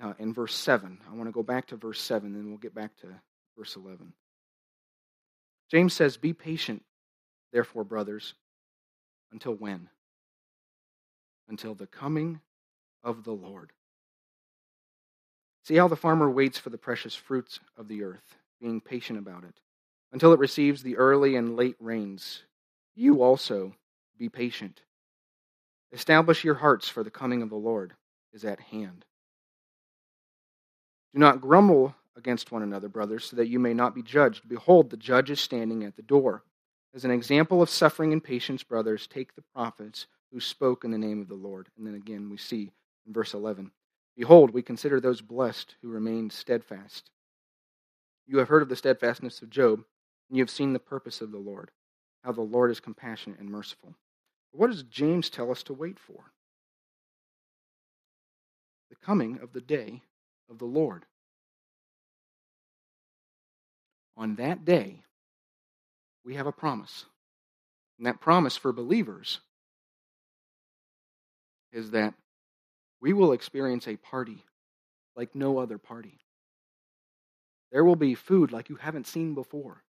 uh, 0.00 0.12
in 0.18 0.32
verse 0.32 0.54
7. 0.54 0.98
I 1.08 1.14
want 1.14 1.28
to 1.28 1.32
go 1.32 1.42
back 1.42 1.66
to 1.68 1.76
verse 1.76 2.00
7, 2.00 2.32
then 2.32 2.48
we'll 2.48 2.58
get 2.58 2.74
back 2.74 2.96
to 2.98 3.08
verse 3.56 3.76
11. 3.76 4.12
James 5.70 5.92
says, 5.92 6.16
Be 6.16 6.32
patient, 6.32 6.82
therefore, 7.52 7.84
brothers, 7.84 8.34
until 9.32 9.54
when? 9.54 9.88
Until 11.48 11.74
the 11.74 11.86
coming 11.86 12.40
of 13.02 13.24
the 13.24 13.32
Lord. 13.32 13.72
See 15.64 15.76
how 15.76 15.88
the 15.88 15.96
farmer 15.96 16.30
waits 16.30 16.58
for 16.58 16.70
the 16.70 16.78
precious 16.78 17.14
fruits 17.14 17.60
of 17.76 17.88
the 17.88 18.02
earth, 18.02 18.36
being 18.60 18.80
patient 18.80 19.18
about 19.18 19.44
it, 19.44 19.54
until 20.12 20.32
it 20.32 20.40
receives 20.40 20.82
the 20.82 20.96
early 20.96 21.36
and 21.36 21.56
late 21.56 21.76
rains. 21.78 22.42
You 22.96 23.22
also 23.22 23.74
be 24.18 24.28
patient. 24.28 24.82
Establish 25.92 26.42
your 26.42 26.54
hearts, 26.54 26.88
for 26.88 27.04
the 27.04 27.10
coming 27.10 27.42
of 27.42 27.50
the 27.50 27.56
Lord 27.56 27.94
is 28.32 28.44
at 28.44 28.60
hand. 28.60 29.04
Do 31.14 31.20
not 31.20 31.40
grumble 31.40 31.94
against 32.16 32.50
one 32.50 32.62
another, 32.62 32.88
brothers, 32.88 33.26
so 33.26 33.36
that 33.36 33.48
you 33.48 33.58
may 33.58 33.74
not 33.74 33.94
be 33.94 34.02
judged. 34.02 34.48
Behold, 34.48 34.90
the 34.90 34.96
judge 34.96 35.30
is 35.30 35.40
standing 35.40 35.84
at 35.84 35.96
the 35.96 36.02
door. 36.02 36.42
As 36.94 37.04
an 37.04 37.10
example 37.10 37.62
of 37.62 37.70
suffering 37.70 38.12
and 38.12 38.22
patience, 38.22 38.62
brothers, 38.62 39.06
take 39.06 39.34
the 39.34 39.44
prophets 39.54 40.06
who 40.32 40.40
spoke 40.40 40.84
in 40.84 40.90
the 40.90 40.98
name 40.98 41.20
of 41.20 41.28
the 41.28 41.34
Lord. 41.34 41.68
And 41.76 41.86
then 41.86 41.94
again, 41.94 42.28
we 42.30 42.36
see 42.36 42.72
in 43.06 43.12
verse 43.12 43.34
11 43.34 43.70
Behold, 44.16 44.50
we 44.50 44.62
consider 44.62 45.00
those 45.00 45.20
blessed 45.20 45.76
who 45.82 45.88
remained 45.88 46.32
steadfast. 46.32 47.10
You 48.26 48.38
have 48.38 48.48
heard 48.48 48.62
of 48.62 48.68
the 48.68 48.76
steadfastness 48.76 49.42
of 49.42 49.50
Job, 49.50 49.84
and 50.28 50.36
you 50.36 50.42
have 50.42 50.50
seen 50.50 50.72
the 50.72 50.78
purpose 50.78 51.20
of 51.20 51.32
the 51.32 51.38
Lord, 51.38 51.70
how 52.22 52.32
the 52.32 52.42
Lord 52.42 52.70
is 52.70 52.80
compassionate 52.80 53.40
and 53.40 53.50
merciful. 53.50 53.94
What 54.52 54.70
does 54.70 54.82
James 54.82 55.30
tell 55.30 55.50
us 55.50 55.62
to 55.64 55.72
wait 55.72 55.98
for? 55.98 56.32
The 58.90 58.96
coming 58.96 59.40
of 59.42 59.52
the 59.52 59.60
day 59.60 60.02
of 60.50 60.58
the 60.58 60.66
Lord. 60.66 61.06
On 64.16 64.36
that 64.36 64.64
day, 64.64 65.02
we 66.24 66.34
have 66.34 66.46
a 66.46 66.52
promise. 66.52 67.06
And 67.98 68.06
that 68.06 68.20
promise 68.20 68.56
for 68.56 68.72
believers 68.72 69.40
is 71.72 71.92
that 71.92 72.14
we 73.02 73.12
will 73.12 73.32
experience 73.32 73.88
a 73.88 73.96
party 73.96 74.44
like 75.16 75.34
no 75.34 75.58
other 75.58 75.76
party. 75.76 76.18
There 77.72 77.84
will 77.84 77.96
be 77.96 78.14
food 78.14 78.52
like 78.52 78.68
you 78.68 78.76
haven't 78.76 79.08
seen 79.08 79.34
before. 79.34 79.82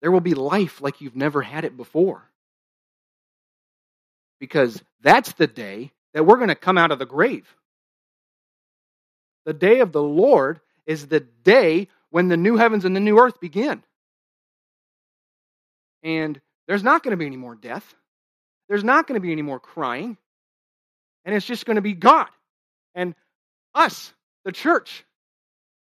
There 0.00 0.10
will 0.10 0.20
be 0.20 0.34
life 0.34 0.80
like 0.80 1.00
you've 1.00 1.14
never 1.14 1.42
had 1.42 1.64
it 1.64 1.76
before. 1.76 2.22
Because 4.40 4.82
that's 5.02 5.32
the 5.32 5.46
day 5.46 5.92
that 6.14 6.24
we're 6.24 6.36
going 6.36 6.48
to 6.48 6.54
come 6.54 6.78
out 6.78 6.92
of 6.92 6.98
the 6.98 7.06
grave. 7.06 7.46
The 9.44 9.52
day 9.52 9.80
of 9.80 9.92
the 9.92 10.02
Lord 10.02 10.60
is 10.86 11.06
the 11.06 11.20
day 11.20 11.88
when 12.10 12.28
the 12.28 12.36
new 12.36 12.56
heavens 12.56 12.84
and 12.84 12.96
the 12.96 13.00
new 13.00 13.18
earth 13.18 13.38
begin. 13.38 13.82
And 16.02 16.40
there's 16.66 16.82
not 16.82 17.02
going 17.02 17.12
to 17.12 17.16
be 17.16 17.26
any 17.26 17.36
more 17.36 17.54
death. 17.54 17.94
There's 18.68 18.84
not 18.84 19.06
going 19.06 19.20
to 19.20 19.24
be 19.24 19.32
any 19.32 19.42
more 19.42 19.60
crying. 19.60 20.16
And 21.26 21.34
it's 21.34 21.44
just 21.44 21.66
going 21.66 21.74
to 21.74 21.82
be 21.82 21.92
God 21.92 22.28
and 22.94 23.14
us, 23.74 24.14
the 24.44 24.52
church. 24.52 25.04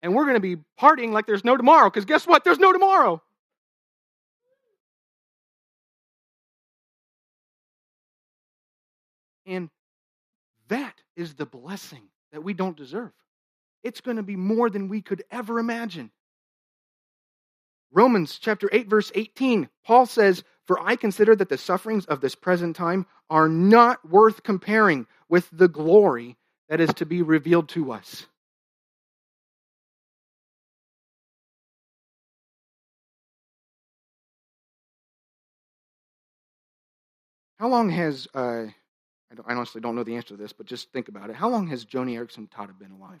And 0.02 0.14
we're 0.14 0.24
going 0.24 0.34
to 0.34 0.40
be 0.40 0.56
partying 0.80 1.12
like 1.12 1.26
there's 1.26 1.44
no 1.44 1.56
tomorrow 1.56 1.90
because 1.90 2.06
guess 2.06 2.26
what? 2.26 2.42
There's 2.42 2.58
no 2.58 2.72
tomorrow. 2.72 3.22
And 9.44 9.68
that 10.68 10.94
is 11.16 11.34
the 11.34 11.46
blessing 11.46 12.02
that 12.32 12.42
we 12.42 12.54
don't 12.54 12.76
deserve. 12.76 13.12
It's 13.84 14.00
going 14.00 14.16
to 14.16 14.22
be 14.22 14.36
more 14.36 14.70
than 14.70 14.88
we 14.88 15.02
could 15.02 15.22
ever 15.30 15.58
imagine. 15.58 16.10
Romans 17.92 18.38
chapter 18.40 18.68
8 18.72 18.88
verse 18.88 19.12
18, 19.14 19.68
Paul 19.84 20.06
says, 20.06 20.42
"For 20.66 20.80
I 20.80 20.96
consider 20.96 21.36
that 21.36 21.48
the 21.48 21.58
sufferings 21.58 22.06
of 22.06 22.20
this 22.20 22.34
present 22.34 22.74
time 22.74 23.06
are 23.30 23.48
not 23.48 24.08
worth 24.08 24.42
comparing 24.42 25.06
with 25.28 25.48
the 25.52 25.68
glory 25.68 26.36
that 26.68 26.80
is 26.80 26.92
to 26.94 27.06
be 27.06 27.22
revealed 27.22 27.68
to 27.70 27.92
us." 27.92 28.26
How 37.58 37.68
long 37.68 37.88
has 37.88 38.28
uh, 38.34 38.66
I, 39.46 39.54
honestly 39.54 39.80
don't 39.80 39.94
know 39.96 40.04
the 40.04 40.16
answer 40.16 40.28
to 40.28 40.36
this, 40.36 40.52
but 40.52 40.66
just 40.66 40.92
think 40.92 41.08
about 41.08 41.30
it. 41.30 41.36
How 41.36 41.48
long 41.48 41.66
has 41.68 41.84
Joni 41.84 42.14
Eareckson 42.14 42.48
Tada 42.48 42.78
been 42.78 42.92
alive? 42.92 43.20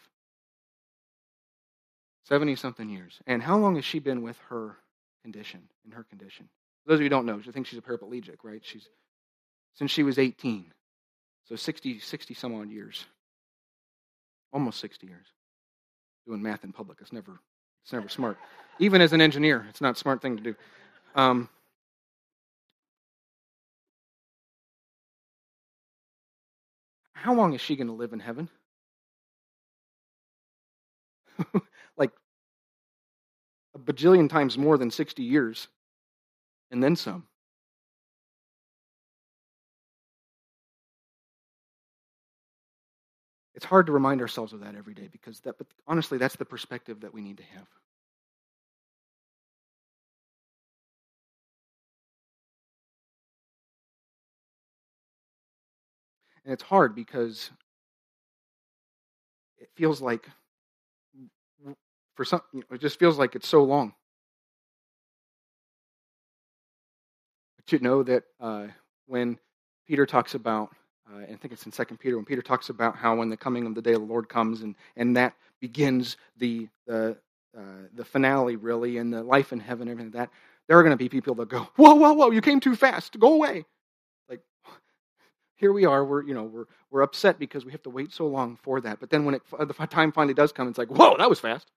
70 2.24 2.56
something 2.56 2.88
years. 2.88 3.20
And 3.26 3.42
how 3.42 3.56
long 3.56 3.76
has 3.76 3.84
she 3.84 3.98
been 3.98 4.22
with 4.22 4.38
her 4.48 4.76
condition, 5.22 5.62
in 5.84 5.92
her 5.92 6.04
condition? 6.04 6.48
For 6.84 6.90
those 6.90 6.96
of 6.96 7.00
you 7.02 7.06
who 7.06 7.10
don't 7.10 7.26
know, 7.26 7.40
I 7.46 7.50
think 7.50 7.66
she's 7.66 7.78
a 7.78 7.82
paraplegic, 7.82 8.36
right? 8.42 8.60
She's 8.64 8.88
since 9.74 9.90
she 9.90 10.02
was 10.02 10.18
18. 10.18 10.72
So 11.48 11.54
60, 11.54 12.00
60 12.00 12.34
some 12.34 12.54
odd 12.54 12.70
years. 12.70 13.04
Almost 14.52 14.80
60 14.80 15.06
years. 15.06 15.26
Doing 16.26 16.42
math 16.42 16.64
in 16.64 16.72
public, 16.72 16.98
it's 17.00 17.12
never, 17.12 17.38
it's 17.84 17.92
never 17.92 18.08
smart. 18.08 18.36
Even 18.80 19.00
as 19.00 19.12
an 19.12 19.20
engineer, 19.20 19.64
it's 19.68 19.80
not 19.80 19.94
a 19.94 19.98
smart 19.98 20.20
thing 20.20 20.36
to 20.36 20.42
do. 20.42 20.56
Um, 21.14 21.48
how 27.12 27.32
long 27.32 27.54
is 27.54 27.60
she 27.60 27.76
going 27.76 27.86
to 27.86 27.92
live 27.92 28.12
in 28.12 28.18
heaven? 28.18 28.48
like 31.96 32.10
a 33.74 33.78
bajillion 33.78 34.28
times 34.28 34.58
more 34.58 34.76
than 34.76 34.90
60 34.90 35.22
years, 35.22 35.68
and 36.72 36.82
then 36.82 36.96
some. 36.96 37.28
It's 43.56 43.64
hard 43.64 43.86
to 43.86 43.92
remind 43.92 44.20
ourselves 44.20 44.52
of 44.52 44.60
that 44.60 44.74
every 44.74 44.92
day 44.92 45.08
because 45.10 45.40
that, 45.40 45.56
but 45.56 45.66
honestly, 45.88 46.18
that's 46.18 46.36
the 46.36 46.44
perspective 46.44 47.00
that 47.00 47.14
we 47.14 47.22
need 47.22 47.38
to 47.38 47.42
have. 47.42 47.66
And 56.44 56.52
it's 56.52 56.62
hard 56.62 56.94
because 56.94 57.50
it 59.58 59.70
feels 59.74 60.02
like, 60.02 60.28
for 62.14 62.26
some, 62.26 62.42
it 62.70 62.80
just 62.80 62.98
feels 62.98 63.18
like 63.18 63.34
it's 63.34 63.48
so 63.48 63.64
long. 63.64 63.94
But 67.56 67.72
you 67.72 67.78
know 67.78 68.02
that 68.02 68.24
uh, 68.38 68.66
when 69.06 69.38
Peter 69.88 70.04
talks 70.04 70.34
about, 70.34 70.70
uh, 71.12 71.18
I 71.18 71.36
think 71.36 71.52
it's 71.52 71.66
in 71.66 71.72
Second 71.72 71.98
Peter, 71.98 72.16
when 72.16 72.24
Peter 72.24 72.42
talks 72.42 72.68
about 72.68 72.96
how 72.96 73.16
when 73.16 73.28
the 73.28 73.36
coming 73.36 73.66
of 73.66 73.74
the 73.74 73.82
day 73.82 73.92
of 73.92 74.00
the 74.00 74.06
Lord 74.06 74.28
comes, 74.28 74.62
and, 74.62 74.74
and 74.96 75.16
that 75.16 75.34
begins 75.60 76.16
the 76.36 76.68
the 76.86 77.16
uh, 77.56 77.62
the 77.94 78.04
finale, 78.04 78.56
really, 78.56 78.98
and 78.98 79.12
the 79.12 79.22
life 79.22 79.52
in 79.52 79.60
heaven, 79.60 79.88
and 79.88 79.92
everything 79.92 80.12
like 80.12 80.28
that. 80.28 80.36
There 80.68 80.78
are 80.78 80.82
going 80.82 80.92
to 80.92 80.96
be 80.96 81.08
people 81.08 81.34
that 81.36 81.48
go, 81.48 81.68
"Whoa, 81.76 81.94
whoa, 81.94 82.12
whoa! 82.12 82.30
You 82.30 82.40
came 82.40 82.60
too 82.60 82.74
fast. 82.74 83.18
Go 83.18 83.34
away." 83.34 83.64
Like, 84.28 84.40
here 85.56 85.72
we 85.72 85.84
are. 85.84 86.04
We're 86.04 86.22
you 86.24 86.34
know 86.34 86.44
we're 86.44 86.66
we're 86.90 87.02
upset 87.02 87.38
because 87.38 87.64
we 87.64 87.72
have 87.72 87.82
to 87.84 87.90
wait 87.90 88.12
so 88.12 88.26
long 88.26 88.56
for 88.62 88.80
that. 88.80 88.98
But 89.00 89.10
then 89.10 89.24
when 89.24 89.36
it, 89.36 89.42
the 89.58 89.74
time 89.86 90.12
finally 90.12 90.34
does 90.34 90.52
come, 90.52 90.68
it's 90.68 90.78
like, 90.78 90.88
whoa, 90.88 91.16
that 91.18 91.30
was 91.30 91.40
fast. 91.40 91.70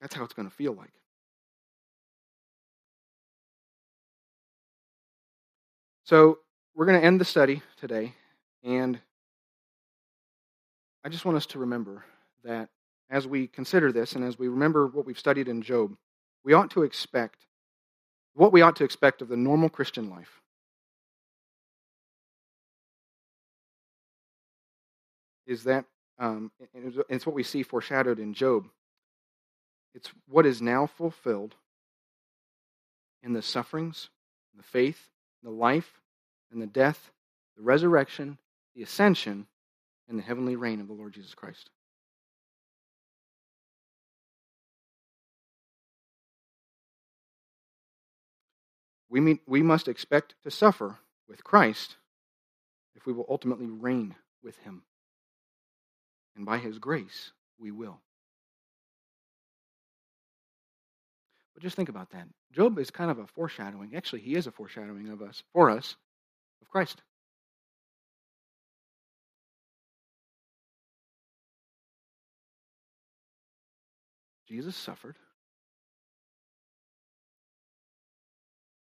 That's 0.00 0.14
how 0.14 0.24
it's 0.24 0.34
going 0.34 0.48
to 0.48 0.54
feel 0.54 0.72
like. 0.72 0.92
So 6.06 6.38
we're 6.76 6.86
going 6.86 7.00
to 7.00 7.04
end 7.04 7.20
the 7.20 7.24
study 7.24 7.62
today, 7.80 8.14
and 8.62 9.00
I 11.04 11.08
just 11.08 11.24
want 11.24 11.36
us 11.36 11.46
to 11.46 11.58
remember 11.58 12.04
that 12.44 12.68
as 13.10 13.26
we 13.26 13.48
consider 13.48 13.90
this 13.90 14.12
and 14.12 14.22
as 14.22 14.38
we 14.38 14.46
remember 14.46 14.86
what 14.86 15.04
we've 15.04 15.18
studied 15.18 15.48
in 15.48 15.62
Job, 15.62 15.96
we 16.44 16.52
ought 16.52 16.70
to 16.70 16.84
expect 16.84 17.48
what 18.34 18.52
we 18.52 18.62
ought 18.62 18.76
to 18.76 18.84
expect 18.84 19.20
of 19.20 19.26
the 19.26 19.36
normal 19.36 19.68
Christian 19.68 20.08
life. 20.08 20.40
Is 25.44 25.64
that 25.64 25.86
um, 26.20 26.52
it's 27.08 27.26
what 27.26 27.34
we 27.34 27.42
see 27.42 27.64
foreshadowed 27.64 28.20
in 28.20 28.32
Job. 28.32 28.68
It's 29.92 30.12
what 30.28 30.46
is 30.46 30.62
now 30.62 30.86
fulfilled 30.86 31.56
in 33.24 33.32
the 33.32 33.42
sufferings, 33.42 34.08
the 34.56 34.62
faith, 34.62 35.08
the 35.42 35.50
life 35.50 36.00
and 36.50 36.60
the 36.60 36.66
death, 36.66 37.10
the 37.56 37.62
resurrection, 37.62 38.38
the 38.74 38.82
ascension, 38.82 39.46
and 40.08 40.18
the 40.18 40.22
heavenly 40.22 40.56
reign 40.56 40.80
of 40.80 40.86
the 40.86 40.94
Lord 40.94 41.12
Jesus 41.12 41.34
Christ. 41.34 41.70
We, 49.08 49.20
mean, 49.20 49.38
we 49.46 49.62
must 49.62 49.88
expect 49.88 50.34
to 50.42 50.50
suffer 50.50 50.98
with 51.28 51.44
Christ 51.44 51.96
if 52.94 53.06
we 53.06 53.12
will 53.12 53.26
ultimately 53.28 53.66
reign 53.66 54.14
with 54.42 54.58
him. 54.58 54.82
And 56.36 56.44
by 56.44 56.58
his 56.58 56.78
grace, 56.78 57.32
we 57.58 57.70
will. 57.70 58.00
But 61.54 61.62
just 61.62 61.76
think 61.76 61.88
about 61.88 62.10
that. 62.10 62.28
Job 62.52 62.78
is 62.78 62.90
kind 62.90 63.10
of 63.10 63.18
a 63.18 63.26
foreshadowing. 63.26 63.94
Actually, 63.94 64.20
he 64.20 64.34
is 64.34 64.46
a 64.46 64.50
foreshadowing 64.50 65.08
of 65.08 65.20
us, 65.20 65.42
for 65.52 65.70
us, 65.70 65.96
of 66.62 66.68
Christ. 66.68 67.02
Jesus 74.48 74.76
suffered. 74.76 75.16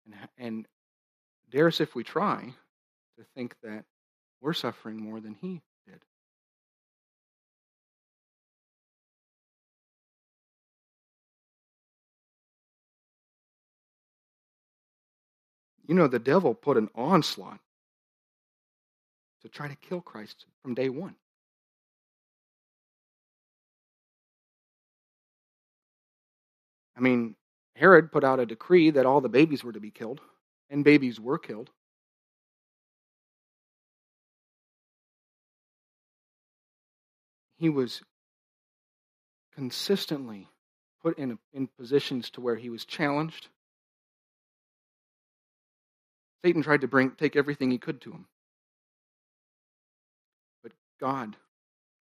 And, 0.05 0.15
and 0.37 0.67
dare 1.51 1.67
us, 1.67 1.81
if 1.81 1.95
we 1.95 2.03
try, 2.03 2.53
to 3.17 3.25
think 3.35 3.55
that 3.63 3.83
we're 4.41 4.53
suffering 4.53 5.01
more 5.01 5.19
than 5.19 5.33
he 5.33 5.61
You 15.89 15.95
know, 15.95 16.07
the 16.07 16.19
devil 16.19 16.53
put 16.53 16.77
an 16.77 16.87
onslaught 16.93 17.59
to 19.41 19.49
try 19.49 19.67
to 19.67 19.75
kill 19.75 20.01
Christ 20.01 20.45
from 20.61 20.75
day 20.75 20.87
one. 20.87 21.15
I 26.95 26.99
mean, 26.99 27.35
Herod 27.75 28.11
put 28.11 28.23
out 28.23 28.39
a 28.39 28.45
decree 28.45 28.91
that 28.91 29.07
all 29.07 29.19
the 29.19 29.29
babies 29.29 29.63
were 29.63 29.71
to 29.71 29.79
be 29.79 29.89
killed, 29.89 30.21
and 30.69 30.83
babies 30.83 31.19
were 31.19 31.39
killed. 31.39 31.71
He 37.57 37.69
was 37.69 38.03
consistently 39.55 40.47
put 41.01 41.17
in, 41.17 41.39
in 41.51 41.65
positions 41.65 42.29
to 42.31 42.41
where 42.41 42.57
he 42.57 42.69
was 42.69 42.85
challenged. 42.85 43.47
Satan 46.43 46.61
tried 46.61 46.81
to 46.81 46.87
bring 46.87 47.11
take 47.11 47.35
everything 47.35 47.71
he 47.71 47.77
could 47.77 48.01
to 48.01 48.11
him. 48.11 48.25
But 50.63 50.71
God, 50.99 51.35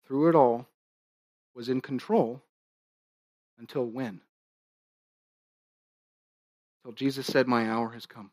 through 0.05 0.29
it 0.29 0.35
all, 0.35 0.67
was 1.55 1.69
in 1.69 1.81
control 1.81 2.41
until 3.57 3.85
when? 3.85 4.21
till 6.83 6.91
Jesus 6.91 7.27
said, 7.27 7.47
My 7.47 7.69
hour 7.69 7.89
has 7.89 8.05
come. 8.05 8.31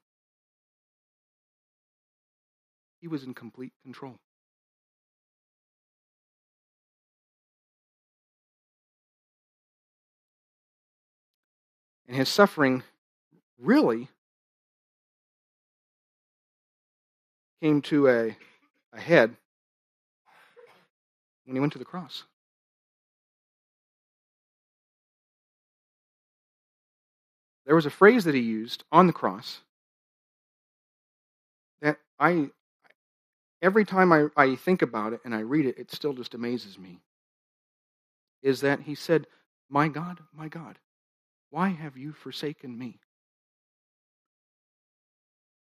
He 3.01 3.09
was 3.09 3.25
in 3.25 3.35
complete 3.35 3.73
control. 3.83 4.19
And 12.07 12.17
his 12.17 12.29
suffering 12.29 12.83
really 13.59 14.09
came 17.61 17.83
to 17.83 18.09
a, 18.09 18.37
a 18.93 19.01
head 19.01 19.37
when 21.45 21.57
he 21.57 21.61
went 21.61 21.73
to 21.73 21.79
the 21.79 21.85
cross. 21.85 22.25
There 27.67 27.75
was 27.75 27.87
a 27.87 27.91
phrase 27.91 28.25
that 28.25 28.35
he 28.35 28.41
used 28.41 28.85
on 28.91 29.07
the 29.07 29.13
cross 29.13 29.61
that 31.83 31.99
I, 32.19 32.51
every 33.61 33.85
time 33.85 34.13
I, 34.13 34.29
I 34.37 34.57
think 34.57 34.83
about 34.83 35.13
it 35.13 35.21
and 35.25 35.35
I 35.35 35.41
read 35.41 35.67
it, 35.67 35.79
it 35.79 35.93
still 35.93 36.15
just 36.15 36.35
amazes 36.35 36.79
me. 36.79 37.01
Is 38.43 38.61
that 38.63 38.81
he 38.81 38.95
said, 38.95 39.27
My 39.69 39.89
God, 39.89 40.21
my 40.33 40.49
God, 40.49 40.79
why 41.51 41.69
have 41.69 41.97
you 41.97 42.13
forsaken 42.13 42.79
me? 42.79 43.01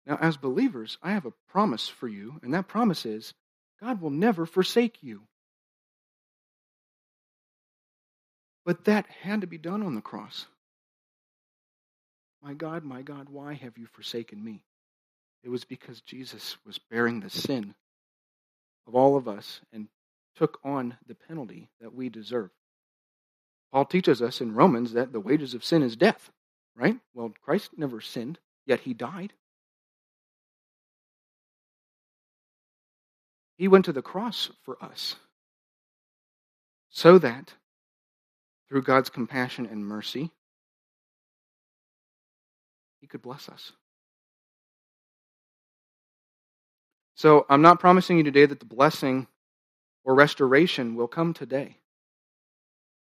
Now, 0.06 0.18
as 0.20 0.36
believers, 0.36 0.98
I 1.02 1.12
have 1.12 1.26
a 1.26 1.32
promise 1.48 1.88
for 1.88 2.08
you, 2.08 2.40
and 2.42 2.54
that 2.54 2.68
promise 2.68 3.06
is 3.06 3.34
God 3.80 4.00
will 4.00 4.10
never 4.10 4.46
forsake 4.46 5.02
you. 5.02 5.22
But 8.64 8.84
that 8.84 9.06
had 9.06 9.40
to 9.40 9.46
be 9.46 9.58
done 9.58 9.82
on 9.82 9.94
the 9.94 10.00
cross. 10.00 10.46
My 12.42 12.54
God, 12.54 12.84
my 12.84 13.02
God, 13.02 13.28
why 13.28 13.54
have 13.54 13.78
you 13.78 13.86
forsaken 13.86 14.42
me? 14.42 14.64
It 15.44 15.48
was 15.48 15.64
because 15.64 16.00
Jesus 16.00 16.56
was 16.64 16.78
bearing 16.78 17.20
the 17.20 17.30
sin 17.30 17.74
of 18.86 18.94
all 18.94 19.16
of 19.16 19.28
us 19.28 19.60
and 19.72 19.88
took 20.36 20.58
on 20.64 20.96
the 21.06 21.14
penalty 21.14 21.68
that 21.80 21.94
we 21.94 22.08
deserve. 22.08 22.50
Paul 23.72 23.84
teaches 23.84 24.20
us 24.20 24.40
in 24.40 24.54
Romans 24.54 24.92
that 24.92 25.12
the 25.12 25.20
wages 25.20 25.54
of 25.54 25.64
sin 25.64 25.82
is 25.82 25.96
death, 25.96 26.30
right? 26.76 26.98
Well, 27.14 27.32
Christ 27.44 27.70
never 27.76 28.00
sinned, 28.00 28.38
yet 28.66 28.80
he 28.80 28.94
died. 28.94 29.32
He 33.62 33.68
went 33.68 33.84
to 33.84 33.92
the 33.92 34.02
cross 34.02 34.50
for 34.64 34.76
us 34.82 35.14
so 36.90 37.16
that 37.18 37.54
through 38.68 38.82
God's 38.82 39.08
compassion 39.08 39.66
and 39.66 39.86
mercy, 39.86 40.32
he 43.00 43.06
could 43.06 43.22
bless 43.22 43.48
us. 43.48 43.70
So 47.14 47.46
I'm 47.48 47.62
not 47.62 47.78
promising 47.78 48.16
you 48.16 48.24
today 48.24 48.46
that 48.46 48.58
the 48.58 48.66
blessing 48.66 49.28
or 50.02 50.16
restoration 50.16 50.96
will 50.96 51.06
come 51.06 51.32
today. 51.32 51.76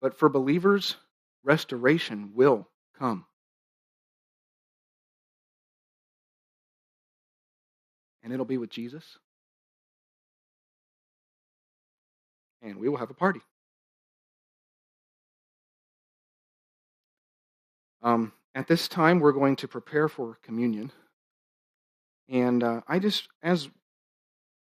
But 0.02 0.18
for 0.18 0.28
believers, 0.28 0.96
restoration 1.44 2.32
will 2.34 2.66
come. 2.98 3.26
And 8.24 8.32
it'll 8.32 8.44
be 8.44 8.58
with 8.58 8.70
Jesus. 8.70 9.18
And 12.62 12.76
we 12.76 12.88
will 12.88 12.98
have 12.98 13.10
a 13.10 13.14
party. 13.14 13.40
Um, 18.02 18.32
at 18.54 18.66
this 18.66 18.88
time, 18.88 19.20
we're 19.20 19.32
going 19.32 19.56
to 19.56 19.68
prepare 19.68 20.08
for 20.08 20.38
communion. 20.42 20.92
And 22.28 22.62
uh, 22.62 22.80
I 22.86 22.98
just, 22.98 23.28
as, 23.42 23.68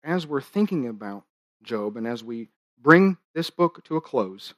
as 0.03 0.27
we're 0.27 0.41
thinking 0.41 0.89
about 0.89 1.25
Job 1.63 1.97
and 1.97 2.07
as 2.07 2.25
we 2.25 2.49
bring 2.81 3.19
this 3.35 3.51
book 3.51 3.85
to 3.85 3.97
a 3.97 4.01
close, 4.01 4.55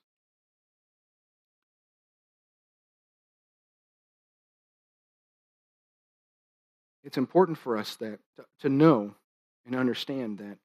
it's 7.03 7.19
important 7.19 7.59
for 7.59 7.77
us 7.77 7.97
that 7.97 8.19
to 8.61 8.69
know 8.69 9.15
and 9.67 9.75
understand 9.75 10.39
that 10.39 10.59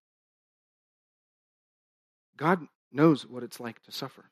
God 2.39 2.65
knows 2.93 3.27
what 3.27 3.43
it's 3.43 3.59
like 3.59 3.83
to 3.83 3.91
suffer. 3.91 4.23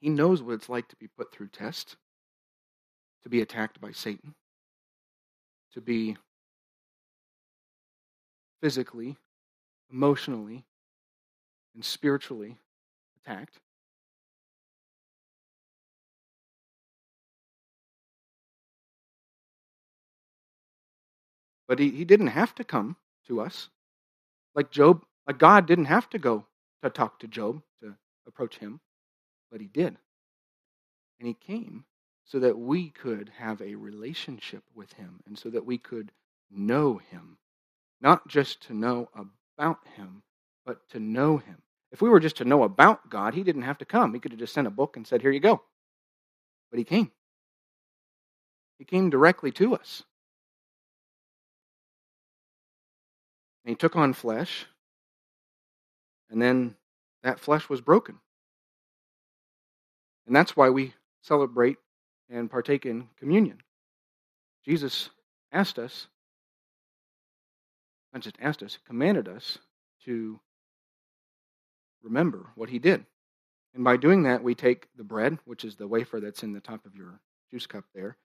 He 0.00 0.08
knows 0.08 0.40
what 0.40 0.54
it's 0.54 0.68
like 0.68 0.86
to 0.88 0.96
be 0.96 1.08
put 1.08 1.32
through 1.32 1.48
tests, 1.48 1.96
to 3.24 3.28
be 3.28 3.40
attacked 3.40 3.80
by 3.80 3.90
Satan, 3.90 4.36
to 5.74 5.80
be 5.80 6.16
physically, 8.62 9.16
emotionally, 9.90 10.64
and 11.74 11.84
spiritually 11.84 12.56
attacked. 13.20 13.58
But 21.66 21.80
he, 21.80 21.90
he 21.90 22.04
didn't 22.04 22.28
have 22.28 22.54
to 22.54 22.64
come 22.64 22.96
to 23.26 23.40
us. 23.40 23.68
Like 24.54 24.70
Job, 24.70 25.04
like 25.28 25.38
God 25.38 25.66
didn't 25.66 25.84
have 25.84 26.10
to 26.10 26.18
go 26.18 26.46
to 26.82 26.90
talk 26.90 27.20
to 27.20 27.28
Job, 27.28 27.62
to 27.82 27.94
approach 28.26 28.58
him 28.58 28.80
but 29.50 29.60
he 29.60 29.66
did. 29.66 29.96
And 31.18 31.26
he 31.26 31.34
came 31.34 31.84
so 32.24 32.38
that 32.40 32.58
we 32.58 32.90
could 32.90 33.32
have 33.38 33.60
a 33.60 33.74
relationship 33.74 34.62
with 34.74 34.92
him 34.94 35.20
and 35.26 35.38
so 35.38 35.50
that 35.50 35.64
we 35.64 35.78
could 35.78 36.12
know 36.50 36.98
him. 37.10 37.38
Not 38.00 38.28
just 38.28 38.62
to 38.66 38.74
know 38.74 39.08
about 39.14 39.78
him, 39.96 40.22
but 40.64 40.88
to 40.90 41.00
know 41.00 41.38
him. 41.38 41.56
If 41.90 42.02
we 42.02 42.08
were 42.08 42.20
just 42.20 42.36
to 42.36 42.44
know 42.44 42.62
about 42.62 43.08
God, 43.08 43.34
he 43.34 43.42
didn't 43.42 43.62
have 43.62 43.78
to 43.78 43.84
come. 43.84 44.12
He 44.12 44.20
could 44.20 44.32
have 44.32 44.38
just 44.38 44.52
sent 44.52 44.66
a 44.66 44.70
book 44.70 44.96
and 44.96 45.06
said, 45.06 45.22
Here 45.22 45.30
you 45.30 45.40
go. 45.40 45.62
But 46.70 46.78
he 46.78 46.84
came. 46.84 47.10
He 48.78 48.84
came 48.84 49.10
directly 49.10 49.50
to 49.52 49.74
us. 49.74 50.04
And 53.64 53.70
he 53.70 53.74
took 53.74 53.96
on 53.96 54.12
flesh, 54.12 54.66
and 56.30 56.40
then 56.40 56.76
that 57.22 57.40
flesh 57.40 57.68
was 57.68 57.80
broken. 57.80 58.18
And 60.26 60.36
that's 60.36 60.56
why 60.56 60.70
we 60.70 60.94
celebrate 61.22 61.78
and 62.30 62.50
partake 62.50 62.84
in 62.84 63.08
communion. 63.18 63.58
Jesus 64.64 65.10
asked 65.50 65.78
us, 65.78 66.06
not 68.12 68.22
just 68.22 68.36
asked 68.40 68.62
us, 68.62 68.78
commanded 68.86 69.28
us 69.28 69.58
to 70.04 70.38
remember 72.02 72.46
what 72.54 72.68
he 72.68 72.78
did. 72.78 73.04
And 73.74 73.84
by 73.84 73.96
doing 73.96 74.24
that, 74.24 74.42
we 74.42 74.54
take 74.54 74.88
the 74.96 75.04
bread, 75.04 75.38
which 75.44 75.64
is 75.64 75.76
the 75.76 75.88
wafer 75.88 76.20
that's 76.20 76.42
in 76.42 76.52
the 76.52 76.60
top 76.60 76.84
of 76.84 76.94
your 76.94 77.20
juice 77.50 77.66
cup 77.66 77.84
there, 77.94 78.16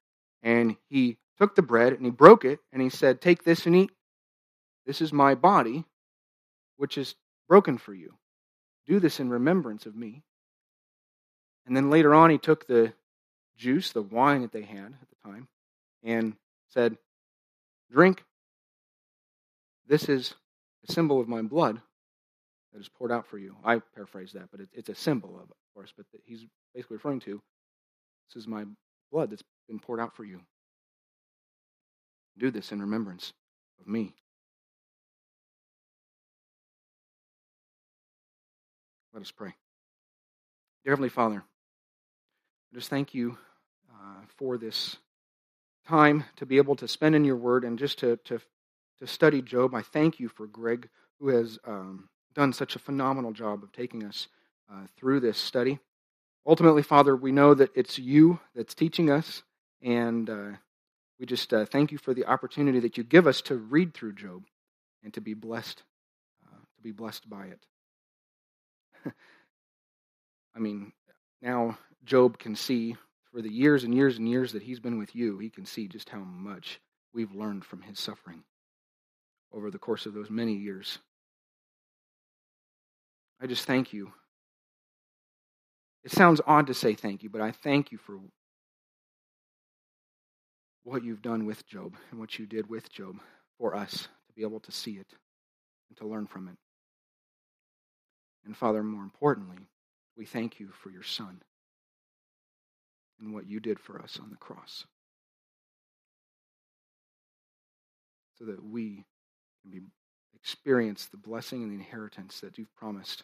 and 0.42 0.76
he 0.90 1.18
took 1.38 1.56
the 1.56 1.62
bread 1.62 1.94
and 1.94 2.06
he 2.06 2.12
broke 2.12 2.46
it 2.46 2.60
and 2.72 2.82
he 2.82 2.90
said, 2.90 3.22
Take 3.22 3.44
this 3.44 3.66
and 3.66 3.76
eat. 3.76 3.92
This 4.86 5.02
is 5.02 5.14
my 5.14 5.36
body, 5.36 5.86
which 6.78 6.98
is 6.98 7.16
broken 7.48 7.78
for 7.78 7.94
you. 7.94 8.14
Do 8.88 9.00
this 9.00 9.20
in 9.20 9.30
remembrance 9.30 9.86
of 9.86 9.96
me. 9.96 10.24
And 11.66 11.76
then 11.76 11.90
later 11.90 12.14
on, 12.14 12.30
he 12.30 12.38
took 12.38 12.68
the 12.68 12.94
juice, 13.58 13.92
the 13.92 14.02
wine 14.02 14.42
that 14.42 14.52
they 14.52 14.64
had 14.64 14.94
at 15.02 15.10
the 15.10 15.30
time, 15.30 15.48
and 16.04 16.36
said, 16.70 16.98
Drink. 17.92 18.24
This 19.88 20.10
is 20.10 20.34
a 20.88 20.92
symbol 20.92 21.20
of 21.20 21.28
my 21.28 21.42
blood 21.42 21.82
that 22.74 22.80
is 22.80 22.90
poured 22.90 23.12
out 23.12 23.28
for 23.28 23.38
you. 23.38 23.56
I 23.64 23.80
paraphrase 23.94 24.32
that, 24.34 24.50
but 24.52 24.62
it's 24.74 24.90
a 24.90 24.96
symbol 24.96 25.36
of 25.36 25.44
it, 25.44 25.52
of 25.52 25.74
course. 25.74 25.94
But 25.96 26.06
he's 26.26 26.46
basically 26.74 26.98
referring 26.98 27.20
to 27.22 27.42
this 28.34 28.42
is 28.42 28.48
my 28.48 28.66
blood 29.12 29.30
that's 29.30 29.44
been 29.68 29.80
poured 29.80 30.00
out 30.00 30.16
for 30.16 30.24
you. 30.24 30.42
Do 32.38 32.50
this 32.50 32.72
in 32.72 32.82
remembrance 32.82 33.34
of 33.80 33.88
me. 33.88 34.16
Let 39.14 39.22
us 39.22 39.30
pray. 39.30 39.54
Dear 40.84 40.94
Heavenly 40.94 41.10
Father, 41.10 41.44
I 41.46 42.76
just 42.76 42.90
thank 42.90 43.14
you 43.14 43.38
uh, 43.92 44.22
for 44.38 44.58
this 44.58 44.98
time 45.88 46.24
to 46.38 46.48
be 46.48 46.58
able 46.58 46.76
to 46.78 46.88
spend 46.88 47.14
in 47.14 47.24
your 47.24 47.36
word 47.36 47.64
and 47.64 47.78
just 47.78 48.00
to, 48.00 48.18
to, 48.26 48.40
to 48.98 49.06
study 49.06 49.44
Job. 49.44 49.76
I 49.76 49.84
thank 49.84 50.20
you 50.20 50.30
for 50.30 50.48
Greg, 50.48 50.90
who 51.20 51.28
has 51.28 51.60
um, 51.64 52.10
done 52.34 52.54
such 52.54 52.76
a 52.76 52.80
phenomenal 52.80 53.34
job 53.34 53.62
of 53.62 53.72
taking 53.72 54.04
us 54.04 54.30
uh, 54.72 54.88
through 54.98 55.20
this 55.20 55.38
study. 55.38 55.78
Ultimately, 56.44 56.82
Father, 56.82 57.16
we 57.16 57.32
know 57.32 57.54
that 57.54 57.70
it's 57.76 58.00
you 58.00 58.40
that's 58.56 58.74
teaching 58.74 59.12
us, 59.12 59.44
and 59.84 60.28
uh, 60.28 60.52
we 61.20 61.28
just 61.28 61.54
uh, 61.54 61.66
thank 61.66 61.92
you 61.92 62.00
for 62.00 62.16
the 62.16 62.26
opportunity 62.26 62.80
that 62.80 62.98
you 62.98 63.04
give 63.04 63.28
us 63.28 63.42
to 63.42 63.56
read 63.58 63.94
through 63.94 64.14
Job 64.14 64.44
and 65.04 65.14
to 65.14 65.22
be 65.22 65.36
blessed, 65.36 65.84
uh, 66.48 66.58
to 66.78 66.82
be 66.82 66.92
blessed 66.92 67.30
by 67.30 67.46
it. 67.46 67.64
I 70.56 70.60
mean, 70.60 70.92
now 71.42 71.78
Job 72.06 72.38
can 72.38 72.56
see 72.56 72.96
for 73.32 73.42
the 73.42 73.52
years 73.52 73.84
and 73.84 73.94
years 73.96 74.18
and 74.18 74.30
years 74.30 74.52
that 74.52 74.64
he's 74.64 74.80
been 74.80 74.98
with 74.98 75.16
you, 75.16 75.40
he 75.40 75.50
can 75.50 75.66
see 75.66 75.88
just 75.88 76.10
how 76.10 76.20
much 76.20 76.80
we've 77.14 77.34
learned 77.34 77.66
from 77.66 77.82
his 77.82 78.00
suffering 78.00 78.44
over 79.52 79.72
the 79.72 79.80
course 79.80 80.06
of 80.06 80.14
those 80.14 80.30
many 80.30 80.54
years. 80.54 81.00
I 83.42 83.48
just 83.48 83.66
thank 83.66 83.94
you. 83.94 84.12
It 86.04 86.12
sounds 86.12 86.42
odd 86.46 86.68
to 86.68 86.74
say 86.74 86.94
thank 86.94 87.24
you, 87.24 87.30
but 87.30 87.42
I 87.42 87.52
thank 87.52 87.92
you 87.92 87.98
for 87.98 88.20
what 90.84 91.04
you've 91.04 91.22
done 91.22 91.46
with 91.46 91.66
Job 91.66 91.96
and 92.12 92.20
what 92.20 92.38
you 92.38 92.46
did 92.46 92.70
with 92.70 92.92
Job 92.92 93.16
for 93.58 93.76
us 93.76 94.08
to 94.28 94.34
be 94.36 94.42
able 94.42 94.60
to 94.62 94.72
see 94.72 94.94
it 94.94 95.08
and 95.90 95.98
to 95.98 96.08
learn 96.08 96.28
from 96.28 96.50
it. 96.50 96.58
And 98.46 98.56
Father, 98.56 98.84
more 98.84 99.04
importantly, 99.04 99.68
we 100.18 100.26
thank 100.26 100.60
you 100.60 100.70
for 100.82 100.90
your 100.90 101.04
Son 101.04 101.42
and 103.20 103.34
what 103.34 103.48
you 103.48 103.60
did 103.60 103.80
for 103.80 104.02
us 104.02 104.20
on 104.22 104.30
the 104.30 104.38
cross 104.38 104.86
so 108.38 108.46
that 108.46 108.64
we 108.64 109.06
can 109.62 109.72
be, 109.72 109.82
experience 110.36 111.06
the 111.06 111.18
blessing 111.18 111.64
and 111.64 111.72
the 111.72 111.76
inheritance 111.76 112.42
that 112.42 112.58
you've 112.58 112.76
promised 112.76 113.24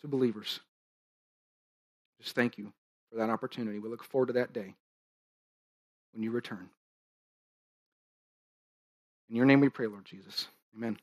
to 0.00 0.08
believers. 0.08 0.60
Just 2.20 2.34
thank 2.34 2.58
you 2.58 2.72
for 3.10 3.18
that 3.18 3.30
opportunity. 3.30 3.78
We 3.78 3.88
look 3.88 4.02
forward 4.02 4.26
to 4.26 4.32
that 4.34 4.52
day 4.52 4.74
when 6.12 6.22
you 6.22 6.30
return. 6.30 6.68
In 9.30 9.36
your 9.36 9.46
name 9.46 9.60
we 9.60 9.68
pray, 9.68 9.86
Lord 9.86 10.04
Jesus. 10.04 10.48
Amen. 10.74 10.98